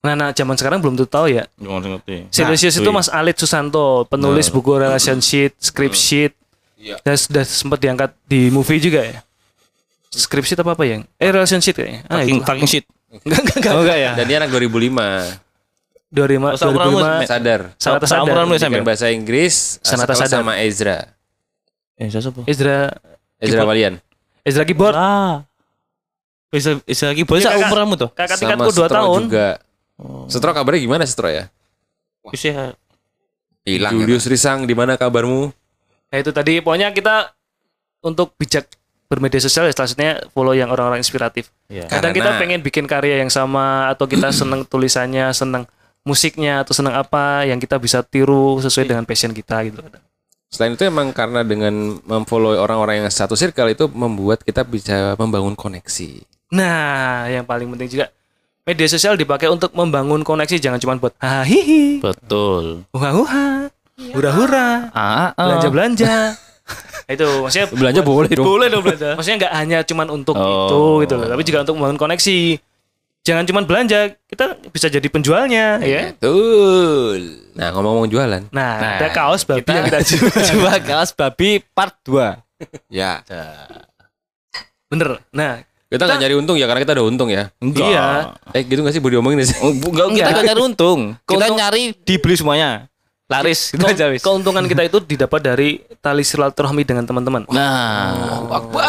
Nah, 0.05 0.13
nah 0.15 0.29
zaman 0.29 0.53
sekarang 0.53 0.77
belum 0.77 0.93
tuh 0.95 1.05
tahu 1.05 1.25
ya. 1.27 1.49
Nggak 1.57 1.73
ngerti. 1.81 2.15
Silesius 2.29 2.77
itu 2.77 2.85
wih. 2.85 2.95
Mas 2.95 3.09
Alit 3.09 3.35
Susanto, 3.35 4.05
penulis 4.05 4.47
buku 4.47 4.77
relation 4.77 5.17
sheet, 5.17 5.57
script 5.57 5.97
sheet. 5.97 6.37
Iya. 6.77 7.01
Dan 7.01 7.15
sudah 7.15 7.41
sempat 7.41 7.81
diangkat 7.81 8.13
di 8.23 8.47
movie 8.47 8.77
juga 8.77 9.01
ya. 9.01 9.19
Script 10.07 10.45
sheet 10.45 10.61
apa 10.61 10.71
apa 10.71 10.83
yang? 10.85 11.01
Eh 11.17 11.27
relation 11.27 11.57
sheet 11.57 11.73
kayaknya. 11.73 12.05
Ah, 12.05 12.21
Fucking, 12.21 12.37
itu. 12.37 12.45
fucking 12.45 12.69
shit. 12.69 12.85
Enggak, 13.25 13.41
enggak, 13.41 13.57
enggak. 13.57 13.73
Oh 13.73 13.81
enggak 13.81 13.97
ya? 13.97 14.11
Dan 14.13 14.25
dia 14.27 14.37
anak 14.37 14.49
2005. 14.51 15.41
2005, 16.13 16.47
Oh, 16.47 16.55
seumuranmu, 16.55 16.97
2005 17.01 17.27
Sadar. 17.27 17.61
Sanata 17.75 18.05
sadar. 18.05 18.35
lu, 18.45 18.55
Bikin 18.55 18.71
ya? 18.71 18.83
bahasa 18.85 19.07
Inggris 19.09 19.55
Sanata 19.81 20.13
sekelas 20.13 20.19
sadar. 20.29 20.39
sama 20.43 20.53
Ezra. 20.61 20.97
Eh, 21.95 22.07
saya 22.07 22.21
siapa? 22.23 22.43
Ezra 22.45 22.77
Ezra 23.35 23.63
Walian. 23.63 23.99
Ezra 24.43 24.63
Keyboard. 24.63 24.95
Ah. 24.95 25.43
Boleh 26.47 26.61
Iya, 26.87 26.95
sak 26.95 27.19
kakak. 27.19 27.67
umuranmu 27.67 27.95
tuh. 27.99 28.09
Kakak 28.15 28.37
tingkatku 28.39 28.71
2 28.71 28.87
Setro 28.87 28.95
tahun. 28.95 29.21
juga. 29.27 29.47
Setro 30.27 30.51
kabarnya 30.51 30.81
gimana 30.83 31.03
Setro 31.07 31.31
ya? 31.31 31.47
Bisa 32.27 32.73
hilang. 33.63 33.93
ya, 33.95 33.99
Julius 34.03 34.27
Risang 34.27 34.67
di 34.67 34.75
mana 34.75 34.99
kabarmu? 34.99 35.53
Nah, 36.11 36.17
itu 36.19 36.31
tadi 36.35 36.59
pokoknya 36.59 36.91
kita 36.91 37.31
untuk 38.03 38.35
bijak 38.37 38.67
bermedia 39.05 39.37
sosial 39.37 39.69
ya 39.69 39.73
selanjutnya 39.73 40.11
follow 40.33 40.53
yang 40.53 40.69
orang-orang 40.73 40.99
inspiratif. 41.01 41.53
Iya. 41.69 41.85
Kadang 41.87 42.11
Karena- 42.13 42.35
kita 42.35 42.41
pengen 42.41 42.59
bikin 42.65 42.85
karya 42.89 43.21
yang 43.21 43.31
sama 43.31 43.89
atau 43.93 44.09
kita 44.09 44.33
seneng 44.39 44.65
tulisannya, 44.65 45.31
seneng 45.31 45.63
musiknya 46.05 46.61
atau 46.61 46.73
seneng 46.77 46.93
apa 46.93 47.49
yang 47.49 47.57
kita 47.57 47.81
bisa 47.81 48.05
tiru 48.05 48.61
sesuai 48.61 48.85
dengan 48.85 49.05
passion 49.09 49.33
kita 49.33 49.65
gitu. 49.65 49.81
Selain 50.53 50.77
itu 50.77 50.85
emang 50.85 51.09
karena 51.11 51.41
dengan 51.41 51.73
memfollow 52.05 52.53
orang-orang 52.61 53.01
yang 53.01 53.09
satu 53.09 53.33
circle 53.33 53.73
itu 53.73 53.89
membuat 53.89 54.45
kita 54.45 54.61
bisa 54.61 55.17
membangun 55.17 55.57
koneksi. 55.57 56.21
Nah, 56.53 57.25
yang 57.27 57.43
paling 57.43 57.65
penting 57.73 57.89
juga 57.89 58.13
media 58.65 58.87
sosial 58.87 59.13
dipakai 59.13 59.45
untuk 59.45 59.71
membangun 59.71 60.21
koneksi 60.21 60.57
jangan 60.57 60.77
cuma 60.77 60.97
buat 60.97 61.13
hahihi, 61.17 62.01
Betul. 62.01 62.81
huha-huha, 62.89 63.69
hura-hura, 64.11 64.89
Ah, 64.89 65.29
ah. 65.29 65.33
belanja-belanja. 65.37 66.33
itu 67.05 67.21
maksudnya 67.39 67.67
Belanja 67.69 68.01
boleh 68.01 68.25
dong. 68.27 68.41
boleh 68.43 68.67
dong 68.67 68.81
belanja. 68.87 69.13
Maksudnya 69.13 69.37
nggak 69.39 69.53
hanya 69.55 69.79
cuman 69.81 70.07
untuk 70.11 70.33
Oh. 70.33 70.65
itu 70.65 70.81
gitu 71.05 71.13
loh, 71.15 71.27
tapi 71.27 71.41
juga 71.41 71.61
untuk 71.61 71.77
membangun 71.77 71.99
koneksi. 71.99 72.39
Jangan 73.21 73.41
cuman 73.43 73.63
belanja, 73.63 73.99
kita 74.23 74.45
bisa 74.69 74.85
jadi 74.85 75.05
penjualnya, 75.05 75.81
ya. 75.81 76.13
Betul. 76.13 77.41
Nah, 77.53 77.69
ngomong-ngomong 77.69 78.05
jualan. 78.07 78.41
Nah, 78.49 78.73
Nah, 78.77 78.91
ada 78.97 79.09
kaos 79.09 79.41
babi 79.41 79.61
kita- 79.61 79.73
yang 79.73 79.85
kita 79.87 80.01
jual. 80.09 80.29
Coba 80.29 80.71
kaos 80.79 81.09
babi 81.11 81.49
part 81.73 81.97
2. 82.01 82.37
Ya. 82.87 83.25
Bener. 84.87 85.25
Nah, 85.31 85.65
Kita 85.85 86.03
nggak 86.03 86.19
nyari 86.19 86.35
untung 86.35 86.57
ya 86.57 86.65
karena 86.65 86.81
kita 86.81 86.93
udah 86.97 87.05
untung 87.05 87.29
ya. 87.29 87.43
Enggak. 87.57 87.85
Iya. 87.85 88.05
Eh 88.51 88.61
gitu 88.65 88.79
nggak 88.81 88.91
sih 88.91 89.01
boleh 89.01 89.13
diomongin 89.15 89.37
sih? 89.43 89.57
Oh, 89.59 89.69
enggak, 89.69 90.07
kita 90.11 90.29
enggak 90.29 90.43
nyari 90.49 90.61
untung. 90.63 90.99
Kita 91.23 91.45
nyari 91.47 91.83
dibeli 92.01 92.35
semuanya. 92.35 92.69
Laris 93.25 93.73
gitu 93.73 93.81
ke- 93.81 93.89
aja 93.89 94.05
wis. 94.13 94.21
keuntungan 94.21 94.61
kita 94.63 94.85
itu 94.85 95.01
didapat 95.01 95.41
dari 95.41 95.81
tali 95.97 96.21
silaturahmi 96.21 96.85
dengan 96.85 97.09
teman-teman. 97.09 97.49
Nah, 97.49 98.45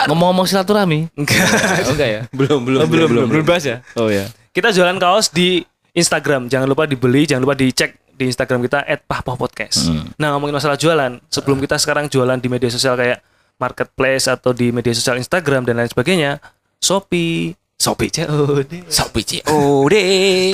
ngomong-ngomong 0.09 0.45
silaturahmi. 0.45 1.09
Enggak. 1.15 1.49
Enggak 1.93 2.09
ya? 2.09 2.21
belum, 2.33 2.61
belum, 2.61 2.81
Oh, 2.85 2.89
belum, 2.89 3.09
belum, 3.09 3.27
belum 3.33 3.45
bahas 3.45 3.65
ya? 3.65 3.77
Oh 3.97 4.13
ya. 4.13 4.29
Kita 4.53 4.73
jualan 4.73 4.97
kaos 4.97 5.33
di 5.33 5.65
Instagram. 5.93 6.49
Jangan 6.49 6.69
lupa 6.69 6.85
dibeli, 6.85 7.25
jangan 7.25 7.49
lupa 7.49 7.57
dicek 7.57 7.97
di 8.13 8.29
Instagram 8.29 8.61
kita 8.61 8.85
@pahpohpodcast. 9.05 9.89
Nah, 10.17 10.33
ngomongin 10.33 10.57
masalah 10.57 10.77
jualan, 10.77 11.21
sebelum 11.29 11.57
kita 11.57 11.77
sekarang 11.77 12.09
jualan 12.09 12.37
di 12.37 12.49
media 12.49 12.69
sosial 12.69 12.97
kayak 12.97 13.21
marketplace 13.57 14.29
atau 14.29 14.53
di 14.53 14.69
media 14.69 14.93
sosial 14.93 15.17
Instagram 15.17 15.65
dan 15.65 15.81
lain 15.81 15.89
sebagainya, 15.89 16.41
Shopee, 16.81 17.57
Shopee 17.77 18.09
COD, 18.09 18.73
Sopi 18.89 19.23
COD. 19.25 19.95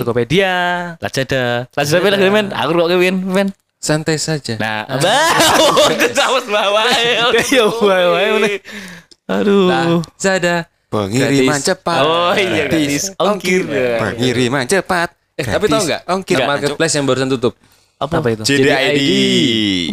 Tokopedia. 0.03 0.55
Lazada. 0.99 1.71
Lazada 1.71 1.99
men 2.03 2.13
lagi 2.19 2.31
men. 2.31 2.47
Aku 2.51 2.71
kok 2.75 2.89
men, 2.99 3.17
men. 3.23 3.49
Santai 3.83 4.15
saja. 4.15 4.63
Nah, 4.63 4.87
bah, 4.87 5.35
itu 5.91 6.07
sama 6.15 6.39
bawah. 6.47 6.87
Ya, 7.51 7.67
wae 7.67 8.07
wae 8.15 8.29
meneh. 8.39 8.55
Aduh. 9.27 9.67
Lazada. 9.71 10.71
Pengiriman 10.87 11.59
cepat. 11.59 12.05
Oh 12.05 12.37
iya, 12.37 12.69
gratis. 12.69 13.11
Ongkir. 13.17 13.65
Pengiriman 13.99 14.69
cepat. 14.69 15.17
Eh, 15.35 15.47
tapi 15.49 15.67
tahu 15.67 15.83
nggak? 15.89 16.03
Ongkir. 16.05 16.37
marketplace 16.45 16.95
yang 16.95 17.05
barusan 17.09 17.33
tutup. 17.33 17.57
Apa, 17.97 18.19
itu? 18.35 18.43
JDID. 18.43 19.01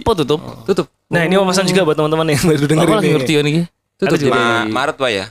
Apa 0.02 0.12
tutup? 0.18 0.42
Tutup. 0.66 0.86
Nah, 1.14 1.26
ini 1.26 1.38
pesan 1.38 1.66
juga 1.70 1.86
buat 1.86 1.98
teman-teman 1.98 2.26
yang 2.34 2.42
baru 2.42 2.66
denger 2.66 2.86
Aku 2.86 2.94
lagi 2.98 3.06
ini. 3.10 3.16
ngerti 3.18 3.32
ya 3.38 3.42
nih. 3.46 3.54
Tutup 4.02 4.18
jadi. 4.18 4.32
Ma 4.34 4.66
Maret 4.66 4.98
Pak 4.98 5.10
ya. 5.14 5.26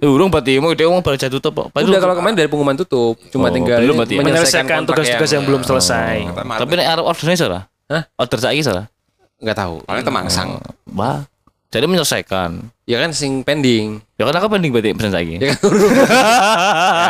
Eh, 0.00 0.08
urung 0.08 0.32
berarti 0.32 0.56
mau 0.56 0.72
dia 0.72 0.88
baru 0.88 1.16
jatuh 1.20 1.36
tutup. 1.36 1.68
Pak. 1.68 1.84
Udah 1.84 2.00
kalau 2.00 2.16
kemarin 2.16 2.32
dari 2.32 2.48
pengumuman 2.48 2.72
tutup, 2.80 3.20
cuma 3.28 3.48
Oh, 3.48 3.52
tinggal 3.52 3.76
belum 3.76 4.00
berarti? 4.00 4.16
Menyelesaikan 4.16 4.88
tugas-tugas 4.88 5.28
yang 5.28 5.44
belum 5.44 5.60
selesai. 5.60 6.32
Kata 6.32 6.42
Maret. 6.48 6.60
Tapi 6.64 6.72
nek 6.80 6.86
arep 6.88 7.04
ordernya 7.04 7.36
salah. 7.36 7.62
Hah? 7.92 8.02
Order 8.16 8.38
saiki 8.40 8.62
salah. 8.64 8.84
nggak 9.42 9.58
tahu. 9.58 9.82
Paling 9.84 10.06
temangsang. 10.06 10.48
Wah. 10.96 11.26
Jadi 11.72 11.84
menyelesaikan. 11.88 12.50
Ya 12.84 13.00
kan 13.00 13.10
sing 13.12 13.44
pending. 13.44 14.00
Ya 14.16 14.24
kan 14.24 14.34
aku 14.36 14.48
pending 14.48 14.70
berarti 14.72 14.96
pesan 14.96 15.12
saiki. 15.12 15.36
Ya 15.40 15.52
kan 15.52 15.72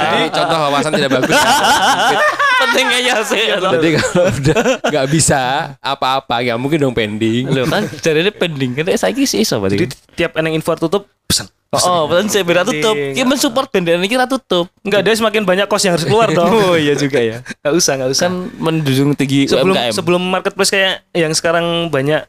Jadi 0.03 0.26
contoh 0.33 0.59
wawasan 0.59 0.91
tidak 0.95 1.11
bagus. 1.12 1.35
Penting 2.62 2.87
aja 2.95 3.14
sih. 3.26 3.43
Jadi 3.53 3.89
kalau 3.99 4.22
udah 4.33 4.62
nggak 4.87 5.07
bisa 5.11 5.41
apa-apa, 5.83 6.47
ya 6.47 6.55
mungkin 6.55 6.78
dong 6.78 6.95
pending. 6.95 7.51
Loh 7.51 7.66
kan 7.66 7.87
jadi 8.01 8.30
pending 8.30 8.78
kan 8.78 8.87
saiki 8.95 9.26
sih 9.26 9.43
iso 9.43 9.59
Jadi 9.61 9.87
berarti. 9.87 10.14
tiap 10.14 10.39
eneng 10.39 10.55
info 10.55 10.78
tutup 10.78 11.11
pesan. 11.33 11.49
Oh, 11.89 12.05
pesan 12.05 12.28
saya 12.28 12.45
beda 12.45 12.68
tutup. 12.68 12.93
Pending. 12.93 13.16
Ki 13.16 13.22
mensupport 13.24 13.68
band 13.72 13.89
ini 13.97 14.09
kira 14.12 14.28
tutup. 14.28 14.68
Enggak 14.85 15.09
ada 15.09 15.16
semakin 15.16 15.43
banyak 15.49 15.64
kos 15.64 15.80
yang 15.89 15.97
harus 15.97 16.05
keluar 16.05 16.28
dong. 16.28 16.53
oh 16.68 16.76
iya 16.76 16.93
juga 16.93 17.16
ya. 17.16 17.41
Enggak 17.64 17.72
usah, 17.80 17.93
enggak 17.97 18.11
usah. 18.12 18.24
Kan 18.28 18.35
menjunjung 18.61 19.11
tinggi 19.16 19.49
sebelum 19.49 19.72
UMKM. 19.72 19.93
sebelum 19.97 20.22
marketplace 20.28 20.68
kayak 20.68 21.09
yang 21.16 21.33
sekarang 21.33 21.89
banyak 21.89 22.28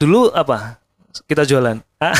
dulu 0.00 0.32
apa? 0.32 0.80
Kita 1.28 1.44
jualan. 1.44 1.76
Ah, 2.00 2.16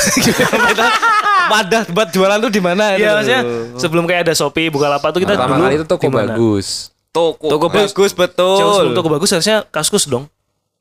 wadah 1.53 1.89
buat 1.93 2.09
jualan 2.13 2.37
tuh 2.41 2.53
di 2.53 2.61
mana? 2.61 3.01
Iya 3.01 3.17
maksudnya 3.17 3.43
sebelum 3.81 4.05
kayak 4.05 4.29
ada 4.29 4.35
Shopee, 4.37 4.69
Bukalapak 4.69 5.17
tuh 5.17 5.21
kita 5.25 5.37
Pertama 5.37 5.57
dulu 5.57 5.65
kali 5.65 5.75
itu 5.81 5.87
toko 5.89 6.05
di 6.05 6.09
mana? 6.13 6.33
bagus. 6.37 6.93
Toko. 7.17 7.49
Toko 7.49 7.67
bagus 7.73 8.13
betul. 8.13 8.61
Jauh 8.61 8.73
sebelum 8.77 8.93
toko 8.93 9.09
bagus 9.09 9.33
harusnya 9.33 9.65
kaskus 9.73 10.05
dong. 10.05 10.29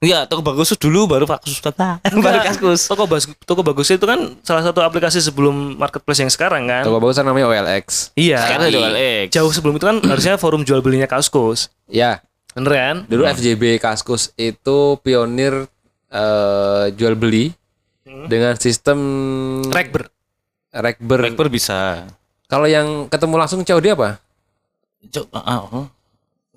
Iya, 0.06 0.30
toko 0.30 0.46
bagus 0.46 0.70
dulu 0.78 1.10
baru 1.10 1.26
Fakus 1.26 1.58
kata. 1.58 1.98
baru 2.26 2.40
kaskus. 2.46 2.86
Toko 2.86 3.10
bagus 3.10 3.26
toko 3.42 3.62
bagus 3.66 3.90
itu 3.90 4.06
kan 4.06 4.38
salah 4.46 4.62
satu 4.62 4.86
aplikasi 4.86 5.18
sebelum 5.18 5.82
marketplace 5.82 6.22
yang 6.22 6.30
sekarang 6.30 6.70
kan. 6.70 6.86
Toko 6.86 7.02
bagus 7.02 7.18
kan 7.18 7.26
namanya 7.26 7.50
OLX. 7.50 8.14
Iya. 8.14 8.46
Sekarang 8.46 8.70
jual 8.70 8.94
X. 8.94 9.28
Jauh 9.34 9.50
sebelum 9.50 9.82
itu 9.82 9.86
kan 9.90 9.98
harusnya 10.06 10.38
forum 10.38 10.62
jual 10.62 10.86
belinya 10.86 11.10
kaskus. 11.10 11.74
Ya, 11.90 12.22
Bener 12.56 12.72
kan? 12.72 12.98
dulu 13.12 13.28
FJB 13.28 13.84
Kaskus 13.84 14.32
itu 14.40 14.96
pionir 15.04 15.68
eh, 16.08 16.86
jual 16.96 17.20
beli 17.20 17.52
dengan 18.06 18.56
sistem 18.56 19.00
Rekber. 19.68 20.08
rekber. 20.72 21.20
Rekber 21.20 21.52
bisa. 21.52 22.08
Kalau 22.48 22.64
yang 22.64 23.12
ketemu 23.12 23.36
langsung 23.36 23.60
COD 23.66 23.92
apa? 23.92 24.24
Cok, 25.12 25.26
ah, 25.36 25.68
oh. 25.68 25.86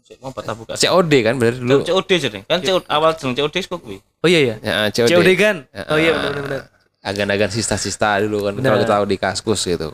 Cek 0.09 0.19
mau 0.19 0.33
patah 0.33 0.57
buka. 0.57 0.73
COD 0.73 1.13
kan 1.21 1.35
bener 1.37 1.55
dulu. 1.55 1.85
COD 1.85 2.11
jadi. 2.19 2.39
Kan 2.43 2.59
COD 2.59 2.85
awal 2.89 3.13
jeneng 3.13 3.37
COD 3.37 3.57
kok 3.61 3.77
kuwi. 3.77 4.01
Oh 4.19 4.27
iya 4.27 4.41
iya. 4.43 4.55
Ya, 4.59 4.89
COD. 4.89 5.13
COD 5.13 5.29
kan? 5.37 5.57
Oh 5.87 6.01
iya 6.01 6.11
Ah. 6.11 6.21
benar 6.25 6.41
benar. 6.41 6.61
Agan-agan 6.99 7.51
sista-sista 7.51 8.17
dulu 8.19 8.43
kan 8.43 8.57
kalau 8.57 8.79
kita 8.79 8.89
tahu 8.91 9.05
di 9.05 9.17
Kaskus 9.17 9.61
gitu. 9.63 9.93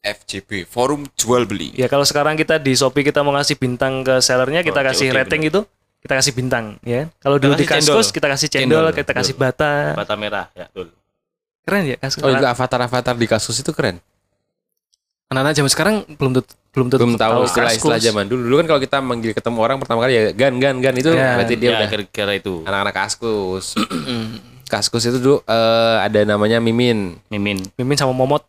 FJB. 0.00 0.66
Forum 0.66 1.06
jual 1.14 1.46
beli. 1.46 1.70
Ya 1.72 1.86
kalau 1.86 2.02
sekarang 2.02 2.34
kita 2.34 2.58
di 2.58 2.74
Shopee 2.74 3.02
kita 3.02 3.22
mau 3.22 3.30
ngasih 3.32 3.54
bintang 3.54 4.02
ke 4.02 4.18
sellernya 4.18 4.60
kita 4.60 4.82
Oh, 4.82 4.84
kasih 4.84 5.06
COD 5.08 5.16
rating 5.16 5.40
gitu 5.46 5.62
kita 6.02 6.18
kasih 6.18 6.34
bintang 6.34 6.64
ya. 6.82 7.06
Kalau 7.16 7.38
dulu 7.38 7.54
di 7.54 7.62
Kaskus 7.62 8.10
cendol. 8.10 8.10
kita 8.12 8.26
kasih 8.28 8.48
cendol, 8.50 8.82
Cendol, 8.82 8.98
kita 8.98 9.12
kasih 9.14 9.34
bata. 9.38 9.94
Bata 9.94 10.14
merah 10.18 10.50
ya, 10.52 10.66
betul. 10.66 10.90
Keren 11.62 11.82
ya 11.86 11.96
Kaskus. 11.96 12.26
Oh 12.26 12.34
juga 12.34 12.50
avatar-avatar 12.50 13.14
di 13.14 13.26
Kaskus 13.30 13.62
itu 13.62 13.70
keren. 13.70 14.02
Anak-anak 15.32 15.54
zaman 15.54 15.70
sekarang 15.70 15.94
belum 16.12 16.32
tentu 16.36 16.52
belum 16.70 16.86
tentu 16.88 17.00
Belum 17.00 17.16
tahu 17.16 17.48
istilah-istilah 17.48 17.96
zaman 17.98 18.24
dulu. 18.28 18.40
Dulu 18.44 18.54
kan 18.60 18.66
kalau 18.68 18.80
kita 18.80 18.96
manggil 19.00 19.32
ketemu 19.32 19.58
orang 19.58 19.76
pertama 19.76 20.04
kali 20.04 20.12
ya 20.12 20.22
gan 20.30 20.52
gan 20.56 20.76
gan 20.78 20.92
itu 20.92 21.08
Gan. 21.08 21.40
berarti 21.40 21.54
dia 21.56 21.68
ya, 21.68 21.72
udah 21.74 21.88
kira-kira 21.88 22.32
itu. 22.34 22.54
anak-anak 22.62 22.94
Kaskus. 22.94 23.66
Kaskus 24.72 25.04
itu 25.04 25.16
dulu 25.16 25.36
eh, 25.42 25.96
ada 26.00 26.20
namanya 26.22 26.56
Mimin. 26.58 27.16
Mimin. 27.26 27.64
Mimin 27.74 27.96
sama 27.96 28.12
Momot 28.12 28.44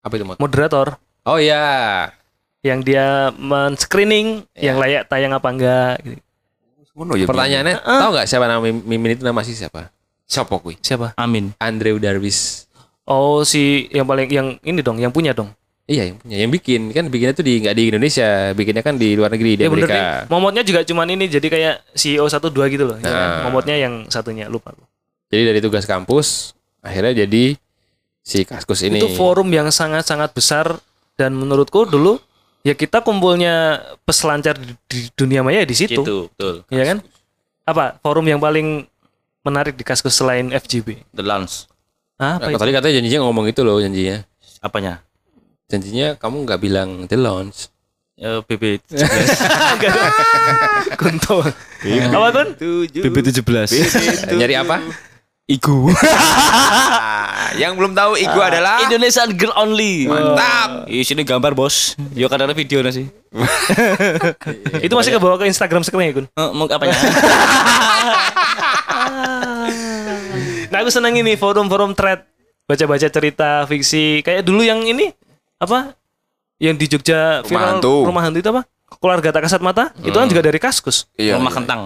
Apa 0.00 0.14
itu, 0.14 0.24
Mot? 0.24 0.36
moderator 0.36 1.00
Oh 1.24 1.40
ya. 1.40 2.12
yang 2.60 2.80
dia 2.80 3.28
men-screening 3.34 4.44
yang 4.54 4.76
layak 4.76 5.04
tayang 5.04 5.32
apa 5.32 5.48
enggak 5.48 5.96
gitu. 6.00 6.20
Ya. 7.12 7.24
Pertanyaannya, 7.24 7.76
tahu 7.76 8.10
nggak 8.12 8.24
siapa 8.24 8.44
nama 8.44 8.60
Mim- 8.60 8.84
Mimin 8.84 9.16
itu 9.16 9.22
nama 9.22 9.40
sih 9.40 9.52
siapa? 9.52 9.88
Siapa 10.24 10.56
kuwi? 10.56 10.76
Siapa? 10.78 11.12
Amin. 11.16 11.52
Andrew 11.58 11.96
Darwis. 11.96 12.64
Oh 13.04 13.44
si 13.44 13.86
yang 13.92 14.08
paling 14.08 14.28
yang 14.32 14.56
ini 14.64 14.80
dong, 14.80 14.96
yang 14.96 15.12
punya 15.12 15.36
dong. 15.36 15.52
Iya 15.84 16.08
yang 16.08 16.16
punya, 16.16 16.36
yang 16.40 16.50
bikin 16.50 16.80
kan 16.96 17.04
bikinnya 17.12 17.34
tuh 17.36 17.44
di 17.44 17.60
nggak 17.60 17.76
di 17.76 17.84
Indonesia, 17.92 18.28
bikinnya 18.56 18.80
kan 18.80 18.96
di 18.96 19.12
luar 19.12 19.28
negeri 19.28 19.60
di 19.60 19.62
Ya 19.64 19.68
bener 19.68 19.84
Amerika. 19.84 20.00
nih. 20.24 20.32
Momotnya 20.32 20.62
juga 20.64 20.80
cuman 20.88 21.06
ini 21.12 21.24
jadi 21.28 21.44
kayak 21.44 21.74
CEO 21.92 22.24
satu 22.24 22.48
dua 22.48 22.72
gitu 22.72 22.88
loh. 22.88 22.96
Ya 22.96 23.04
kan? 23.04 23.12
Nah. 23.12 23.42
Momotnya 23.52 23.76
yang 23.76 24.08
satunya 24.08 24.48
lupa. 24.48 24.72
Jadi 25.28 25.42
dari 25.44 25.60
tugas 25.60 25.84
kampus 25.84 26.56
akhirnya 26.80 27.28
jadi 27.28 27.60
si 28.24 28.48
Kaskus 28.48 28.80
ini. 28.88 28.96
Itu 28.96 29.12
forum 29.12 29.52
yang 29.52 29.68
sangat-sangat 29.68 30.32
besar 30.32 30.80
dan 31.20 31.36
menurutku 31.36 31.84
dulu 31.84 32.16
ya 32.64 32.72
kita 32.72 33.04
kumpulnya 33.04 33.84
peselancar 34.08 34.56
di, 34.56 34.72
di 34.88 35.00
dunia 35.12 35.44
maya 35.44 35.68
di 35.68 35.76
situ. 35.76 36.00
Gitu, 36.00 36.32
betul. 36.32 36.64
Iya 36.72 36.96
kan? 36.96 36.98
Apa 37.68 38.00
forum 38.00 38.24
yang 38.24 38.40
paling 38.40 38.88
menarik 39.44 39.76
di 39.76 39.84
Kaskus 39.84 40.16
selain 40.16 40.48
FGB? 40.48 41.04
The 41.12 41.20
Lounge. 41.20 41.68
Hah, 42.14 42.38
Nah, 42.38 42.38
apa 42.38 42.48
itu? 42.48 42.58
tadi 42.58 42.70
katanya 42.70 42.94
janjinya 42.98 43.18
ngomong 43.22 43.44
itu 43.46 43.60
loh 43.60 43.76
janjinya. 43.78 44.22
Apanya? 44.60 44.92
Janjinya 45.66 46.14
kamu 46.14 46.34
nggak 46.44 46.58
bilang 46.58 46.88
the 47.06 47.14
launch. 47.14 47.70
Ya, 48.14 48.38
BB 48.40 48.78
Kunto. 50.94 51.42
Apa 51.42 52.26
tuh? 52.30 52.86
BB 52.94 53.16
17. 53.34 54.30
Nyari 54.30 54.54
apa? 54.54 54.78
Igu. 55.44 55.90
Ah, 57.34 57.50
yang 57.54 57.74
belum 57.74 57.92
tahu 57.92 58.14
Igu 58.16 58.38
adalah 58.38 58.80
Indonesian 58.80 59.28
Girl 59.34 59.50
Only. 59.54 60.06
Mantap. 60.06 60.86
Di 60.86 61.02
sini 61.02 61.22
gambar 61.22 61.52
bos. 61.52 61.92
Yo 62.12 62.26
kan 62.26 62.38
ada 62.38 62.50
video 62.50 62.80
nasi. 62.80 63.04
Itu 64.86 64.92
masih 64.94 65.12
kebawa 65.12 65.36
ke 65.36 65.44
Instagram 65.44 65.82
sekarang 65.82 66.04
ya, 66.04 66.12
Kun? 66.14 66.26
Eh, 66.28 66.48
mau 66.52 66.64
apanya? 66.66 66.94
Aku 70.84 70.92
senang 70.92 71.16
ini 71.16 71.32
forum-forum 71.32 71.96
thread, 71.96 72.28
baca-baca 72.68 73.08
cerita 73.08 73.64
fiksi. 73.64 74.20
Kayak 74.20 74.44
dulu 74.44 74.60
yang 74.60 74.84
ini 74.84 75.16
apa? 75.56 75.96
Yang 76.60 76.76
di 76.76 76.86
Jogja 76.92 77.40
Rumah 77.40 77.48
viral 77.48 77.68
hantu. 77.80 77.94
rumah 78.04 78.20
hantu 78.20 78.38
itu 78.44 78.50
apa? 78.52 78.68
Keluarga 79.00 79.32
tak 79.32 79.48
kasat 79.48 79.64
mata. 79.64 79.96
Itu 80.04 80.12
kan 80.12 80.28
juga 80.28 80.44
dari 80.44 80.60
Kaskus. 80.60 81.08
Iya. 81.16 81.40
Rumah 81.40 81.48
iya. 81.48 81.56
kentang. 81.56 81.80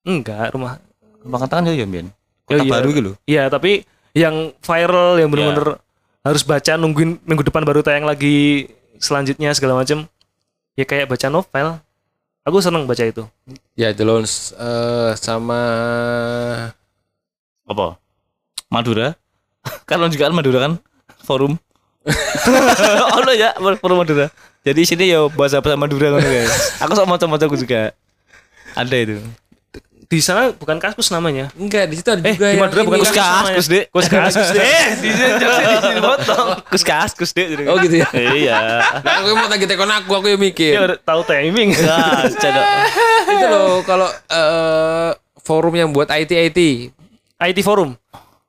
Enggak, 0.00 0.48
rumah. 0.56 0.80
Rumah 1.28 1.38
kentang 1.44 1.68
kan 1.68 1.76
ya 1.76 1.84
Bian. 1.84 2.08
Ya, 2.08 2.56
Kota 2.56 2.64
iya. 2.64 2.72
baru 2.72 2.88
gitu. 2.96 3.10
Iya, 3.28 3.42
tapi 3.52 3.84
yang 4.16 4.56
viral 4.64 5.20
yang 5.20 5.28
bener-bener 5.28 5.76
harus 6.24 6.40
baca 6.40 6.72
nungguin 6.72 7.20
minggu 7.20 7.44
depan 7.44 7.68
baru 7.68 7.84
tayang 7.84 8.08
lagi 8.08 8.72
selanjutnya 8.96 9.52
segala 9.52 9.76
macam. 9.76 10.08
Ya 10.72 10.88
kayak 10.88 11.12
baca 11.12 11.28
novel. 11.28 11.84
Aku 12.48 12.64
seneng 12.64 12.88
baca 12.88 13.04
itu. 13.04 13.28
Ya 13.76 13.92
the 13.92 14.08
launch 14.08 14.56
eh, 14.56 15.12
sama 15.20 15.60
Apa? 17.68 18.05
Madura. 18.68 19.14
kan 19.88 19.98
juga 20.08 20.30
kan 20.30 20.34
Madura 20.34 20.58
kan 20.66 20.72
forum. 21.22 21.58
oh 23.14 23.20
no 23.22 23.32
ya 23.34 23.50
forum 23.80 24.02
Madura. 24.02 24.30
Jadi 24.62 24.82
sini 24.82 25.10
ya 25.10 25.26
bahasa 25.30 25.62
bahasa 25.62 25.78
Madura 25.78 26.18
kan 26.18 26.22
guys. 26.22 26.52
Aku 26.82 26.92
sama 26.94 27.14
macam-macam 27.14 27.48
juga. 27.54 27.94
Ada 28.74 28.96
itu. 28.98 29.18
Di 30.06 30.22
sana 30.22 30.54
bukan 30.54 30.78
Kaskus 30.78 31.10
namanya. 31.10 31.50
enggak 31.58 31.90
di 31.90 31.98
situ 31.98 32.06
ada 32.14 32.22
Eh, 32.22 32.38
juga 32.38 32.54
di 32.54 32.62
Madura 32.62 32.80
bukan. 32.86 32.98
Kaskus 33.02 33.10
Kuskas, 33.10 33.26
namanya. 33.42 33.56
Kusdik. 33.58 33.84
Kuskas, 33.90 34.32
Kusdik. 34.38 34.62
Eh, 34.62 34.86
di 35.02 35.08
sini 35.10 35.30
di 35.34 35.46
sini 35.82 35.98
potong. 35.98 36.48
Kuskas, 36.70 37.10
kusdik. 37.14 37.46
Oh 37.66 37.74
gitu 37.82 37.96
ya. 38.02 38.08
Iya. 38.14 38.58
Nah, 39.02 39.12
aku 39.18 39.34
mau 39.34 39.50
tagih 39.50 39.66
tekon 39.66 39.90
aku 39.90 40.10
aku 40.14 40.26
yang 40.30 40.38
mikir. 40.38 40.78
udah 40.78 40.98
tahu 41.02 41.26
timing. 41.26 41.74
Nah, 41.82 42.22
itu 42.26 43.46
loh 43.50 43.82
kalau 43.82 44.06
eh, 44.30 45.10
forum 45.42 45.74
yang 45.74 45.90
buat 45.90 46.06
IT 46.06 46.30
IT. 46.54 46.58
IT 47.42 47.58
forum. 47.66 47.98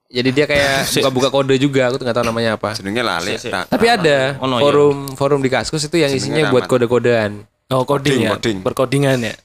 Jadi 0.08 0.30
dia 0.32 0.45
kayak 0.47 0.88
buka-buka 1.03 1.28
kode 1.30 1.55
juga, 1.60 1.91
aku 1.91 1.99
tuh 1.99 2.05
nggak 2.08 2.18
tahu 2.18 2.26
namanya 2.32 2.55
apa. 2.55 2.72
Jenenge 2.80 3.03
lali. 3.03 3.36
Tapi 3.43 3.86
ada 3.91 4.39
Oh, 4.39 4.47
no, 4.47 4.58
iya. 4.58 4.64
forum 4.64 4.97
forum 5.20 5.39
di 5.43 5.51
Kaskus 5.51 5.84
itu 5.84 5.99
yang 5.99 6.12
isinya 6.16 6.47
buat 6.47 6.64
kode-kodean. 6.66 7.43
Oh, 7.68 7.84
coding, 7.84 8.24
ya. 8.24 8.32
Coding. 8.39 8.64
Berkodingan 8.64 9.20
ya. 9.20 9.36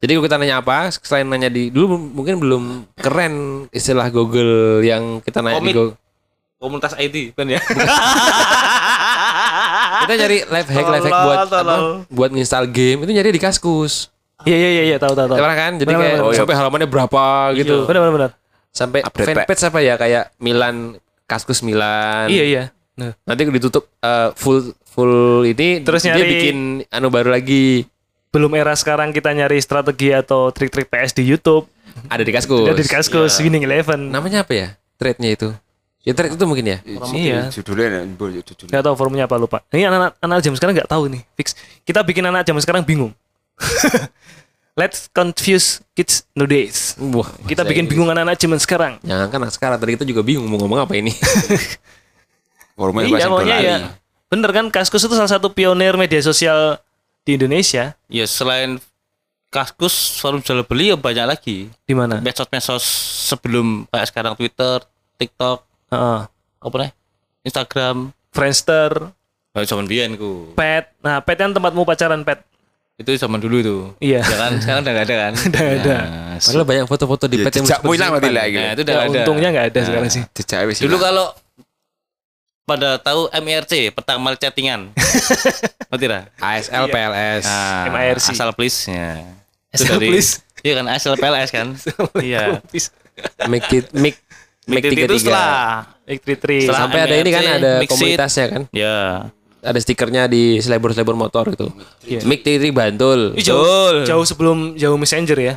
Jadi 0.00 0.10
kalau 0.16 0.24
kita 0.26 0.36
nanya 0.40 0.58
apa, 0.58 0.90
selain 0.90 1.28
nanya 1.28 1.46
di 1.46 1.70
dulu 1.70 1.94
mungkin 1.94 2.40
belum 2.42 2.62
keren 2.98 3.66
istilah 3.70 4.10
Google 4.10 4.82
yang 4.82 5.22
kita 5.22 5.44
nanya 5.44 5.62
di. 5.62 5.70
Google. 5.70 5.94
Komunitas 6.60 6.92
IT 6.98 7.32
kan 7.38 7.48
ya. 7.48 7.60
Kita 10.00 10.12
nyari 10.16 10.38
life 10.48 10.68
hack 10.68 10.86
life 10.88 11.04
hack 11.08 11.18
buat 11.24 11.38
apa? 11.52 11.74
Buat 12.08 12.30
nginstal 12.32 12.64
game 12.68 13.04
itu 13.04 13.12
nyari 13.12 13.30
di 13.32 13.40
Kaskus. 13.40 14.08
Iya 14.48 14.56
iya 14.56 14.70
iya 14.72 14.82
iya 14.92 14.96
tahu 14.96 15.12
tahu 15.12 15.28
tahu. 15.28 15.36
Pernah 15.36 15.56
kan? 15.56 15.72
Jadi 15.76 15.92
kayak 15.92 16.16
sampai 16.32 16.56
halamannya 16.56 16.88
berapa 16.88 17.24
gitu. 17.56 17.84
Benar 17.84 18.00
benar 18.08 18.12
benar. 18.16 18.30
Sampai 18.70 19.02
Update, 19.02 19.34
fanpage 19.34 19.62
apa 19.66 19.78
ya 19.82 19.94
kayak 19.98 20.24
Milan 20.38 20.96
Kaskus 21.26 21.62
Milan. 21.62 22.30
Iya 22.30 22.44
iya. 22.46 22.62
Nah, 22.98 23.14
Nanti 23.26 23.46
ditutup 23.48 23.90
eh, 23.98 24.30
full 24.34 24.74
full 24.84 25.46
ini 25.46 25.82
Terus 25.82 26.02
dia 26.02 26.14
nyari- 26.14 26.30
bikin 26.30 26.58
anu 26.90 27.08
baru 27.08 27.30
lagi. 27.30 27.86
belum 28.30 28.54
era 28.54 28.70
sekarang 28.78 29.10
kita 29.10 29.34
nyari 29.34 29.58
strategi 29.58 30.14
atau 30.14 30.54
trik-trik 30.54 30.86
PS 30.86 31.18
di 31.18 31.26
YouTube. 31.26 31.66
Ada 32.06 32.22
di 32.22 32.30
kaskus. 32.30 32.62
Ada 32.62 32.78
di 32.78 32.86
Kaskus 32.86 33.34
Winning 33.42 33.66
Eleven. 33.66 34.06
Namanya 34.06 34.46
apa 34.46 34.54
ya? 34.54 34.68
Trade-nya 35.02 35.34
itu. 35.34 35.48
Ya 36.06 36.14
trade 36.16 36.38
itu 36.38 36.44
mungkin 36.46 36.62
ya. 36.62 36.78
Iya. 37.10 37.50
Judulnya 37.50 37.88
ya, 37.90 38.00
judulnya. 38.40 38.70
Gak 38.70 38.82
tahu 38.86 38.94
forumnya 38.94 39.26
apa 39.26 39.34
lupa. 39.36 39.60
Ini 39.68 39.90
anak-anak 39.90 40.12
anak 40.22 40.38
jam 40.40 40.54
sekarang 40.54 40.78
nggak 40.78 40.88
tahu 40.88 41.10
nih. 41.10 41.22
Fix. 41.36 41.58
Kita 41.82 42.06
bikin 42.06 42.22
anak 42.22 42.46
jam 42.46 42.54
sekarang 42.62 42.86
bingung. 42.86 43.10
Let's 44.80 45.12
confuse 45.12 45.84
kids 45.92 46.24
nowadays. 46.32 46.96
Wah, 46.96 47.28
Kita 47.44 47.68
bikin 47.68 47.84
Inggris. 47.84 47.92
bingung 47.92 48.08
anak-anak 48.08 48.40
zaman 48.40 48.56
sekarang. 48.56 48.92
Jangan 49.04 49.28
kan 49.28 49.40
sekarang 49.52 49.76
tadi 49.76 50.00
kita 50.00 50.08
juga 50.08 50.24
bingung 50.24 50.48
mau 50.48 50.56
ngomong 50.56 50.88
apa 50.88 50.96
ini. 50.96 51.12
Forumnya 52.80 53.04
iya, 53.04 53.60
ya. 53.60 53.76
Bener 54.32 54.48
kan 54.56 54.72
Kaskus 54.72 55.04
itu 55.04 55.12
salah 55.12 55.28
satu 55.28 55.52
pionir 55.52 56.00
media 56.00 56.24
sosial 56.24 56.80
di 57.28 57.36
Indonesia. 57.36 57.92
Ya 58.08 58.24
selain 58.24 58.80
Kaskus 59.52 60.16
forum 60.16 60.40
jual 60.40 60.64
beli 60.64 60.88
ya 60.88 60.96
banyak 60.96 61.28
lagi. 61.28 61.68
Di 61.84 61.92
mana? 61.92 62.24
Medsos-medsos 62.24 62.80
sebelum 63.28 63.84
kayak 63.92 64.08
sekarang 64.08 64.32
Twitter, 64.32 64.80
TikTok, 65.20 65.60
Heeh. 65.92 66.20
apa 66.56 66.76
nih? 66.80 66.90
Instagram. 67.44 68.16
Friendster, 68.30 69.10
Oh, 69.50 69.66
zaman 69.66 69.90
biyen 69.90 70.14
ku. 70.14 70.54
Pet. 70.54 70.94
Nah, 71.02 71.18
Pet 71.18 71.34
kan 71.34 71.50
tempatmu 71.50 71.82
pacaran, 71.82 72.22
Pet. 72.22 72.38
Itu 73.00 73.10
zaman 73.16 73.40
dulu 73.40 73.56
itu. 73.58 73.76
Iya. 73.98 74.20
Ya 74.20 74.36
kan 74.36 74.52
sekarang 74.60 74.80
udah 74.84 74.92
gak 74.92 75.06
ada 75.08 75.14
kan? 75.16 75.32
Udah 75.40 75.60
nggak 75.62 75.78
ada. 75.80 75.96
Nah, 75.96 76.36
Padahal 76.38 76.64
banyak 76.64 76.84
foto-foto 76.84 77.24
di 77.24 77.36
Ya, 77.36 77.44
pet 77.44 77.52
yang 77.54 77.64
jejakmu 77.64 77.90
hilang 77.90 78.10
berarti 78.10 78.28
lah 78.28 78.36
Nah, 78.36 78.46
gitu. 78.46 78.60
itu 78.70 78.82
udah 78.82 78.92
Ya, 78.92 79.00
ada. 79.00 79.08
untungnya 79.18 79.48
nggak 79.50 79.66
ada 79.66 79.80
sekarang 79.82 80.10
sih. 80.10 80.22
Jejak 80.30 80.60
wis 80.66 80.76
Dulu 80.78 80.88
hilang. 80.90 81.02
kalau 81.02 81.26
pada 82.62 82.90
tahu 82.96 83.20
MIRC, 83.34 83.72
pertama 83.90 84.30
chattingan. 84.36 84.92
Ngerti 85.88 86.06
lah? 86.06 86.22
ASL, 86.38 86.84
Iya. 86.86 86.92
PLS. 86.92 87.42
Nah, 87.42 87.82
MIRC. 87.90 88.26
Asal 88.30 88.50
please 88.52 88.78
ya. 88.86 89.10
Itu 89.70 89.82
Asal 89.82 89.98
please. 89.98 90.30
Iya 90.60 90.72
kan 90.76 90.86
asal 90.86 91.12
PLS 91.16 91.50
kan? 91.50 91.66
iya. 92.20 92.60
Make 93.48 93.64
it 93.74 93.86
make 93.90 94.20
make 94.68 94.84
Make 94.84 94.84
tiga 94.86 95.08
itu 95.08 95.16
setelah 95.18 95.88
X33. 96.04 96.46
Setelah 96.62 96.80
Sampai 96.84 96.98
ada 97.00 97.14
ini 97.16 97.30
kan 97.32 97.42
ada 97.48 97.72
komunitasnya 97.82 98.46
kan. 98.46 98.62
ya. 98.70 99.24
Ada 99.60 99.78
stikernya 99.78 100.24
di 100.24 100.56
selebor-selebor 100.58 101.12
motor 101.12 101.44
itu. 101.48 101.68
Iya. 102.02 102.24
Make 102.24 102.40
Tiri 102.40 102.70
Bantul. 102.70 103.34
Ih, 103.34 103.42
jauh, 103.42 104.02
jauh 104.02 104.24
sebelum 104.24 104.72
jauh 104.74 104.96
Messenger 104.96 105.36
ya. 105.36 105.54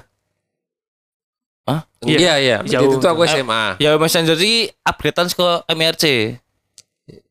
Iya. 2.04 2.20
Iya 2.20 2.34
iya. 2.38 2.58
Jauh. 2.62 3.00
Itu 3.00 3.08
aku 3.08 3.24
SMA. 3.24 3.80
Ya 3.80 3.96
Messenger 3.96 4.36
sih 4.36 4.68
upgradean 4.82 5.32
ke 5.32 5.48
MIRC. 5.70 6.04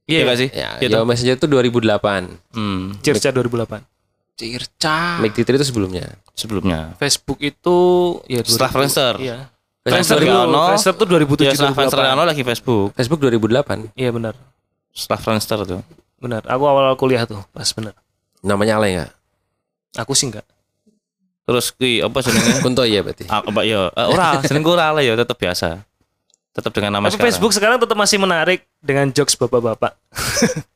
Iya 0.02 0.18
nggak 0.24 0.38
sih? 0.38 0.48
Ya, 0.50 0.68
Gitu. 0.80 0.90
Yahoo 0.90 1.04
Messenger 1.04 1.36
itu 1.36 1.46
2008. 1.46 2.24
Hmm, 2.50 2.96
Circa 2.98 3.28
2008. 3.30 3.84
Circa. 4.32 5.20
Make 5.20 5.36
Tiri 5.36 5.54
itu 5.54 5.66
sebelumnya. 5.66 6.16
sebelumnya. 6.32 6.96
Facebook 6.96 7.36
itu 7.38 7.76
ya 8.26 8.40
Setelah 8.40 8.72
2000. 8.72 8.74
Friendster. 8.74 9.14
Iya. 9.20 9.38
Friendster 9.84 10.16
ono. 10.18 10.62
Friendster 10.72 10.92
tuh 10.94 11.06
2007 11.06 11.42
Ya 11.42 11.52
setelah 11.52 11.74
Friendster 11.76 12.00
2008. 12.00 12.14
ano 12.16 12.22
lagi 12.24 12.42
Facebook. 12.42 12.88
Facebook 12.96 13.20
2008. 13.20 13.92
Iya 13.92 14.10
benar. 14.10 14.34
Setelah 14.90 15.20
Friendster 15.20 15.58
tuh. 15.62 15.80
Benar. 16.22 16.46
Aku 16.46 16.62
awal 16.70 16.94
kuliah 16.94 17.26
tuh, 17.26 17.42
pas 17.50 17.66
benar. 17.74 17.98
Namanya 18.46 18.78
Ale 18.78 18.86
nggak? 18.94 19.10
Aku 20.06 20.14
sih 20.14 20.30
enggak. 20.30 20.46
Terus 21.42 21.74
ki 21.74 21.98
apa 21.98 22.22
jenenge? 22.22 22.52
Kunto 22.64 22.86
iya 22.86 23.02
berarti. 23.02 23.26
Ah, 23.26 23.42
Mbak 23.42 23.64
ya, 23.66 23.90
eh, 23.90 24.06
ora, 24.06 24.38
jeneng 24.46 24.62
ora 24.62 24.94
lah 24.94 25.02
ya 25.02 25.18
tetap 25.18 25.34
biasa. 25.34 25.82
Tetap 26.54 26.70
dengan 26.70 26.94
nama 26.94 27.10
Tapi 27.10 27.18
sekarang. 27.18 27.28
Facebook 27.34 27.52
sekarang 27.52 27.76
tetap 27.82 27.98
masih 27.98 28.22
menarik 28.22 28.62
dengan 28.78 29.10
jokes 29.10 29.34
bapak-bapak. 29.34 29.98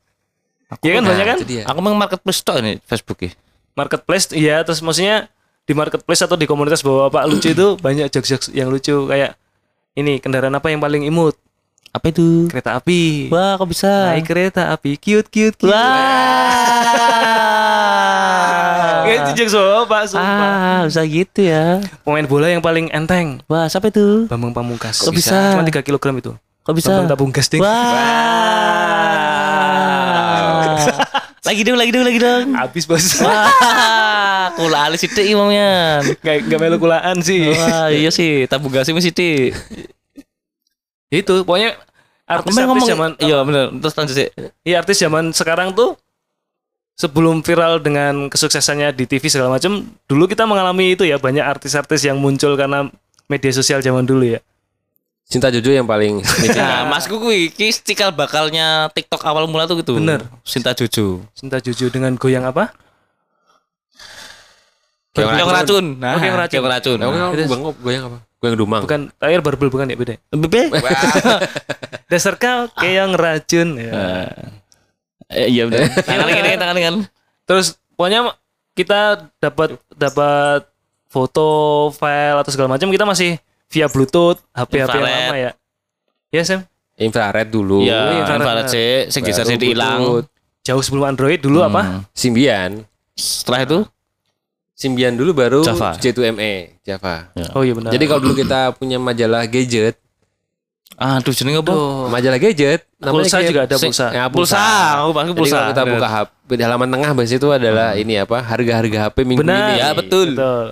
Iya 0.82 0.98
kan 0.98 1.06
banyak 1.06 1.26
kan? 1.30 1.38
Aku 1.70 1.78
memang 1.78 1.94
marketplace 1.94 2.42
tok 2.42 2.58
ini 2.58 2.82
Facebook 2.82 3.22
ya. 3.22 3.30
Marketplace 3.78 4.34
iya 4.34 4.66
terus 4.66 4.82
maksudnya 4.82 5.30
di 5.62 5.70
marketplace 5.78 6.26
atau 6.26 6.34
di 6.34 6.42
komunitas 6.42 6.82
bapak-bapak 6.82 7.22
lucu 7.30 7.54
itu 7.54 7.78
banyak 7.78 8.10
jokes-jokes 8.10 8.50
yang 8.50 8.66
lucu 8.66 9.06
kayak 9.06 9.38
ini 9.94 10.18
kendaraan 10.18 10.50
apa 10.58 10.66
yang 10.74 10.82
paling 10.82 11.06
imut? 11.06 11.38
Apa 11.96 12.12
itu? 12.12 12.44
Kereta 12.52 12.76
api. 12.76 13.32
Wah, 13.32 13.56
kok 13.56 13.72
bisa? 13.72 14.12
Naik 14.12 14.28
kereta 14.28 14.68
api 14.68 15.00
cute 15.00 15.32
cute 15.32 15.56
cute. 15.56 15.72
Wah. 15.72 15.80
Kayak 19.06 19.22
itu 19.22 19.30
jokes 19.40 19.54
bapak 19.56 20.02
sumpah. 20.12 20.28
Ah, 20.28 20.84
bisa 20.84 21.00
gitu 21.08 21.40
ya. 21.40 21.80
Pemain 22.04 22.28
bola 22.28 22.52
yang 22.52 22.60
paling 22.60 22.90
enteng 22.90 23.38
Wah, 23.48 23.64
siapa 23.70 23.88
itu? 23.88 24.28
Bambang 24.28 24.52
Pamungkas. 24.52 25.00
Kok 25.00 25.16
bisa? 25.16 25.56
Cuma 25.56 25.64
3 25.64 25.80
kg 25.80 26.04
itu. 26.20 26.36
Kok 26.66 26.74
bisa? 26.76 27.00
Bambang 27.00 27.16
Pamungkas 27.16 27.48
ding. 27.48 27.64
Wah. 27.64 27.72
lagi 31.46 31.62
dong, 31.62 31.78
lagi 31.78 31.94
dong, 31.94 32.02
lagi 32.04 32.18
dong. 32.18 32.58
Habis 32.58 32.84
bos. 32.84 33.22
Wah, 33.22 34.50
kula 34.58 34.90
alis 34.90 35.06
sithik 35.06 35.22
imamnya. 35.24 36.02
Gak 36.20 36.50
gak 36.50 36.58
melu 36.58 36.76
kulaan 36.76 37.22
sih. 37.22 37.54
Wah, 37.54 37.86
iya 37.88 38.10
sih, 38.12 38.44
tabung 38.50 38.74
gasnya 38.74 38.92
mesti 38.92 39.14
sithik. 39.14 39.54
Itu 41.10 41.42
pokoknya 41.42 41.76
Aku 42.26 42.50
artis-artis 42.50 42.56
main 42.58 42.66
ngomong 42.66 42.88
zaman 42.90 43.10
Iya, 43.22 43.38
bener. 43.46 43.66
Terus 43.78 43.94
lanjut 43.94 44.14
sih. 44.18 44.28
Iya 44.66 44.82
artis 44.82 44.98
zaman 44.98 45.30
sekarang 45.30 45.70
tuh 45.72 45.94
sebelum 46.98 47.44
viral 47.44 47.78
dengan 47.78 48.26
kesuksesannya 48.26 48.90
di 48.90 49.04
TV 49.06 49.30
segala 49.30 49.54
macam, 49.54 49.84
dulu 50.10 50.26
kita 50.26 50.42
mengalami 50.48 50.96
itu 50.96 51.06
ya 51.06 51.20
banyak 51.20 51.44
artis-artis 51.44 52.02
yang 52.02 52.18
muncul 52.18 52.56
karena 52.58 52.90
media 53.30 53.52
sosial 53.54 53.78
zaman 53.78 54.02
dulu 54.02 54.26
ya. 54.26 54.40
Cinta 55.26 55.50
Jojo 55.50 55.74
yang 55.74 55.86
paling. 55.86 56.22
Nah, 56.58 56.86
Mas 56.86 57.10
kuwi 57.10 57.50
iki 57.50 57.70
cikal 57.74 58.14
bakalnya 58.14 58.90
TikTok 58.94 59.22
awal 59.26 59.46
mula 59.50 59.66
tuh 59.66 59.82
gitu. 59.82 59.98
Bener. 59.98 60.22
Sinta 60.46 60.70
Jojo. 60.74 61.22
Cinta 61.34 61.58
Jojo 61.58 61.90
dengan 61.90 62.14
goyang 62.14 62.46
apa? 62.46 62.70
Goyang 65.14 65.34
Yang 65.34 65.50
racun. 65.50 65.84
Nah, 65.98 66.14
Oh, 66.14 66.22
yang 66.22 66.36
racun. 66.38 66.56
yang 66.58 66.66
racun. 66.66 66.98
Goyang, 66.98 67.30
goyang, 67.34 67.62
goyang 67.82 68.04
apa? 68.06 68.18
Goyang 68.46 68.58
Dumang. 68.58 68.82
Bukan 68.86 69.02
air 69.18 69.42
barbel 69.42 69.68
bukan 69.68 69.90
ya 69.90 69.96
beda. 69.98 70.14
ya? 70.14 70.20
Bebe. 70.30 70.70
Dasar 72.10 72.38
kau 72.38 72.70
kayak 72.78 72.94
yang 72.94 73.12
racun 73.18 73.68
ya. 73.74 73.90
Eh, 75.26 75.50
iya 75.50 75.66
benar. 75.66 75.90
Tangan 76.06 76.26
ini, 76.30 76.50
tangan 76.54 76.76
kan. 76.78 76.94
Terus 77.42 77.66
pokoknya 77.98 78.30
kita 78.78 79.26
dapat 79.42 79.74
dapat 79.90 80.60
foto, 81.10 81.48
file 81.90 82.38
atau 82.38 82.50
segala 82.54 82.78
macam 82.78 82.86
kita 82.94 83.02
masih 83.02 83.34
via 83.66 83.90
Bluetooth, 83.90 84.38
HP 84.54 84.62
HP 84.62 84.72
yang 84.76 84.86
Infrared. 84.86 85.26
lama 85.26 85.36
ya. 85.36 85.50
Ya 86.30 86.42
Sam, 86.46 86.60
Infrared 86.96 87.48
dulu. 87.50 87.82
Iya, 87.82 88.22
infrared. 88.22 88.38
infrared 88.38 88.66
sih, 88.70 88.90
sing 89.10 89.22
geser 89.26 89.44
sih 89.44 89.58
hilang. 89.58 90.22
Jauh 90.62 90.82
sebelum 90.82 91.10
Android 91.10 91.38
dulu 91.42 91.62
apa? 91.62 91.82
Hmm. 91.82 92.00
Symbian. 92.14 92.86
Setelah 93.18 93.60
itu 93.66 93.78
Symbian 94.76 95.16
dulu 95.16 95.32
baru 95.32 95.64
Java. 95.64 95.96
J2ME, 95.96 96.84
Java. 96.84 97.32
Oh 97.52 97.64
iya 97.64 97.72
benar. 97.72 97.90
Jadi 97.90 98.04
kalau 98.04 98.20
dulu 98.20 98.36
kita 98.36 98.76
punya 98.76 99.00
majalah 99.00 99.44
gadget, 99.44 99.96
aduh 100.94 101.32
jenenge 101.32 101.60
apa? 101.60 101.72
majalah 102.08 102.36
gadget 102.36 102.84
Pulsa 102.98 103.36
kayak- 103.38 103.48
juga 103.48 103.60
ada 103.62 103.76
pulsa. 103.76 104.06
Ya, 104.10 104.24
Pulsa, 104.28 104.60
aku 104.98 105.10
pakai 105.12 105.26
Jadi 105.26 105.38
pulsa. 105.38 105.56
kalau 105.58 105.68
kita 105.70 105.82
buka 105.86 106.08
HP 106.10 106.28
di 106.50 106.62
halaman 106.62 106.88
tengah 106.88 107.10
bahas 107.10 107.30
itu 107.30 107.48
adalah 107.48 107.88
ini 107.94 108.14
apa? 108.16 108.36
Harga-harga 108.38 108.98
HP 109.02 109.16
minggu 109.22 109.40
Benar. 109.40 109.64
ini. 109.66 109.74
Ya, 109.78 109.88
betul. 109.92 110.28
Betul. 110.32 110.66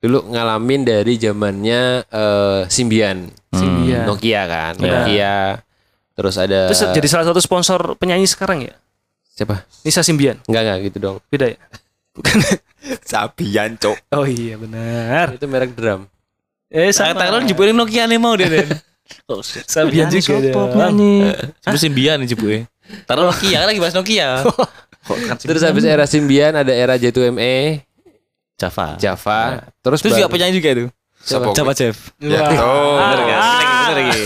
Dulu 0.00 0.18
ngalamin 0.30 0.80
dari 0.82 1.14
zamannya 1.16 1.80
eh, 2.04 2.60
Symbian. 2.68 3.30
Symbian. 3.50 4.02
Nokia 4.04 4.42
kan, 4.44 4.72
Ya. 4.76 4.90
Nokia. 4.92 5.36
Terus 6.12 6.34
ada 6.36 6.60
Terus 6.68 6.82
jadi 6.90 7.06
salah 7.08 7.26
satu 7.26 7.38
sponsor 7.38 7.94
penyanyi 7.94 8.26
sekarang 8.26 8.62
ya? 8.62 8.74
siapa? 9.30 9.62
Nisa 9.82 10.02
Simbian. 10.02 10.38
Enggak 10.44 10.62
enggak 10.64 10.78
gitu 10.84 10.98
dong. 11.00 11.16
Beda 11.28 11.46
ya? 11.48 11.58
Bukan. 12.12 12.34
Sabian, 13.10 13.76
cok. 13.80 13.96
Oh 14.12 14.26
iya 14.28 14.54
benar. 14.60 15.34
Itu 15.34 15.46
merek 15.48 15.72
drum. 15.72 16.06
Eh 16.68 16.90
Saya 16.90 17.14
tangan 17.14 17.46
jeburin 17.46 17.76
Nokia 17.76 18.04
nih 18.04 18.18
mau 18.18 18.34
dia. 18.34 18.50
Den. 18.50 18.68
Kok 19.28 19.40
Sabian 19.68 20.08
juga 20.08 20.20
Sopo 20.24 20.48
dong. 20.48 20.70
penyanyi? 20.74 21.28
Jebul 21.60 21.80
Simbian 21.80 22.16
nih 22.24 22.28
jebuke. 22.32 22.58
Taruh 23.04 23.28
Nokia 23.28 23.64
kan 23.64 23.68
lagi 23.68 23.80
bahas 23.80 23.94
Nokia. 23.94 24.30
Kan 25.04 25.36
Terus 25.36 25.60
habis 25.60 25.84
era 25.84 26.08
Symbian 26.08 26.56
ada 26.56 26.72
era 26.72 26.96
J2ME, 26.96 27.84
Java. 28.56 28.96
Java. 28.96 29.68
Terus 29.84 30.00
Terus 30.00 30.16
juga 30.16 30.32
penyanyi 30.32 30.56
juga 30.56 30.68
itu. 30.72 30.84
Siapa? 31.20 31.52
Java 31.52 31.72
Jeff. 31.76 32.08
Ya, 32.24 32.40
betul. 32.40 32.56
Bener? 32.56 32.96
Bener 32.96 33.20
kan? 33.28 33.40
Bener 33.84 33.96
lagi. 34.00 34.24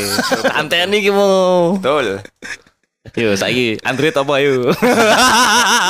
Anteni 0.54 0.98
ki 1.02 1.11
mau. 1.11 1.74
Betul. 1.82 2.22
Yo 3.14 3.32
saiki 3.32 3.78
Android 3.80 4.12
apa 4.12 4.34
yuk? 4.38 4.72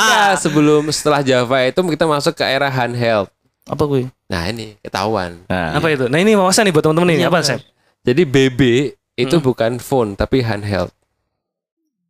Ya, 0.09 0.35
sebelum 0.35 0.87
setelah 0.89 1.19
Java 1.19 1.57
itu 1.63 1.79
kita 1.79 2.05
masuk 2.05 2.33
ke 2.33 2.43
era 2.43 2.67
handheld. 2.67 3.27
apa 3.63 3.83
gue? 3.85 4.09
Nah, 4.25 4.45
ini 4.45 4.73
ketahuan. 4.79 5.45
Nah, 5.45 5.73
Apa 5.73 5.89
itu? 5.89 6.05
Nah 6.05 6.17
ini 6.17 6.33
wawasan 6.33 6.65
nih 6.65 6.73
buat 6.73 6.81
teman-teman 6.81 7.13
ini. 7.13 7.21
Iya, 7.21 7.29
Apa. 7.29 7.41
Sam? 7.41 7.61
Jadi 8.01 8.21
BB 8.23 8.61
itu 9.15 9.35
Hmm. 9.35 9.43
bukan 9.43 9.71
phone 9.77 10.13
tapi 10.13 10.39
handheld. 10.39 10.89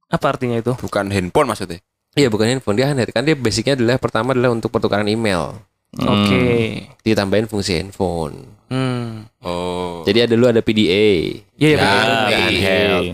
Apa 0.08 0.34
artinya 0.34 0.56
itu? 0.56 0.72
Bukan 0.74 1.08
handphone 1.08 1.48
maksudnya. 1.48 1.80
Iya, 2.14 2.28
bukan 2.28 2.48
handphone, 2.50 2.76
dia 2.76 2.88
handheld. 2.88 3.12
Kan 3.12 3.24
dia 3.24 3.36
basicnya 3.36 3.76
adalah 3.76 3.96
pertama 3.96 4.32
adalah 4.32 4.50
untuk 4.50 4.70
pertukaran 4.70 5.06
email. 5.06 5.60
Oke. 5.92 6.86
Ditambahin 7.02 7.46
fungsi 7.46 7.76
handphone. 7.76 8.56
Hmm. 8.68 9.26
Oh. 9.40 10.02
Jadi 10.04 10.24
ada 10.24 10.34
dulu 10.34 10.48
ada 10.48 10.62
PDA. 10.62 11.44
Iya 11.54 11.68
iya 11.68 11.68
Ya, 11.68 11.78
benar. 11.78 12.06
ya, 12.30 12.38
handheld. 12.40 13.06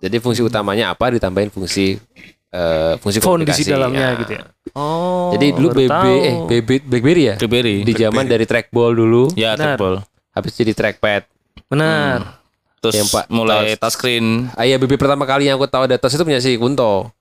Jadi 0.00 0.16
fungsi 0.16 0.40
utamanya 0.40 0.90
apa 0.90 1.08
ditambahin 1.10 1.48
fungsi 1.48 2.00
eh, 2.48 2.94
fungsi 2.98 3.20
phone 3.20 3.44
di 3.44 3.52
komunikasi. 3.52 3.68
dalamnya 3.68 4.06
Ya. 4.06 4.18
gitu 4.18 4.32
ya. 4.32 4.42
Oh. 4.72 5.30
Jadi 5.30 5.46
dulu 5.52 5.68
BB 5.70 5.86
tahu. 5.86 6.14
eh 6.18 6.34
BB 6.48 6.68
BlackBerry 6.82 7.22
ya? 7.22 7.34
BlackBerry. 7.36 7.76
Di 7.82 7.92
zaman 7.94 8.24
dari 8.24 8.44
trackball 8.44 8.92
dulu, 8.92 9.28
Ya, 9.32 9.54
Benar. 9.54 9.76
trackball. 9.76 9.96
habis 10.30 10.52
jadi 10.52 10.72
trackpad. 10.72 11.22
Benar. 11.66 12.38
Terus 12.80 12.94
Yang 12.96 13.08
Pak- 13.12 13.28
mulai 13.28 13.76
touchscreen. 13.76 14.48
Ah 14.52 14.64
iya 14.64 14.76
BB 14.76 14.96
pertama 14.96 15.22
kali 15.22 15.46
yang 15.46 15.54
aku 15.54 15.66
tahu 15.66 15.84
ada 15.84 15.94
tos 15.94 16.10
itu 16.10 16.22
punya 16.22 16.38
si 16.38 16.56
Kunto. 16.56 17.12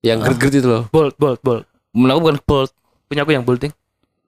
Yang 0.00 0.18
Ah. 0.18 0.26
gerd-gerd 0.26 0.54
itu 0.56 0.66
loh. 0.66 0.82
Bolt, 0.88 1.14
bolt, 1.14 1.38
bolt. 1.40 1.62
Menurut 1.92 2.10
aku 2.10 2.20
bukan 2.24 2.38
bolt. 2.42 2.70
Punya 3.04 3.22
aku 3.22 3.30
yang 3.30 3.44
bolting. 3.44 3.70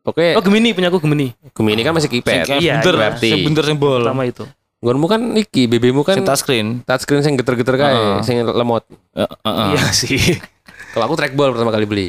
Oke, 0.04 0.36
Oh, 0.36 0.44
Gemini 0.44 0.70
punya 0.70 0.92
aku 0.92 1.00
Gemini. 1.00 1.32
Gemini 1.50 1.80
kan 1.80 1.96
masih 1.96 2.06
keypad. 2.06 2.44
Sing 2.44 2.60
Iya, 2.60 2.76
bunder, 2.78 2.94
iya. 2.94 3.10
sing 3.16 3.40
bunder 3.40 3.64
sing 3.64 3.78
bol. 3.80 4.04
Pertama 4.04 4.22
itu. 4.22 4.44
Gonmu 4.84 5.08
kan 5.08 5.32
iki, 5.32 5.64
BB-mu 5.64 6.04
kan 6.04 6.20
Sing 6.20 6.28
touchscreen. 6.28 6.84
touchscreen 6.84 7.24
sing 7.24 7.40
geter-geter 7.40 7.72
kae, 7.74 7.88
Heeh. 7.88 8.20
sing 8.20 8.36
lemot. 8.44 8.84
Heeh, 9.16 9.32
heeh. 9.40 9.68
Iya 9.72 9.84
sih. 9.90 10.20
Kalau 10.92 11.08
aku 11.08 11.16
trackball 11.16 11.56
pertama 11.56 11.72
kali 11.72 11.88
beli. 11.88 12.08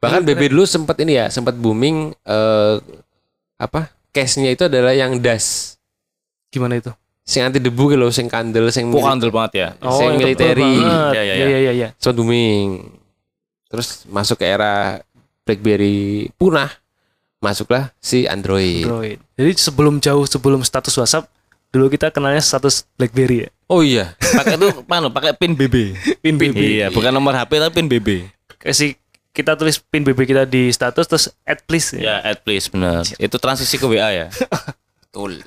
Bahkan 0.00 0.24
BB 0.24 0.48
dulu 0.48 0.64
sempat 0.64 0.96
ini 0.98 1.20
ya, 1.20 1.28
sempat 1.28 1.52
booming 1.52 2.16
eh 2.16 2.76
apa? 3.60 3.92
Case-nya 4.10 4.50
itu 4.50 4.64
adalah 4.64 4.96
yang 4.96 5.20
das. 5.20 5.76
Gimana 6.48 6.80
itu? 6.80 6.90
Sing 7.22 7.44
anti 7.44 7.60
debu 7.60 7.92
gitu 7.92 8.00
loh, 8.00 8.10
sing 8.10 8.26
kandel, 8.26 8.72
sing 8.72 8.88
Kok 8.88 9.04
kandel 9.04 9.28
banget 9.30 9.52
ya. 9.54 9.68
Sing 9.76 10.16
yang 10.16 10.16
tebal 10.16 10.18
military. 10.18 10.72
Iya, 10.80 10.88
iya, 11.12 11.22
Iya, 11.22 11.46
iya, 11.46 11.58
iya, 11.60 11.72
iya. 11.76 11.88
sempat 11.94 12.16
booming. 12.16 12.88
Terus 13.68 14.08
masuk 14.08 14.40
ke 14.40 14.48
era 14.48 14.98
BlackBerry 15.44 16.32
punah. 16.34 16.72
Masuklah 17.38 17.92
si 17.96 18.24
Android. 18.24 18.82
Android. 18.82 19.18
Jadi 19.36 19.50
sebelum 19.54 20.00
jauh 20.00 20.24
sebelum 20.24 20.60
status 20.60 20.92
WhatsApp, 20.92 21.28
dulu 21.70 21.86
kita 21.86 22.10
kenalnya 22.10 22.42
status 22.42 22.86
BlackBerry 22.98 23.46
ya. 23.46 23.48
Oh 23.70 23.80
iya. 23.86 24.18
Pakai 24.18 24.58
itu 24.58 24.68
mana? 24.90 25.06
Pakai 25.16 25.32
pin 25.38 25.54
BB. 25.54 25.94
Pin 26.18 26.34
BB. 26.34 26.58
Iya, 26.58 26.86
bukan 26.90 27.14
nomor 27.14 27.34
HP 27.38 27.62
tapi 27.62 27.72
pin 27.72 27.86
BB. 27.86 28.26
Kasih 28.58 28.98
kita 29.30 29.54
tulis 29.54 29.78
pin 29.78 30.02
BB 30.02 30.26
kita 30.26 30.42
di 30.42 30.74
status 30.74 31.06
terus 31.06 31.24
add 31.46 31.62
please 31.64 31.94
ya. 31.94 32.02
Ya, 32.02 32.14
add 32.34 32.42
please 32.42 32.66
benar. 32.66 33.06
Itu 33.16 33.38
transisi 33.38 33.78
ke 33.78 33.86
WA 33.86 34.10
ya. 34.10 34.26
Betul. 35.06 35.46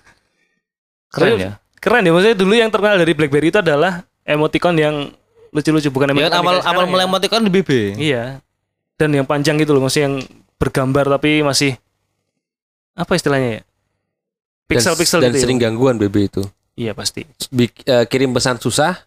Keren 1.11 1.35
ya. 1.37 1.51
Keren 1.83 2.07
ya 2.07 2.11
maksudnya 2.15 2.37
dulu 2.39 2.53
yang 2.55 2.71
terkenal 2.71 2.95
dari 2.95 3.11
BlackBerry 3.11 3.51
itu 3.51 3.59
adalah 3.59 4.07
emoticon 4.23 4.79
yang 4.79 4.95
lucu-lucu 5.51 5.91
bukan 5.91 6.15
Ya 6.15 6.31
emoticon 6.31 6.31
kan 6.31 6.39
awal 6.41 6.55
awal 6.63 6.85
mulai 6.87 7.03
ya. 7.05 7.09
emoticon 7.11 7.43
di 7.43 7.51
BB. 7.51 7.69
Iya. 7.99 8.23
Dan 8.95 9.11
yang 9.11 9.27
panjang 9.27 9.59
gitu 9.59 9.75
loh, 9.75 9.83
maksudnya 9.83 10.07
yang 10.07 10.15
bergambar 10.55 11.11
tapi 11.11 11.43
masih 11.43 11.75
apa 12.95 13.19
istilahnya 13.19 13.59
ya? 13.59 13.61
Pixel-pixel 14.65 15.17
dan, 15.17 15.21
dan 15.21 15.29
gitu. 15.29 15.37
ya. 15.37 15.41
sering 15.43 15.57
gangguan 15.57 15.95
BB 15.95 16.15
itu. 16.27 16.41
Iya 16.73 16.91
pasti. 16.91 17.21
Bik- 17.49 17.83
eh, 17.83 18.05
kirim 18.05 18.31
pesan 18.31 18.57
susah 18.57 18.97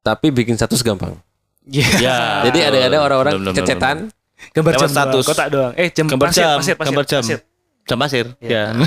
tapi 0.00 0.28
bikin 0.28 0.54
status 0.54 0.80
gampang. 0.80 1.16
Iya. 1.64 1.86
Ya. 1.98 2.16
Jadi 2.44 2.58
ada-ada 2.60 2.96
orang-orang 3.00 3.32
cecetan 3.52 3.96
Gambar 4.50 4.72
jam 4.76 4.88
status. 4.88 5.22
doang, 5.22 5.30
kotak 5.30 5.46
doang. 5.48 5.72
Eh 5.72 5.88
jam 5.88 6.04
Gambar 6.04 6.28
pasir, 6.28 6.40
jam, 6.40 6.48
pasir, 6.58 6.74
pasir, 6.74 6.88
gambar 6.88 7.04
jam. 7.06 7.22
pasir. 7.22 7.38
Jam 7.82 7.96
pasir. 7.96 8.24
Iya. 8.38 8.50
Ya. 8.50 8.62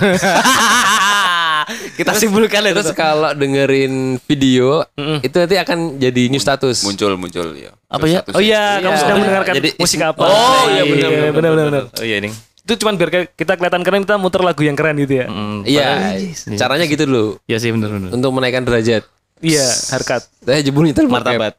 Kita 1.96 2.12
simpulkan 2.14 2.62
itu. 2.62 2.76
Terus 2.76 2.92
kalau 2.92 3.32
dengerin 3.32 4.20
video 4.22 4.84
Mm-mm. 4.94 5.18
itu 5.20 5.34
nanti 5.34 5.56
akan 5.56 5.98
jadi 5.98 6.22
new 6.28 6.38
status. 6.38 6.84
Muncul 6.84 7.16
muncul 7.16 7.56
ya. 7.56 7.72
Apa 7.88 8.06
ya? 8.06 8.20
Oh 8.30 8.38
iya, 8.38 8.78
kamu 8.78 8.88
Iya. 8.88 9.00
sedang 9.00 9.18
mendengarkan 9.18 9.54
Jadi- 9.56 9.74
musik 9.76 10.00
apa? 10.06 10.22
Oh 10.22 10.64
iya 10.70 10.82
benar 10.86 11.10
benar 11.10 11.32
benar 11.34 11.52
benar. 11.66 11.84
Oh 11.90 12.06
iya 12.06 12.18
nih. 12.20 12.30
Itu 12.66 12.82
cuman 12.82 12.98
biar 12.98 13.10
kita 13.30 13.54
kelihatan 13.54 13.82
keren 13.82 14.02
kita 14.02 14.18
muter 14.18 14.42
lagu 14.42 14.60
yang 14.60 14.74
keren 14.74 14.98
gitu 14.98 15.22
ya. 15.22 15.26
Mm, 15.30 15.62
Iya, 15.64 15.88
caranya 16.58 16.84
gitu 16.84 17.06
dulu 17.06 17.26
Iya 17.46 17.62
sih 17.62 17.70
benar 17.70 17.94
benar. 17.94 18.10
untuk 18.10 18.30
menaikkan 18.32 18.66
derajat. 18.66 19.06
Iya, 19.38 19.62
harkat. 19.92 20.26
Saya 20.42 20.60
jebul 20.60 20.90
nyetel. 20.90 21.06
Martabat. 21.06 21.54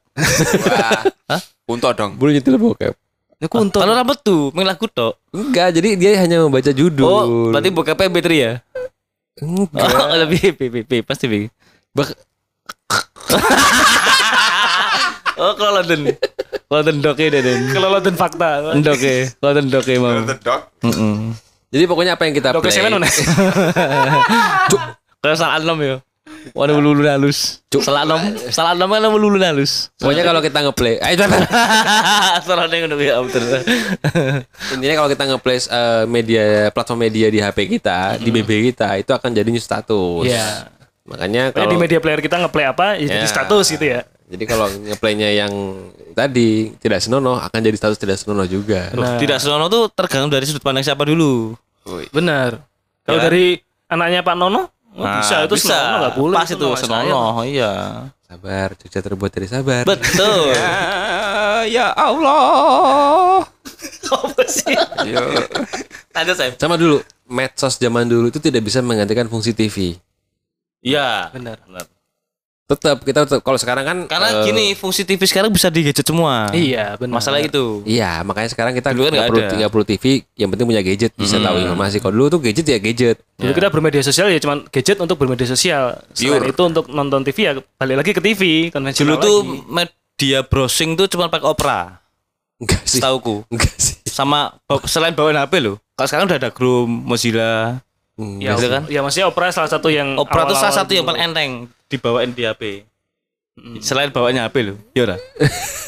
Wah. 1.31 1.41
Untung 1.65 1.95
dong. 1.95 2.11
Jebul 2.19 2.31
nyetel 2.33 2.59
bokep. 2.59 2.95
Ini 3.37 3.47
kunto. 3.47 3.79
Kalau 3.79 3.93
rambut 3.93 4.19
tuh, 4.19 4.49
main 4.51 4.65
lagu 4.65 4.89
tok. 4.89 5.21
Enggak, 5.29 5.69
jadi 5.71 5.93
dia 5.95 6.11
hanya 6.17 6.41
membaca 6.41 6.73
judul. 6.73 7.05
Oh, 7.05 7.25
berarti 7.53 7.69
buka 7.69 7.93
MP3 7.93 8.29
ya? 8.33 8.53
Enggak. 9.39 9.93
Oh, 9.93 10.17
lebih 10.25 10.57
PPP 10.57 11.05
pasti 11.05 11.29
Bi. 11.29 11.47
Bak- 11.93 12.17
Oh, 15.37 15.53
kalau 15.53 15.85
London. 15.85 16.17
London 16.67 16.97
dok 17.03 17.19
ya 17.19 17.29
Den. 17.31 17.61
Kelolotan 17.71 18.15
fakta. 18.15 18.49
Dok 18.75 19.01
ya. 19.01 19.17
London 19.43 19.65
dok 19.71 19.87
ya 19.87 19.97
mau. 20.01 20.13
Dok. 20.25 20.61
Heeh. 20.83 21.17
Jadi 21.67 21.85
pokoknya 21.91 22.15
apa 22.15 22.25
yang 22.31 22.35
kita 22.35 22.49
Dokter 22.55 22.71
play? 22.71 22.79
Seven 22.79 22.93
mana? 22.97 23.07
Kalau 25.23 25.35
salah 25.35 25.59
nom 25.61 25.79
ya. 25.83 25.99
Waduh 26.55 26.79
lulu 26.79 27.03
halus. 27.11 27.59
Salah 27.83 28.07
nom, 28.07 28.23
salah 28.55 28.79
nom 28.79 28.87
kan 28.87 29.03
lulu 29.03 29.35
halus. 29.43 29.91
Pokoknya 29.99 30.23
kalau 30.23 30.39
kita 30.39 30.63
ngeplay, 30.63 30.95
ayo 31.03 31.15
cepetan. 31.19 31.43
Salah 32.47 32.71
ning 32.71 32.87
ngono 32.87 32.95
ya. 33.03 33.19
Intinya 34.71 34.95
kalau 34.95 35.11
kita 35.11 35.25
ngeplay 35.27 35.59
eh, 35.59 36.05
media 36.07 36.45
platform 36.71 37.03
media 37.03 37.27
di 37.35 37.43
HP 37.43 37.67
kita, 37.79 38.23
di 38.23 38.31
BB 38.31 38.71
kita 38.75 38.95
itu 38.95 39.11
akan 39.11 39.35
jadi 39.35 39.51
new 39.51 39.59
status. 39.59 40.23
Iya. 40.23 40.71
Makanya 41.07 41.51
Pokoknya 41.51 41.67
kalau 41.67 41.75
di 41.75 41.79
media 41.79 41.99
player 41.99 42.21
kita 42.23 42.37
ngeplay 42.39 42.67
apa 42.67 42.95
ya 42.99 43.07
jadi 43.11 43.27
Ya. 43.27 43.31
status 43.31 43.67
gitu 43.75 43.85
ya. 43.87 44.01
Jadi 44.27 44.45
kalau 44.45 44.67
ngeplaynya 44.67 45.31
yang 45.39 45.53
tadi 46.11 46.75
tidak 46.83 46.99
senonoh 46.99 47.39
akan 47.39 47.61
jadi 47.63 47.77
status 47.79 47.95
tidak 47.95 48.19
senonoh 48.19 48.43
juga. 48.43 48.91
Nah. 48.91 49.23
Tidak 49.23 49.39
senonoh 49.39 49.71
tuh 49.71 49.87
tergantung 49.95 50.35
dari 50.35 50.43
sudut 50.43 50.67
pandang 50.67 50.83
siapa 50.83 51.07
dulu. 51.07 51.55
Benar. 52.11 52.59
Kalau 53.07 53.23
Ya. 53.23 53.25
dari 53.31 53.63
anaknya 53.87 54.27
Pak 54.27 54.35
Nono 54.35 54.67
oh, 54.99 55.07
bisa 55.23 55.47
itu 55.47 55.55
senonoh 55.55 55.99
nggak 56.03 56.15
boleh. 56.19 56.37
Pas 56.43 56.51
itu 56.51 56.69
senonoh, 56.75 57.35
iya. 57.47 57.73
Sabar, 58.27 58.75
Jogja 58.75 58.99
terbuat 58.99 59.31
dari 59.31 59.47
sabar. 59.47 59.87
Betul. 59.87 60.51
Ya 61.67 61.91
Allah. 61.99 63.43
Apa 64.15 64.45
sih? 64.47 64.71
Yo. 65.03 65.19
Ada 66.15 66.31
saya. 66.39 66.55
Sama 66.55 66.79
dulu, 66.79 67.03
medsos 67.27 67.75
zaman 67.75 68.07
dulu 68.07 68.31
itu 68.31 68.39
tidak 68.39 68.63
bisa 68.63 68.79
menggantikan 68.87 69.27
fungsi 69.27 69.51
TV. 69.51 69.99
Iya. 70.79 71.35
Benar. 71.35 71.59
Tetap 72.67 72.99
kita 73.01 73.23
tetap 73.23 73.41
kalau 73.41 73.55
sekarang 73.55 73.87
kan 73.87 73.97
Karena 74.05 74.27
eh, 74.33 74.45
gini, 74.45 74.75
fungsi 74.75 75.07
TV 75.07 75.23
sekarang 75.23 75.49
bisa 75.49 75.71
di 75.71 75.87
gadget 75.87 76.03
semua. 76.03 76.51
Iya, 76.51 76.99
benar. 76.99 77.15
Masalah 77.15 77.39
itu. 77.39 77.87
Iya, 77.87 78.27
makanya 78.27 78.51
sekarang 78.51 78.75
kita 78.75 78.91
Dulu 78.91 79.07
kan 79.07 79.13
nggak 79.13 79.29
perlu 79.29 79.39
ada. 79.41 79.55
nggak 79.55 79.71
perlu 79.71 79.87
TV, 79.87 80.05
yang 80.35 80.51
penting 80.51 80.67
punya 80.67 80.83
gadget 80.83 81.15
bisa 81.15 81.39
tahu 81.39 81.57
informasi. 81.57 81.97
Kalau 81.99 82.11
dulu 82.13 82.27
tuh 82.29 82.41
gadget 82.43 82.67
ya 82.67 82.79
gadget. 82.79 83.17
Dulu 83.39 83.53
kita 83.53 83.71
bermedia 83.71 84.03
sosial 84.03 84.27
ya 84.29 84.39
cuman 84.39 84.67
gadget 84.67 84.99
untuk 84.99 85.15
bermedia 85.15 85.47
sosial. 85.47 85.95
Selain 86.11 86.43
Pure. 86.43 86.51
itu 86.51 86.63
untuk 86.67 86.85
nonton 86.91 87.23
TV 87.23 87.39
ya 87.41 87.53
balik 87.77 87.97
lagi 87.97 88.11
ke 88.11 88.21
TV 88.21 88.43
Dulu 88.67 88.75
konvensional 88.75 89.15
tuh 89.17 89.37
lagi. 89.39 89.63
media 89.71 90.39
browsing 90.43 90.91
tuh 90.93 91.07
cuma 91.07 91.31
pakai 91.31 91.47
Opera, 91.47 92.03
Enggak 92.59 92.83
sih. 92.83 92.99
setauku. 92.99 93.47
Enggak 93.47 93.79
sih. 93.79 93.95
Sama 94.03 94.59
selain 94.83 95.15
bawaan 95.15 95.39
HP 95.39 95.63
loh. 95.63 95.79
Kalau 95.95 96.09
sekarang 96.11 96.27
udah 96.27 96.39
ada 96.41 96.51
Chrome, 96.51 96.91
Mozilla. 97.07 97.79
ya, 98.19 98.57
gitu 98.57 98.67
kan? 98.67 98.83
ya 98.89 99.01
maksudnya 99.01 99.29
Opera 99.29 99.53
salah 99.53 99.69
satu 99.69 99.87
yang 99.87 100.17
Opera 100.17 100.49
tuh 100.49 100.57
salah 100.57 100.75
satu 100.75 100.91
yang 100.91 101.05
dulu. 101.05 101.15
paling 101.15 101.23
enteng 101.31 101.53
dibawain 101.91 102.35
di 102.35 102.43
HP. 102.47 102.85
Selain 103.81 104.13
bawaannya 104.13 104.43
HP 104.47 104.57
loh. 104.67 104.77
Ya 104.93 105.03
ora. 105.09 105.17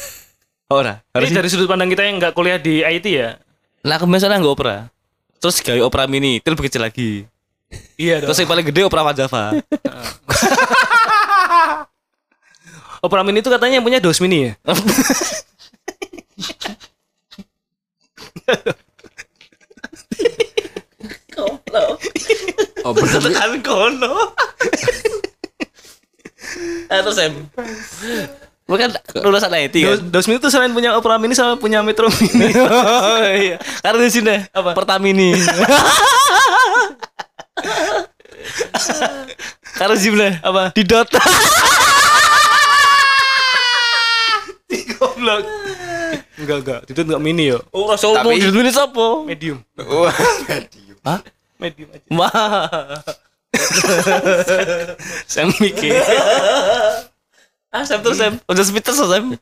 ora. 0.79 0.93
Ini 1.13 1.29
dari 1.29 1.49
sudut 1.51 1.69
pandang 1.69 1.89
kita 1.91 2.01
yang 2.07 2.17
nggak 2.17 2.33
kuliah 2.33 2.57
di 2.57 2.81
IT 2.81 3.05
ya. 3.05 3.37
Nah, 3.85 3.95
aku 4.01 4.09
misalnya 4.09 4.41
nggak 4.41 4.55
Opera. 4.57 4.89
Terus 5.39 5.63
gawe 5.63 5.79
Opera 5.85 6.03
Mini, 6.09 6.43
terus 6.43 6.57
lebih 6.57 6.67
kecil 6.67 6.83
lagi. 6.83 7.23
Iya 7.95 8.25
Terus 8.25 8.41
yang 8.41 8.49
paling 8.49 8.65
gede 8.65 8.81
Opera 8.83 9.13
Java. 9.13 9.53
Opera 13.05 13.23
Mini 13.23 13.39
itu 13.39 13.47
katanya 13.47 13.79
yang 13.79 13.85
punya 13.85 14.03
DOS 14.03 14.19
Mini 14.19 14.51
ya. 14.51 14.53
Oh, 22.83 22.91
berarti 22.91 23.21
Tekan 23.21 23.61
kono. 23.61 24.15
Eh 26.89 26.99
terus 26.99 27.15
Sam. 27.15 27.33
Bukan 28.65 28.89
lulusan 29.25 29.49
IT 29.57 29.75
kan? 29.81 29.97
DOS, 29.97 29.99
DOS 30.13 30.25
Mini 30.29 30.37
itu 30.37 30.49
selain 30.49 30.69
punya 30.69 30.93
Opera 30.93 31.17
Mini 31.17 31.33
sama 31.33 31.57
punya 31.57 31.81
Metro 31.81 32.05
Mini. 32.05 32.53
Oh 32.69 33.25
iya. 33.25 33.57
Karena 33.81 33.99
di 33.99 34.11
sini 34.13 34.35
apa? 34.53 34.77
Pertamini. 34.77 35.33
Karena 39.73 39.95
jumlah 39.95 40.33
apa? 40.43 40.63
Di 40.75 40.83
Dota. 40.83 41.21
Goblok. 44.99 45.43
Enggak 46.39 46.57
enggak, 46.63 46.79
itu 46.87 46.99
enggak 47.03 47.21
mini 47.21 47.51
yo. 47.51 47.59
Oh, 47.71 47.87
rasa 47.91 48.07
mau 48.11 48.19
Tapi- 48.31 48.39
di 48.43 48.51
dunia 48.51 48.71
siapa? 48.71 49.23
Medium. 49.23 49.59
Wah. 49.79 50.11
Hah? 51.03 51.19
Medium 51.59 51.87
aja. 51.91 52.07
Mah. 52.11 52.99
Saya 55.31 55.45
mikir. 55.53 55.93
Ah, 57.69 57.83
Sam 57.83 58.01
terus 58.01 58.17
Sam. 58.17 58.37
Udah 58.43 58.63
speed 58.63 58.81
terus 58.81 58.99
Sam. 58.99 59.35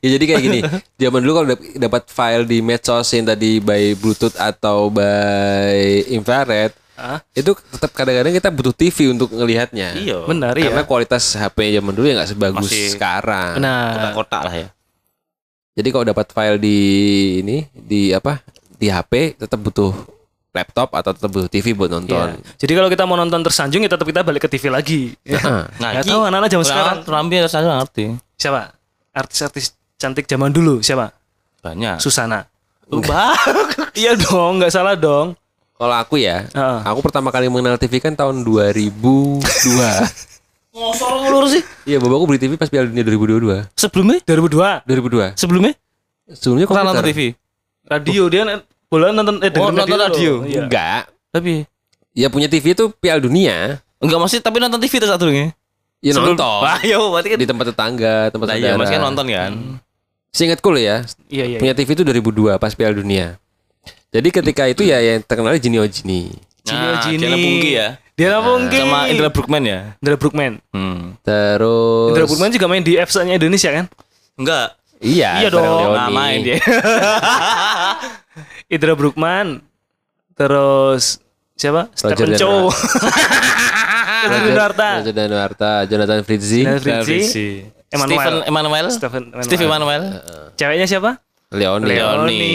Ya 0.00 0.08
jadi 0.10 0.24
kayak 0.26 0.42
gini, 0.42 0.60
zaman 0.96 1.20
dulu 1.20 1.32
kalau 1.34 1.48
dap- 1.50 1.68
dapat 1.78 2.02
file 2.06 2.44
di 2.44 2.60
medsos 2.60 3.08
yang 3.10 3.24
tadi 3.26 3.60
by 3.60 3.92
Bluetooth 3.94 4.32
atau 4.34 4.88
by 4.88 5.76
infrared, 6.06 6.72
Hah? 6.96 7.20
itu 7.32 7.52
tetap 7.70 7.92
kadang-kadang 7.92 8.32
kita 8.32 8.48
butuh 8.48 8.72
TV 8.72 9.08
untuk 9.08 9.28
ngelihatnya. 9.30 9.96
Iya. 9.96 10.24
Benar 10.24 10.52
Karena 10.52 10.80
ya. 10.80 10.88
kualitas 10.88 11.32
HP 11.32 11.76
zaman 11.76 11.92
dulu 11.92 12.06
ya 12.06 12.14
nggak 12.16 12.30
sebagus 12.30 12.68
Masih- 12.68 12.92
sekarang. 12.92 13.56
Nah, 13.56 13.84
Kotak-kotak 13.96 14.42
lah 14.44 14.54
ya. 14.56 14.68
Jadi 15.72 15.88
kalau 15.88 16.04
dapat 16.04 16.26
file 16.28 16.58
di 16.58 16.78
ini 17.40 17.56
di 17.70 18.12
apa 18.12 18.40
di 18.74 18.88
HP 18.88 19.38
tetap 19.38 19.60
butuh 19.60 19.92
laptop 20.50 20.90
atau 20.94 21.10
tetap 21.14 21.30
butuh 21.30 21.50
TV 21.50 21.72
buat 21.72 21.90
nonton. 21.90 22.34
Iya. 22.34 22.58
Jadi 22.58 22.72
kalau 22.74 22.88
kita 22.90 23.04
mau 23.06 23.14
nonton 23.14 23.40
tersanjung 23.42 23.86
ya 23.86 23.90
tetap 23.90 24.06
kita 24.06 24.26
balik 24.26 24.46
ke 24.46 24.48
TV 24.50 24.70
lagi. 24.70 25.00
Ya. 25.22 25.38
Heeh. 25.38 25.62
Nggak 25.78 26.04
tahu 26.10 26.20
anak-anak 26.26 26.50
zaman 26.50 26.66
sekarang. 26.66 26.96
Rambi 27.06 27.34
nggak 27.38 27.52
ngerti. 27.54 28.04
Siapa? 28.34 28.60
Artis-artis 29.14 29.74
cantik 29.98 30.26
zaman 30.26 30.50
dulu 30.50 30.82
siapa? 30.82 31.14
Banyak. 31.62 32.02
Susana. 32.02 32.46
Ubah. 32.90 33.34
iya 34.00 34.18
dong, 34.18 34.58
nggak 34.58 34.72
salah 34.74 34.98
dong. 34.98 35.38
Kalau 35.80 35.96
aku 35.96 36.20
ya, 36.20 36.44
Heeh. 36.50 36.80
aku 36.84 37.00
pertama 37.00 37.32
kali 37.32 37.48
mengenal 37.48 37.80
TV 37.80 38.02
kan 38.02 38.12
tahun 38.12 38.44
2002. 38.44 39.40
Ngosor 40.76 41.12
ngulur 41.24 41.50
sih. 41.50 41.62
Iya, 41.82 41.98
bapakku 41.98 42.30
beli 42.30 42.38
TV 42.38 42.54
pas 42.54 42.70
Piala 42.70 42.86
Dunia 42.86 43.02
2022. 43.02 43.74
Sebelumnya? 43.74 44.18
2002 44.22 44.86
2002. 44.86 45.40
Sebelumnya? 45.40 45.72
Sebelumnya 46.30 46.66
komputer. 46.68 46.86
nonton 46.86 47.06
TV? 47.10 47.20
radio 47.90 48.30
dia 48.30 48.42
bola 48.90 49.14
nonton 49.14 49.38
eh 49.40 49.50
Oh, 49.54 49.70
nonton 49.70 49.96
radio. 49.96 50.42
Iya. 50.42 50.66
Enggak. 50.66 51.02
Tapi 51.30 51.64
Ya 52.10 52.26
punya 52.26 52.50
TV 52.50 52.74
itu 52.74 52.90
Piala 52.92 53.22
Dunia. 53.22 53.78
enggak 53.96 54.18
maksud 54.18 54.42
tapi 54.42 54.58
nonton 54.58 54.82
TV 54.82 54.98
terus 54.98 55.08
satu 55.08 55.30
nih. 55.30 55.54
Ya 56.02 56.10
nonton. 56.12 56.60
Wah, 56.60 56.82
yo 56.82 57.08
berarti 57.08 57.28
kan. 57.30 57.38
Di 57.38 57.46
tempat 57.46 57.66
tetangga, 57.70 58.16
tempat 58.28 58.46
Nah, 58.50 58.56
iya, 58.56 58.74
saudara. 58.74 58.80
mas 58.80 58.90
kan 58.90 59.00
nonton 59.00 59.26
kan. 59.28 59.52
Seingatku 60.30 60.68
loh 60.70 60.78
ya, 60.78 60.96
Iya 61.26 61.44
iya. 61.46 61.58
punya 61.58 61.74
TV 61.74 61.88
itu 61.92 62.02
2002 62.02 62.54
pas 62.56 62.72
Piala 62.72 62.94
Dunia. 62.94 63.38
Jadi 64.10 64.28
ketika 64.28 64.66
itu 64.66 64.82
ya 64.82 64.98
yang 64.98 65.22
terkenal 65.22 65.54
Jini 65.54 65.78
Ojini. 65.78 66.34
Nah, 66.66 66.98
Gini. 67.00 67.18
Diana 67.20 67.36
Pungki 67.36 67.70
ya. 67.72 67.88
Dia 68.14 68.36
apa 68.36 68.50
mungkin? 68.52 68.80
Sama 68.84 69.00
Indra 69.06 69.28
Brookman 69.28 69.62
ya. 69.64 69.80
Indra 69.96 70.16
Brookman. 70.16 70.52
Hmm. 70.70 71.14
Terus 71.22 72.10
Indra 72.10 72.24
Brookman 72.26 72.50
juga 72.50 72.66
main 72.66 72.82
di 72.82 72.94
FC-nya 72.94 73.34
Indonesia 73.36 73.70
kan? 73.70 73.86
Enggak. 74.34 74.68
Iya, 75.00 75.30
Iya 75.40 75.48
dong. 75.48 75.94
Nggak 75.94 76.10
main 76.10 76.38
dia. 76.42 76.56
Indra 78.70 78.94
Brookman. 78.94 79.58
Terus 80.38 81.18
siapa? 81.58 81.90
Stephen. 81.92 82.38
Chow. 82.38 82.70
Roger 84.30 84.52
Danuarta. 84.52 84.88
Roger 85.02 85.14
Danuarta, 85.16 85.70
Jonathan 85.90 86.20
Fritzi, 86.22 86.60
Dan 86.62 86.78
Fritzi. 86.78 87.18
Stephen 87.26 87.90
Emmanuel. 87.90 88.36
Emmanuel. 88.46 88.86
Stephen 88.94 89.22
Emmanuel. 89.34 89.44
Steve 89.44 89.62
Emmanuel. 89.66 90.02
Ceweknya 90.54 90.86
siapa? 90.86 91.10
Leoni. 91.50 91.86
Leoni. 91.90 92.46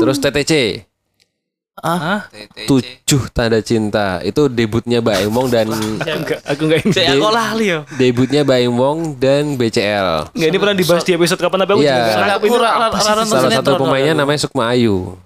Terus 0.00 0.16
TTC, 0.16 0.52
Ah, 1.82 2.30
Tujuh 2.62 3.26
Tanda 3.34 3.58
Cinta. 3.58 4.22
Itu 4.22 4.46
debutnya 4.46 5.02
Baim 5.02 5.34
Wong 5.34 5.50
dan 5.50 5.66
ya 6.06 6.14
enggak, 6.14 6.38
aku 6.46 6.70
enggak 6.70 6.78
ingat. 6.86 6.94
Saya 6.94 7.10
aku 7.18 7.26
lali 7.26 7.66
yo. 7.74 7.80
debutnya 7.98 8.42
Baim 8.46 8.70
Wong 8.70 9.18
dan 9.18 9.58
BCL. 9.58 10.30
Enggak 10.30 10.48
ini 10.48 10.58
pernah 10.62 10.76
dibahas 10.78 11.02
di 11.02 11.12
episode 11.12 11.42
kapan 11.42 11.58
tapi 11.66 11.72
aku 11.74 11.82
Iya. 11.82 11.98
juga 12.46 12.70
Salah 13.02 13.50
satu 13.50 13.72
pemainnya 13.82 14.14
namanya 14.14 14.46
Sukma 14.46 14.70
Ayu. 14.70 15.18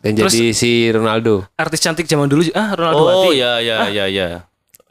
Dan 0.00 0.16
jadi 0.16 0.50
si 0.50 0.90
Ronaldo. 0.90 1.46
Artis 1.54 1.78
cantik 1.78 2.10
zaman 2.10 2.26
dulu 2.26 2.48
ah 2.50 2.72
Ronaldo 2.74 3.02
Oh 3.04 3.30
iya 3.30 3.62
iya 3.62 3.76
iya 3.86 4.04
iya. 4.10 4.28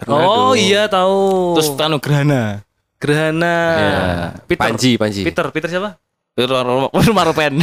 Oh 0.07 0.55
iya 0.55 0.87
tahu. 0.87 1.59
Terus 1.59 1.75
Tanu 1.75 1.99
Gerhana. 1.99 2.63
Gerhana. 2.99 3.55
Ya. 3.75 3.99
Peter. 4.47 4.63
Panji, 4.63 4.91
Panji. 4.95 5.21
Peter, 5.27 5.43
Peter 5.51 5.67
siapa? 5.67 5.99
Peter 6.39 7.11
Maropen. 7.11 7.53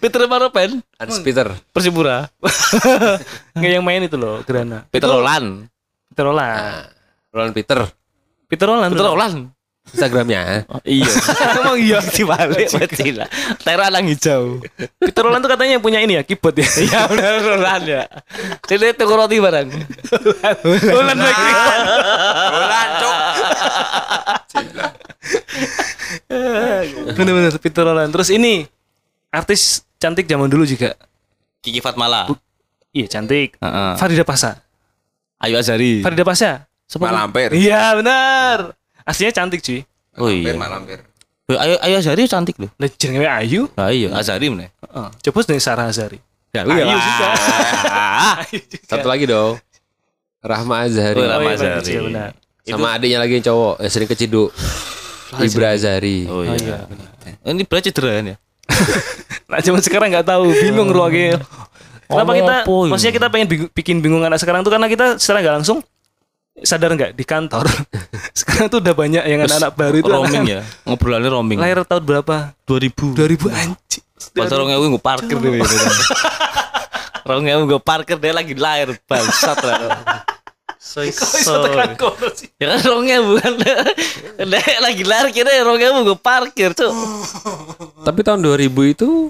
Peter 0.00 0.20
Maropen. 0.24 0.70
Hans 0.96 1.20
Peter. 1.20 1.52
Persipura. 1.68 2.32
Enggak 3.56 3.72
yang 3.76 3.84
main 3.84 4.00
itu 4.08 4.16
loh, 4.16 4.40
Gerhana. 4.40 4.88
Peter 4.88 5.04
Roland. 5.04 5.68
Peter 6.08 6.24
Roland. 6.24 6.88
Roland 7.28 7.52
Peter. 7.52 7.84
Peter 8.48 8.66
Roland. 8.72 8.88
Peter 8.96 9.04
Roland. 9.04 9.36
Instagramnya. 9.92 10.64
Iya. 10.80 11.12
Emang 11.60 11.76
iya 11.76 11.98
dibalik 12.08 12.68
berarti 12.72 13.10
lah. 13.20 13.28
Tera 13.60 13.92
lang 13.92 14.08
hijau. 14.08 14.64
Peter 14.96 15.20
Roland 15.20 15.44
tuh 15.44 15.50
katanya 15.50 15.76
punya 15.76 16.00
ini 16.00 16.16
ya, 16.16 16.22
keyboard 16.24 16.56
ya. 16.56 16.68
Iya 16.88 17.00
benar 17.10 17.32
Roland 17.42 17.84
ya. 17.84 18.02
Jadi 18.64 18.96
tuku 18.96 19.12
roti 19.12 19.36
barang. 19.42 19.68
Roland 20.88 21.20
lagi. 21.20 21.50
Bulan, 22.48 22.88
cok. 22.96 23.18
Bener-bener 27.16 27.54
Peter 27.58 27.82
Roland. 27.86 28.10
Terus 28.10 28.28
ini 28.32 28.66
artis 29.30 29.86
cantik 30.00 30.26
zaman 30.26 30.50
dulu 30.50 30.66
juga. 30.66 30.94
Kiki 31.60 31.78
Fatmala. 31.82 32.30
Iya 32.90 33.06
cantik. 33.06 33.54
Heeh. 33.60 33.92
Farida 33.96 34.24
Pasa. 34.26 34.58
Ayu 35.40 35.56
Azari. 35.56 36.02
Farida 36.02 36.24
Pasa. 36.26 36.66
Malampir. 36.98 37.54
Iya 37.54 37.94
benar. 37.94 38.74
Aslinya 39.06 39.32
cantik 39.32 39.62
cuy. 39.62 39.86
Oh 40.18 40.26
iya. 40.26 40.58
Malampir. 40.58 41.06
Ayu 41.50 41.78
Ayu 41.82 41.94
Azari 41.98 42.26
cantik 42.26 42.58
loh. 42.58 42.70
Lah 42.78 42.88
jenenge 42.98 43.30
Ayu. 43.30 43.70
Iya 43.78 44.14
Azari 44.18 44.50
mana? 44.50 44.66
Heeh. 44.66 45.08
Coba 45.30 45.38
dengan 45.46 45.62
Sarah 45.62 45.86
Azari. 45.86 46.18
Ya, 46.50 46.66
Ayu 46.66 46.82
juga. 46.82 47.26
Ayu 48.42 48.58
juga. 48.66 48.86
Satu 48.90 49.06
lagi 49.06 49.24
dong. 49.30 49.54
Rahma 50.40 50.88
Azhari. 50.88 51.20
Oh, 51.20 51.28
Rahma 51.28 51.52
iya, 51.52 51.56
benar, 51.60 51.78
Azhari. 51.78 51.92
iya, 51.92 52.00
benar. 52.00 52.30
Sama 52.64 52.88
adiknya 52.96 53.18
lagi 53.20 53.32
yang 53.40 53.44
cowok 53.44 53.74
yang 53.84 53.92
sering 53.92 54.08
keciduk. 54.08 54.50
Ibra 55.38 55.66
Azhari. 55.72 56.26
Oh 56.26 56.42
iya. 56.42 56.88
Ini 57.42 57.62
berat 57.62 57.86
cedera 57.86 58.18
kan 58.18 58.26
ya? 58.34 58.36
Nah, 59.50 59.58
zaman 59.58 59.82
sekarang 59.82 60.14
nggak 60.14 60.30
tahu, 60.30 60.46
bingung 60.54 60.86
ruangnya. 60.88 61.42
Kenapa 62.06 62.32
kita, 62.34 62.54
apa 62.62 62.70
ini? 62.70 62.90
maksudnya 62.90 63.14
kita 63.14 63.26
pengen 63.26 63.46
bingung- 63.46 63.72
bikin 63.72 63.96
bingung 63.98 64.22
anak 64.22 64.38
sekarang 64.38 64.62
tuh 64.62 64.70
karena 64.70 64.86
kita 64.86 65.18
secara 65.18 65.42
nggak 65.42 65.54
langsung 65.58 65.78
sadar 66.58 66.90
nggak 66.90 67.14
di 67.14 67.22
kantor 67.22 67.66
sekarang 68.38 68.66
tuh 68.66 68.78
udah 68.78 68.94
banyak 68.94 69.22
yang 69.22 69.42
anak-anak 69.42 69.72
baru 69.74 69.96
itu 69.96 70.10
roaming 70.10 70.42
anak- 70.42 70.50
ya. 70.50 70.60
Ngobrolannya 70.86 71.30
roaming. 71.30 71.58
lahir 71.58 71.82
tahun 71.82 72.02
berapa 72.02 72.34
2000. 72.62 73.14
2000 73.14 73.46
anjing 73.50 74.04
Pas 74.30 74.50
orang 74.50 74.66
ngewe 74.68 74.86
gue 74.90 75.02
parkir 75.02 75.34
deh. 75.34 75.50
Orang 77.22 77.42
ngewe 77.46 77.62
gue 77.68 77.80
parkir 77.80 78.16
dia 78.18 78.32
lagi 78.34 78.54
lahir 78.54 78.94
bangsat 79.06 79.58
lah. 79.60 79.78
Soy 80.80 81.12
sih? 81.12 82.48
Ya 82.56 82.72
kan 82.72 82.80
orang 82.88 83.04
ngewe 83.04 83.36
kan. 83.36 83.52
Dia 84.48 84.80
lagi 84.80 85.04
lahir 85.04 85.28
kira 85.28 85.52
orang 85.60 85.76
ngewe 85.76 86.00
gue 86.08 86.16
parkir 86.16 86.72
tuh. 86.72 86.88
Tapi 88.08 88.24
tahun 88.24 88.40
2000 88.40 88.64
itu 88.88 89.28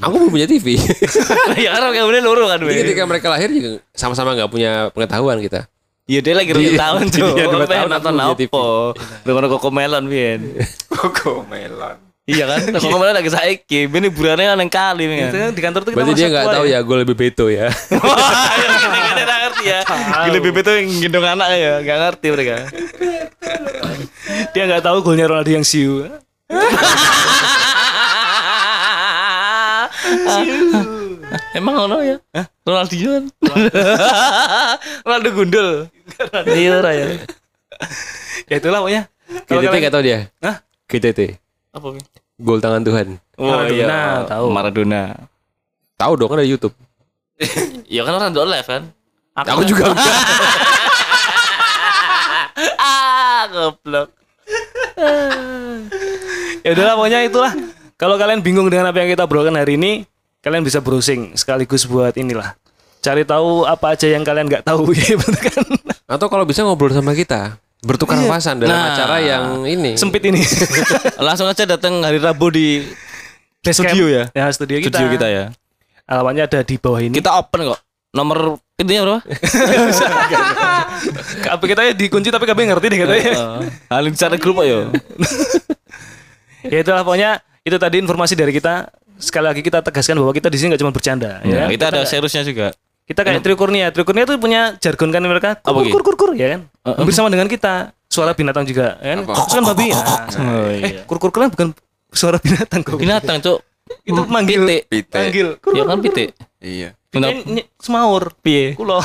aku 0.00 0.14
belum 0.16 0.32
punya 0.32 0.48
TV. 0.48 0.80
ya 1.68 1.76
kan 1.76 1.80
orang 1.84 1.96
ngewe 2.00 2.18
loro 2.24 2.48
kan. 2.48 2.64
Jadi 2.64 2.80
ketika 2.80 3.04
mereka 3.04 3.28
lahir 3.28 3.52
juga 3.52 3.84
sama-sama 3.92 4.32
nggak 4.32 4.48
punya 4.48 4.88
pengetahuan 4.96 5.36
kita. 5.44 5.68
Iya 6.04 6.20
dia 6.20 6.34
lagi 6.36 6.52
dua 6.52 6.60
Iya, 6.64 6.76
tahun 6.80 7.04
jadi 7.08 7.20
tuh. 7.20 7.32
dia 7.36 7.46
dua 7.48 7.64
tahun 7.64 7.88
nonton 7.88 8.14
apa? 8.16 8.32
Dengan 9.24 9.44
koko 9.52 9.68
melon 9.68 10.04
Bian. 10.08 10.40
Koko 10.88 11.44
melon. 11.48 11.96
Iya 12.24 12.44
kan? 12.48 12.60
Koko 12.80 12.96
melon 12.96 13.12
lagi 13.12 13.28
saiki. 13.28 13.84
Ini 13.84 14.08
burannya 14.08 14.56
yang 14.56 14.72
kali 14.72 15.04
Itu 15.04 15.36
kan. 15.36 15.52
di 15.52 15.60
kantor 15.60 15.80
tuh 15.84 15.90
kita 15.92 15.98
Berarti 16.00 16.12
dia 16.16 16.28
nggak 16.32 16.46
tahu 16.48 16.64
ya. 16.64 16.72
ya 16.72 16.78
gue 16.80 16.96
lebih 17.04 17.16
beto 17.16 17.46
ya. 17.52 17.68
Kan 19.14 19.20
nggak 19.20 19.40
ngerti 19.44 19.64
ya. 19.68 19.80
Gila 20.28 20.38
bebek 20.40 20.62
tuh 20.64 20.74
yang 20.80 20.88
gendong 21.04 21.26
anak 21.28 21.48
ya, 21.52 21.72
nggak 21.84 21.98
ngerti 22.00 22.26
mereka. 22.32 22.56
Dia 24.56 24.62
nggak 24.64 24.82
tahu 24.82 24.98
golnya 25.04 25.28
Ronaldo 25.28 25.52
yang 25.52 25.66
siu. 25.68 26.08
Emang 31.54 31.76
ono 31.86 32.00
ya? 32.02 32.16
Hah? 32.34 32.46
Ronaldinho 32.64 33.10
kan? 33.20 33.24
Ronaldo 35.06 35.28
gundul. 35.36 35.68
Iya 36.48 36.70
ora 36.80 36.90
ya. 36.96 37.06
Ya 38.48 38.56
itulah 38.58 38.80
pokoknya. 38.80 39.02
GTT 39.44 39.74
nggak 39.76 39.92
tahu 39.94 40.02
dia. 40.04 40.18
Hah? 40.40 40.56
GTT. 40.88 41.43
Apa? 41.74 41.86
Mi? 41.90 42.00
Gol 42.38 42.62
tangan 42.62 42.82
Tuhan. 42.86 43.18
Oh 43.34 43.50
Maradona, 43.50 43.98
iya, 43.98 44.26
tahu. 44.30 44.46
Maradona. 44.50 45.02
Tahu 45.98 46.12
dong 46.14 46.30
kan 46.30 46.38
ada 46.38 46.48
YouTube. 46.48 46.74
Iya 47.84 48.00
kan 48.00 48.16
orang 48.16 48.32
do 48.32 48.42
live 48.42 48.64
kan? 48.64 48.82
Aku 49.36 49.62
juga 49.62 49.86
enggak. 49.92 50.08
ah, 52.80 53.44
goblok. 53.52 54.08
ya 56.64 56.68
udahlah 56.72 56.94
pokoknya 56.96 57.18
itulah. 57.28 57.52
Kalau 57.94 58.16
kalian 58.18 58.40
bingung 58.40 58.66
dengan 58.72 58.90
apa 58.90 59.04
yang 59.04 59.12
kita 59.14 59.28
obrolkan 59.28 59.54
hari 59.54 59.76
ini, 59.76 60.08
kalian 60.40 60.64
bisa 60.64 60.80
browsing 60.80 61.36
sekaligus 61.36 61.84
buat 61.84 62.16
inilah. 62.16 62.56
Cari 63.04 63.22
tahu 63.28 63.68
apa 63.68 63.94
aja 63.94 64.08
yang 64.08 64.24
kalian 64.24 64.48
nggak 64.48 64.64
tahu 64.64 64.90
ya 64.96 65.14
kan. 65.20 65.62
Atau 66.08 66.26
kalau 66.32 66.48
bisa 66.48 66.64
ngobrol 66.64 66.90
sama 66.90 67.12
kita. 67.12 67.60
Bertukar 67.84 68.16
pasan 68.24 68.58
dalam 68.58 68.72
Nah. 68.72 68.92
acara 68.92 69.16
yang 69.18 69.44
ini. 69.62 69.94
Sempit 69.94 70.24
ini. 70.24 70.40
Langsung 71.20 71.44
aja 71.44 71.64
datang 71.64 72.00
hari 72.00 72.16
Rabu 72.16 72.48
di 72.48 72.80
Basecamp. 73.60 73.92
Studio 73.92 74.04
ya? 74.06 74.24
Ya, 74.32 74.48
studio 74.48 74.76
kita. 74.78 74.96
studio 74.96 75.08
kita 75.10 75.26
ya. 75.28 75.44
Alamatnya 76.04 76.44
ada 76.44 76.60
di 76.60 76.76
bawah 76.76 76.98
ini. 76.98 77.12
Kita 77.12 77.32
open 77.34 77.64
kok. 77.66 77.80
Nomor 78.10 78.56
pintunya 78.74 79.02
berapa? 79.02 79.20
HP 81.44 81.62
kita 81.66 81.82
ya 81.82 81.92
dikunci 81.92 82.28
tapi 82.28 82.44
kami 82.44 82.68
ngerti 82.68 82.86
deh 82.86 82.98
katanya. 83.00 83.32
Halin 83.88 84.14
cara 84.14 84.36
grup 84.36 84.62
ya. 84.62 84.88
ya 86.72 86.78
itulah 86.80 87.02
pokoknya 87.02 87.30
itu 87.60 87.76
tadi 87.76 87.96
informasi 87.98 88.34
dari 88.34 88.52
kita. 88.52 88.88
Sekali 89.14 89.46
lagi 89.46 89.62
kita 89.62 89.78
tegaskan 89.80 90.18
bahwa 90.18 90.30
kita 90.30 90.50
di 90.50 90.58
sini 90.58 90.74
nggak 90.74 90.82
cuma 90.82 90.90
bercanda 90.90 91.38
Ya, 91.42 91.64
ya. 91.64 91.70
kita 91.70 91.86
ada 91.88 92.02
seriusnya 92.02 92.42
juga. 92.42 92.74
Kita 93.04 93.20
kayak 93.20 93.40
Trio 93.40 93.52
Kurnia. 93.54 93.92
Trio 93.92 94.02
Kurnia 94.02 94.24
itu 94.24 94.34
punya 94.36 94.76
jargon 94.78 95.12
kan 95.12 95.20
mereka 95.20 95.56
Apa 95.56 95.70
kur 95.70 95.84
gitu? 95.84 95.94
kur 95.94 96.04
kur 96.06 96.16
kur 96.16 96.30
ya 96.32 96.56
kan. 96.56 96.60
Hampir 96.82 97.12
sama 97.12 97.28
dengan 97.28 97.46
kita. 97.46 97.92
suara 98.04 98.30
binatang 98.30 98.62
juga 98.62 98.94
kan 98.96 99.26
Apa? 99.26 99.32
Kok 99.34 99.46
kan 99.50 99.62
babi 99.66 99.90
ya 99.90 99.98
Oh, 100.38 100.70
eh 100.70 100.78
iya. 100.78 101.02
kur 101.02 101.18
kur 101.18 101.28
kan 101.28 101.50
bukan 101.50 101.74
suara 102.08 102.38
binatang 102.38 102.80
kok 102.80 102.94
Binatang, 102.94 103.42
Cuk. 103.42 103.58
itu 104.06 104.20
manggil. 104.24 104.60
Pitik. 104.86 105.10
manggil 105.10 105.48
kur 105.58 105.74
Ya 105.74 105.82
kan 105.82 105.98
pitik. 105.98 106.30
Iya. 106.58 106.94
Semaur 107.76 108.32
Piye? 108.38 108.72
kulo 108.72 109.02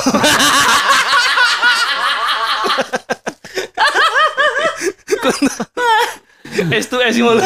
S 6.50 6.84
tuh 6.90 7.00
S 7.02 7.16
mulu. 7.18 7.38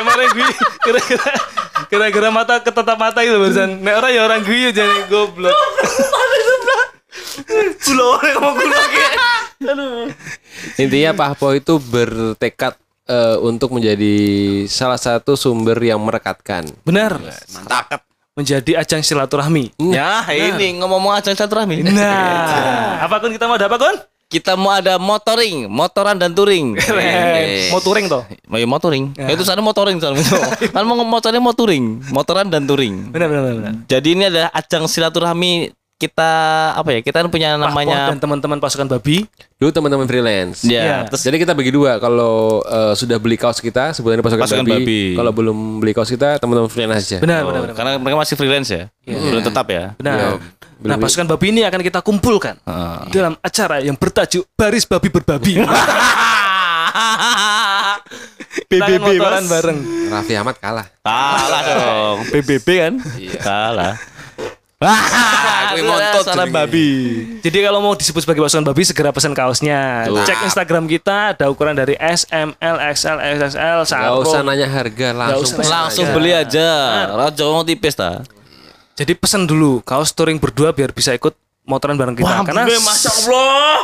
Kemarin 0.00 0.28
gue 0.32 0.48
kira-kira 0.84 1.30
kira-kira 1.88 2.28
mata 2.32 2.60
ketatap 2.60 2.96
mata 2.96 3.20
itu 3.24 3.36
barusan. 3.36 3.80
Nek 3.80 3.94
orang 4.00 4.10
ya 4.12 4.20
orang 4.24 4.40
gue 4.44 4.70
jadi 4.72 4.98
goblok. 5.08 5.56
Kulo 7.80 8.20
orang 8.20 8.36
ngomong 8.36 8.68
kayak. 8.68 9.14
Intinya 10.80 11.10
Pak 11.16 11.26
Ahpo 11.36 11.52
itu 11.52 11.76
bertekad 11.80 12.76
eh, 13.08 13.36
untuk 13.40 13.72
menjadi 13.76 14.14
salah 14.68 15.00
satu 15.00 15.36
sumber 15.36 15.76
yang 15.80 16.00
merekatkan. 16.00 16.68
Benar. 16.84 17.20
Mantap. 17.52 18.04
Menjadi 18.38 18.80
ajang 18.80 19.02
silaturahmi. 19.04 19.74
Ya, 19.92 20.24
ini 20.32 20.80
ngomong-ngomong 20.80 21.18
ajang 21.18 21.36
silaturahmi. 21.36 21.84
Nah, 21.92 22.96
apa 23.04 23.20
kun 23.20 23.34
kita 23.36 23.44
mau 23.44 23.58
ada 23.60 23.68
apa 23.68 23.76
kun? 23.76 23.96
Kita 24.30 24.54
mau 24.54 24.70
ada 24.70 24.94
motoring, 24.94 25.66
motoran 25.66 26.14
dan 26.14 26.30
touring. 26.30 26.78
Mau 27.74 27.82
touring 27.82 28.06
toh? 28.06 28.22
Mau 28.46 28.56
ya 28.56 28.64
motoring. 28.64 29.10
Ya. 29.12 29.26
Itu 29.28 29.42
sana 29.42 29.58
motoring 29.58 29.98
sana. 29.98 30.14
kan 30.70 30.86
mau 30.86 30.94
motornya 30.96 31.42
mau 31.42 31.50
touring, 31.50 31.98
motoran 32.08 32.46
dan 32.46 32.62
touring. 32.62 33.10
Benar 33.10 33.26
benar 33.26 33.42
benar. 33.52 33.72
Jadi 33.84 34.08
ini 34.08 34.24
adalah 34.24 34.54
ajang 34.54 34.86
silaturahmi 34.86 35.74
kita 35.96 36.30
apa 36.72 36.94
ya? 36.94 37.00
Kita 37.02 37.20
kan 37.20 37.28
punya 37.28 37.58
Namanya 37.58 38.06
dan 38.08 38.16
teman-teman 38.16 38.56
pasukan 38.56 38.86
babi. 38.88 39.26
Dulu 39.58 39.68
teman-teman 39.68 40.06
freelance. 40.06 40.62
ya, 40.62 40.78
Iya. 40.80 40.96
terus 41.10 41.26
Jadi 41.26 41.36
kita 41.36 41.52
bagi 41.52 41.74
dua. 41.74 41.98
Kalau 41.98 42.62
eh, 42.62 42.94
sudah 42.94 43.18
beli 43.18 43.34
kaos 43.34 43.58
kita 43.58 43.90
sebutannya 43.92 44.22
pasukan, 44.22 44.46
Pasukan 44.46 44.62
babi. 44.62 44.78
babi. 44.78 45.02
Kalau 45.18 45.32
belum 45.34 45.58
beli 45.76 45.90
kaos 45.90 46.06
kita 46.06 46.38
teman-teman 46.38 46.70
freelance 46.70 47.02
aja. 47.04 47.18
Benar 47.18 47.42
Oh, 47.42 47.50
benar 47.50 47.60
benar. 47.66 47.74
karena 47.74 47.92
mereka 47.98 48.16
masih 48.16 48.38
freelance 48.38 48.70
ya. 48.70 48.86
Belum 49.04 49.42
tetap 49.42 49.66
ya. 49.66 49.98
Benar. 49.98 50.38
belum- 50.38 50.69
Nah, 50.80 50.96
pasukan 50.96 51.28
babi 51.28 51.52
ini 51.52 51.60
akan 51.62 51.80
kita 51.80 52.00
kumpulkan 52.00 52.56
dalam 53.08 53.36
acara 53.38 53.84
yang 53.84 53.94
bertajuk 53.94 54.48
Baris 54.56 54.88
Babi 54.88 55.08
Berbabi. 55.08 55.60
PBB 58.70 59.18
Mas. 59.18 59.46
bareng. 59.46 59.78
Raffi 60.10 60.34
Ahmad 60.34 60.56
kalah. 60.58 60.86
Kalah 61.02 61.60
dong. 61.68 62.16
PBB 62.30 62.66
kan? 62.78 62.94
Kalah. 63.38 63.94
Ah, 64.80 65.76
jenenge. 65.76 66.48
babi. 66.48 66.88
Jadi 67.44 67.58
kalau 67.60 67.84
mau 67.84 67.92
disebut 67.92 68.24
sebagai 68.24 68.40
pasukan 68.40 68.64
babi 68.64 68.88
segera 68.88 69.12
pesan 69.12 69.36
kaosnya. 69.36 70.08
Cek 70.08 70.48
Instagram 70.48 70.88
kita 70.88 71.36
ada 71.36 71.52
ukuran 71.52 71.76
dari 71.76 72.00
S, 72.00 72.24
M, 72.32 72.56
L, 72.56 72.80
XL, 72.88 73.20
XXL, 73.20 73.84
Gak 73.84 74.16
usah 74.24 74.40
nanya 74.40 74.64
harga 74.64 75.12
langsung. 75.12 75.60
usah. 75.60 75.68
Langsung 75.68 76.08
aja. 76.08 76.14
beli 76.16 76.32
aja. 76.32 76.68
Raja 77.12 77.44
mau 77.44 77.60
tipis 77.60 77.92
ta. 77.92 78.24
Jadi 78.98 79.12
pesan 79.16 79.48
dulu 79.48 79.80
kaos 79.84 80.12
touring 80.12 80.40
berdua 80.40 80.74
biar 80.74 80.90
bisa 80.92 81.14
ikut 81.14 81.32
motoran 81.64 81.96
bareng 81.96 82.16
kita. 82.16 82.44
Karena 82.44 82.64
masya 82.66 83.10
Allah. 83.24 83.78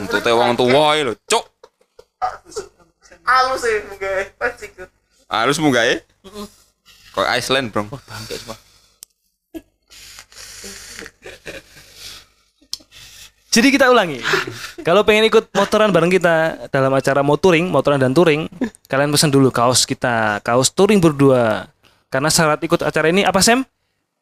Untuk 0.00 0.20
teh 0.20 0.34
wong 0.34 0.54
tua 0.58 0.98
lho, 1.00 1.14
cuk. 1.28 1.44
halus 3.22 3.62
sih 3.62 3.76
mungkin 3.86 4.26
Halus 5.32 5.58
munggah 5.62 5.84
ya? 5.86 5.96
Kok 7.16 7.26
Iceland, 7.38 7.72
Bro. 7.72 7.88
Jadi 13.52 13.68
kita 13.68 13.92
ulangi. 13.92 14.16
Kalau 14.80 15.04
pengen 15.04 15.28
ikut 15.28 15.52
motoran 15.52 15.92
bareng 15.92 16.08
kita 16.08 16.68
dalam 16.72 16.88
acara 16.96 17.20
motoring, 17.20 17.68
motoran 17.68 18.00
dan 18.00 18.16
touring, 18.16 18.48
kalian 18.88 19.12
pesan 19.12 19.28
dulu 19.28 19.52
kaos 19.52 19.84
kita, 19.84 20.40
kaos 20.40 20.72
touring 20.72 21.04
berdua. 21.04 21.68
Karena 22.12 22.28
syarat 22.28 22.60
ikut 22.60 22.76
acara 22.78 23.08
ini 23.08 23.24
apa 23.24 23.40
Sam? 23.40 23.64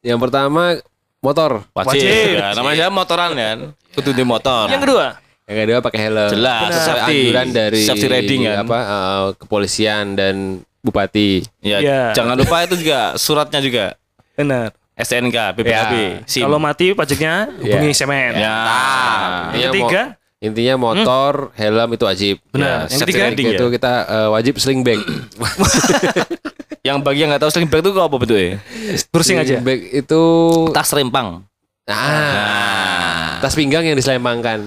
Yang 0.01 0.19
pertama 0.23 0.79
motor. 1.19 1.67
Wajib. 1.75 1.99
Wajib. 1.99 2.39
Ya, 2.39 2.55
namanya 2.55 2.87
motoran 2.89 3.35
kan. 3.35 3.59
Kudu 3.91 4.15
di 4.15 4.23
motor. 4.23 4.71
Yang 4.71 4.83
kedua, 4.87 5.07
Yang 5.45 5.59
kedua 5.61 5.79
pakai 5.83 6.01
helm. 6.01 6.31
Jelas, 6.31 6.63
Sesuai 6.71 6.87
safety. 6.87 7.19
anjuran 7.19 7.47
dari 7.51 7.83
Safety 7.83 8.07
riding 8.07 8.41
kan. 8.47 8.57
apa 8.63 8.79
eh, 8.79 9.25
kepolisian 9.37 10.05
dan 10.15 10.35
bupati. 10.81 11.43
Ya, 11.59 11.83
Ya. 11.83 12.03
jangan 12.15 12.39
lupa 12.39 12.63
itu 12.63 12.79
juga 12.79 13.19
suratnya 13.19 13.59
juga. 13.59 13.99
benar. 14.33 14.71
STNK, 14.97 15.37
BPKB, 15.53 15.93
Ya. 15.93 16.23
SIM. 16.25 16.45
Kalau 16.45 16.57
mati 16.57 16.93
pajaknya 16.93 17.49
hubungi 17.59 17.91
Iya. 17.91 17.99
semen. 17.99 18.31
ya. 18.33 18.57
Intinya 19.51 19.59
Yang 19.59 19.73
ketiga? 19.75 20.03
intinya 20.41 20.75
motor, 20.79 21.33
helm 21.55 21.89
itu 21.91 22.05
wajib. 22.07 22.37
Benar. 22.49 22.65
Ya, 22.65 22.77
Yang 22.87 22.91
safety 22.95 23.13
ketiga? 23.13 23.27
riding 23.27 23.47
itu 23.51 23.65
ya. 23.65 23.73
kita 23.75 23.93
eh, 24.07 24.29
wajib 24.31 24.55
sling 24.57 24.81
bag. 24.81 25.01
Yang 26.81 26.97
bagi 27.05 27.19
yang 27.21 27.29
nggak 27.29 27.43
tahu 27.45 27.51
sling 27.53 27.69
bag 27.69 27.81
itu 27.81 27.93
apa 27.93 28.17
bentuknya? 28.17 28.57
Browsing 29.13 29.37
aja. 29.37 29.61
Sling 29.61 29.65
bag 29.65 29.81
itu 29.93 30.23
Tas 30.73 30.91
rempang. 30.91 31.45
ah, 31.91 33.37
tas 33.43 33.53
pinggang 33.53 33.83
yang 33.83 33.99
diselempangkan. 33.99 34.63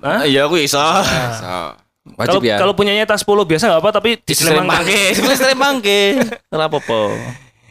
Hah? 0.00 0.24
Iya, 0.24 0.48
aku 0.48 0.56
iso. 0.56 0.80
So, 0.80 1.76
Wajib 2.04 2.36
Kalau 2.36 2.40
ya. 2.44 2.56
kalau 2.60 2.74
punyanya 2.76 3.08
tas 3.08 3.24
polo 3.24 3.48
biasa 3.48 3.64
nggak 3.64 3.80
apa 3.80 3.90
tapi 3.90 4.20
Di 4.20 4.36
selempang 4.36 4.84
diselempangkan. 4.84 5.80
ke, 5.80 7.00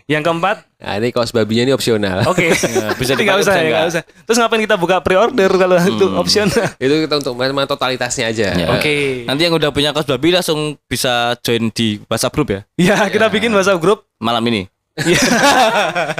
Yang 0.03 0.23
keempat, 0.25 0.57
Nah, 0.83 0.99
ini 0.99 1.15
kaos 1.15 1.31
babinya 1.31 1.63
ini 1.63 1.71
opsional. 1.71 2.27
oke. 2.27 2.43
bisa 2.99 3.15
Nggak 3.15 3.23
dipakai, 3.23 3.39
usah, 3.39 3.55
bisa 3.55 3.71
ya, 3.71 3.87
usah. 3.87 4.03
Terus 4.03 4.35
ngapain 4.35 4.59
kita 4.59 4.75
buka 4.75 4.99
pre-order 4.99 5.47
kalau 5.47 5.79
itu 5.79 6.05
opsional? 6.13 6.59
itu 6.83 7.07
kita 7.07 7.23
untuk 7.23 7.33
memang 7.33 7.63
totalitasnya 7.63 8.27
aja. 8.27 8.51
Ya. 8.51 8.67
Oke. 8.67 9.23
Nanti 9.23 9.47
yang 9.47 9.55
udah 9.55 9.71
punya 9.71 9.95
kaos 9.95 10.03
babi 10.03 10.35
langsung 10.35 10.75
bisa 10.83 11.39
join 11.39 11.71
di 11.71 12.03
WhatsApp 12.05 12.35
grup 12.35 12.49
ya 12.49 12.59
Ya, 12.75 13.07
kita 13.07 13.31
bikin 13.31 13.47
WhatsApp 13.49 13.79
grup. 13.79 14.03
malam 14.19 14.43
ini. 14.43 14.67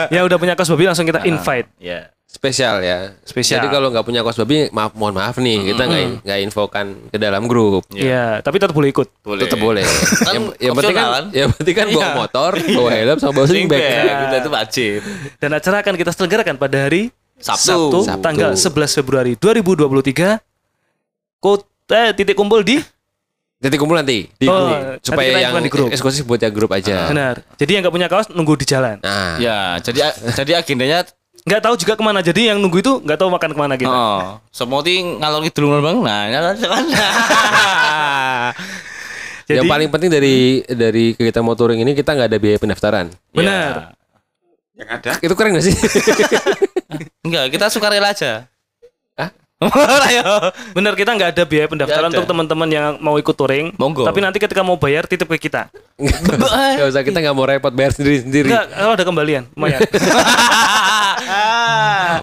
Ya 0.09 0.23
udah 0.23 0.38
punya 0.39 0.55
kaos 0.55 0.71
babi 0.71 0.88
langsung 0.88 1.03
kita 1.03 1.27
invite. 1.27 1.67
Ya. 1.77 2.12
Spesial 2.34 2.81
ya. 2.81 3.13
Spesial. 3.21 3.61
Jadi 3.61 3.69
kalau 3.69 3.93
nggak 3.93 4.01
punya 4.01 4.19
kaos 4.19 4.36
babi, 4.36 4.65
maaf 4.69 4.91
mohon 4.93 5.13
maaf 5.13 5.38
nih, 5.38 5.69
kita 5.69 5.86
nggak 5.86 6.03
nggak 6.25 6.39
infokan 6.41 6.86
ke 7.07 7.17
dalam 7.17 7.45
grup. 7.45 7.86
Iya, 7.89 8.41
tapi 8.41 8.57
tetap 8.57 8.73
boleh 8.73 8.89
ikut. 8.89 9.05
Boleh. 9.21 9.41
Tetap 9.45 9.59
boleh. 9.61 9.86
yang, 10.36 10.43
yang 10.57 10.73
penting 10.73 10.97
kan, 10.97 11.07
kan? 11.07 11.25
yang 11.31 11.49
penting 11.53 11.75
kan 11.75 11.88
bawa 11.88 12.01
Iya. 12.01 12.15
motor, 12.17 12.51
bawa 12.73 12.89
helm 12.91 13.17
sama 13.17 13.31
bawa 13.31 13.45
sling 13.45 13.69
bag. 13.69 13.79
Ya, 13.79 14.03
kita 14.25 14.36
itu 14.36 14.49
wajib. 14.49 14.99
Dan 15.38 15.49
acara 15.53 15.75
akan 15.79 15.93
kita 15.93 16.11
selenggarakan 16.11 16.55
pada 16.57 16.77
hari 16.84 17.13
Sabtu. 17.38 18.01
Sabtu. 18.01 18.19
tanggal 18.19 18.51
11 18.57 18.65
Februari 18.97 19.31
2023. 19.38 20.41
Kota 21.38 22.01
titik 22.11 22.34
kumpul 22.34 22.63
di 22.63 22.81
Titik 23.59 23.79
kumpul 23.79 23.95
nanti 23.95 24.27
di 24.27 24.43
Oh, 24.43 24.59
grup 24.59 24.99
supaya 24.99 25.29
kita 25.29 25.39
yang 25.39 25.55
di 25.55 25.71
grup. 25.71 25.88
eksklusif 25.88 26.27
buat 26.27 26.36
yang 26.38 26.51
grup 26.51 26.67
aja. 26.69 27.07
benar. 27.07 27.39
Jadi 27.55 27.71
yang 27.71 27.81
nggak 27.84 27.95
punya 27.95 28.07
kaos 28.11 28.27
nunggu 28.27 28.59
di 28.59 28.65
jalan. 28.65 28.99
Nah, 28.99 29.39
Ya, 29.39 29.79
jadi 29.79 30.11
jadi 30.36 30.59
agendanya 30.59 31.07
Nggak 31.43 31.59
tahu 31.59 31.75
juga 31.75 31.93
ke 31.99 32.03
mana. 32.03 32.23
Jadi 32.23 32.47
yang 32.47 32.63
nunggu 32.63 32.79
itu 32.79 33.03
nggak 33.03 33.19
tahu 33.19 33.27
makan 33.27 33.51
ke 33.51 33.59
mana 33.59 33.75
kita. 33.75 33.91
oh, 33.91 34.39
semua 34.47 34.79
ting 34.79 35.19
ngalor 35.19 35.43
ngidul 35.43 35.75
bang. 35.83 35.97
Nah, 35.99 36.21
kan. 36.31 36.55
Jadi 39.43 39.59
yang 39.59 39.67
paling 39.67 39.91
penting 39.91 40.07
dari 40.07 40.63
dari 40.63 41.11
kegiatan 41.19 41.43
motoring 41.43 41.83
ini 41.83 41.91
kita 41.91 42.15
nggak 42.15 42.31
ada 42.31 42.39
biaya 42.39 42.57
pendaftaran. 42.63 43.11
benar. 43.35 43.91
yang 44.73 44.89
ada 44.89 45.19
Itu 45.19 45.35
keren 45.35 45.53
gak 45.53 45.67
sih? 45.67 45.75
Enggak, 47.27 47.51
kita 47.53 47.69
suka 47.69 47.91
rela 47.91 48.15
aja. 48.15 48.47
Hah? 49.19 49.29
Ayo. 50.09 50.51
Benar 50.74 50.93
kita 50.97 51.11
nggak 51.16 51.30
ada 51.38 51.43
biaya 51.45 51.68
pendaftaran 51.70 52.09
ada. 52.09 52.16
untuk 52.18 52.26
teman-teman 52.28 52.70
yang 52.70 52.97
mau 52.99 53.16
ikut 53.20 53.36
touring. 53.36 53.76
Monggo. 53.78 54.03
Tapi 54.07 54.20
nanti 54.20 54.38
ketika 54.41 54.61
mau 54.66 54.76
bayar 54.76 55.07
titip 55.07 55.30
ke 55.30 55.49
kita. 55.49 55.70
Gak 56.80 56.89
usah 56.89 57.05
kita 57.05 57.22
nggak 57.22 57.36
mau 57.38 57.45
repot 57.45 57.70
bayar 57.70 57.93
sendiri 57.93 58.26
sendiri. 58.26 58.49
Enggak, 58.49 58.66
kalau 58.74 58.93
ada 58.97 59.05
kembalian, 59.05 59.43
lumayan. 59.53 59.80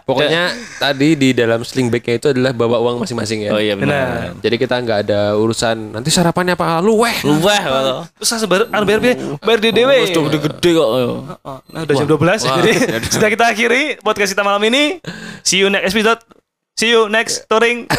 Pokoknya 0.09 0.51
tadi 0.83 1.15
di 1.15 1.31
dalam 1.31 1.63
sling 1.63 1.87
bagnya 1.87 2.19
itu 2.19 2.27
adalah 2.35 2.51
bawa 2.51 2.83
uang 2.83 3.07
masing-masing 3.07 3.47
ya. 3.47 3.51
Oh 3.55 3.63
iya 3.63 3.79
Benar. 3.79 3.87
benar. 3.87 4.43
Jadi 4.43 4.57
kita 4.59 4.75
nggak 4.75 4.99
ada 5.07 5.21
urusan 5.39 5.95
nanti 5.95 6.11
sarapannya 6.11 6.59
apa 6.59 6.83
lu 6.83 6.99
weh. 6.99 7.15
Luweh 7.23 7.61
kalau. 7.63 8.05
Terus 8.19 8.29
saya 8.29 8.49
bayar, 8.51 8.67
ah, 8.75 8.83
bayar, 8.83 9.01
bayar, 9.01 9.17
bayar 9.39 9.61
di 9.63 9.71
dewe. 9.71 9.97
Wis 10.03 10.11
udah 10.11 10.23
gede-gede 10.27 10.71
kok. 10.75 10.89
Oh, 10.91 11.59
nah 11.71 11.81
udah 11.87 11.95
jam 11.95 12.09
12 12.11 12.51
jadi 12.61 12.73
sudah 13.15 13.29
kita 13.31 13.45
akhiri 13.55 13.83
podcast 14.03 14.35
kita 14.35 14.43
malam 14.43 14.63
ini. 14.67 14.99
See 15.47 15.63
you 15.63 15.71
next 15.71 15.95
episode. 15.95 16.40
See 16.81 16.97
you 16.97 17.13
next 17.13 17.45
touring. 17.45 17.85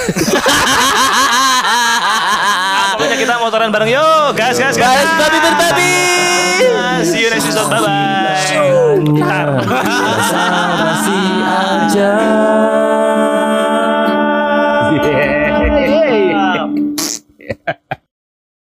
Nah, 2.81 2.97
pokoknya 2.97 3.17
kita 3.21 3.37
motoran 3.37 3.69
bareng 3.69 3.93
yuk. 3.93 4.33
Gas 4.33 4.57
gas 4.57 4.73
gas. 4.73 4.89
Guys, 4.89 5.05
babi 5.21 5.37
berbabi. 5.37 5.93
Nah, 6.65 7.05
see 7.05 7.21
you 7.21 7.29
next 7.29 7.45
episode. 7.45 7.69
Bye 7.69 7.85
bye. 7.85 8.41
Yeah. 17.41 17.91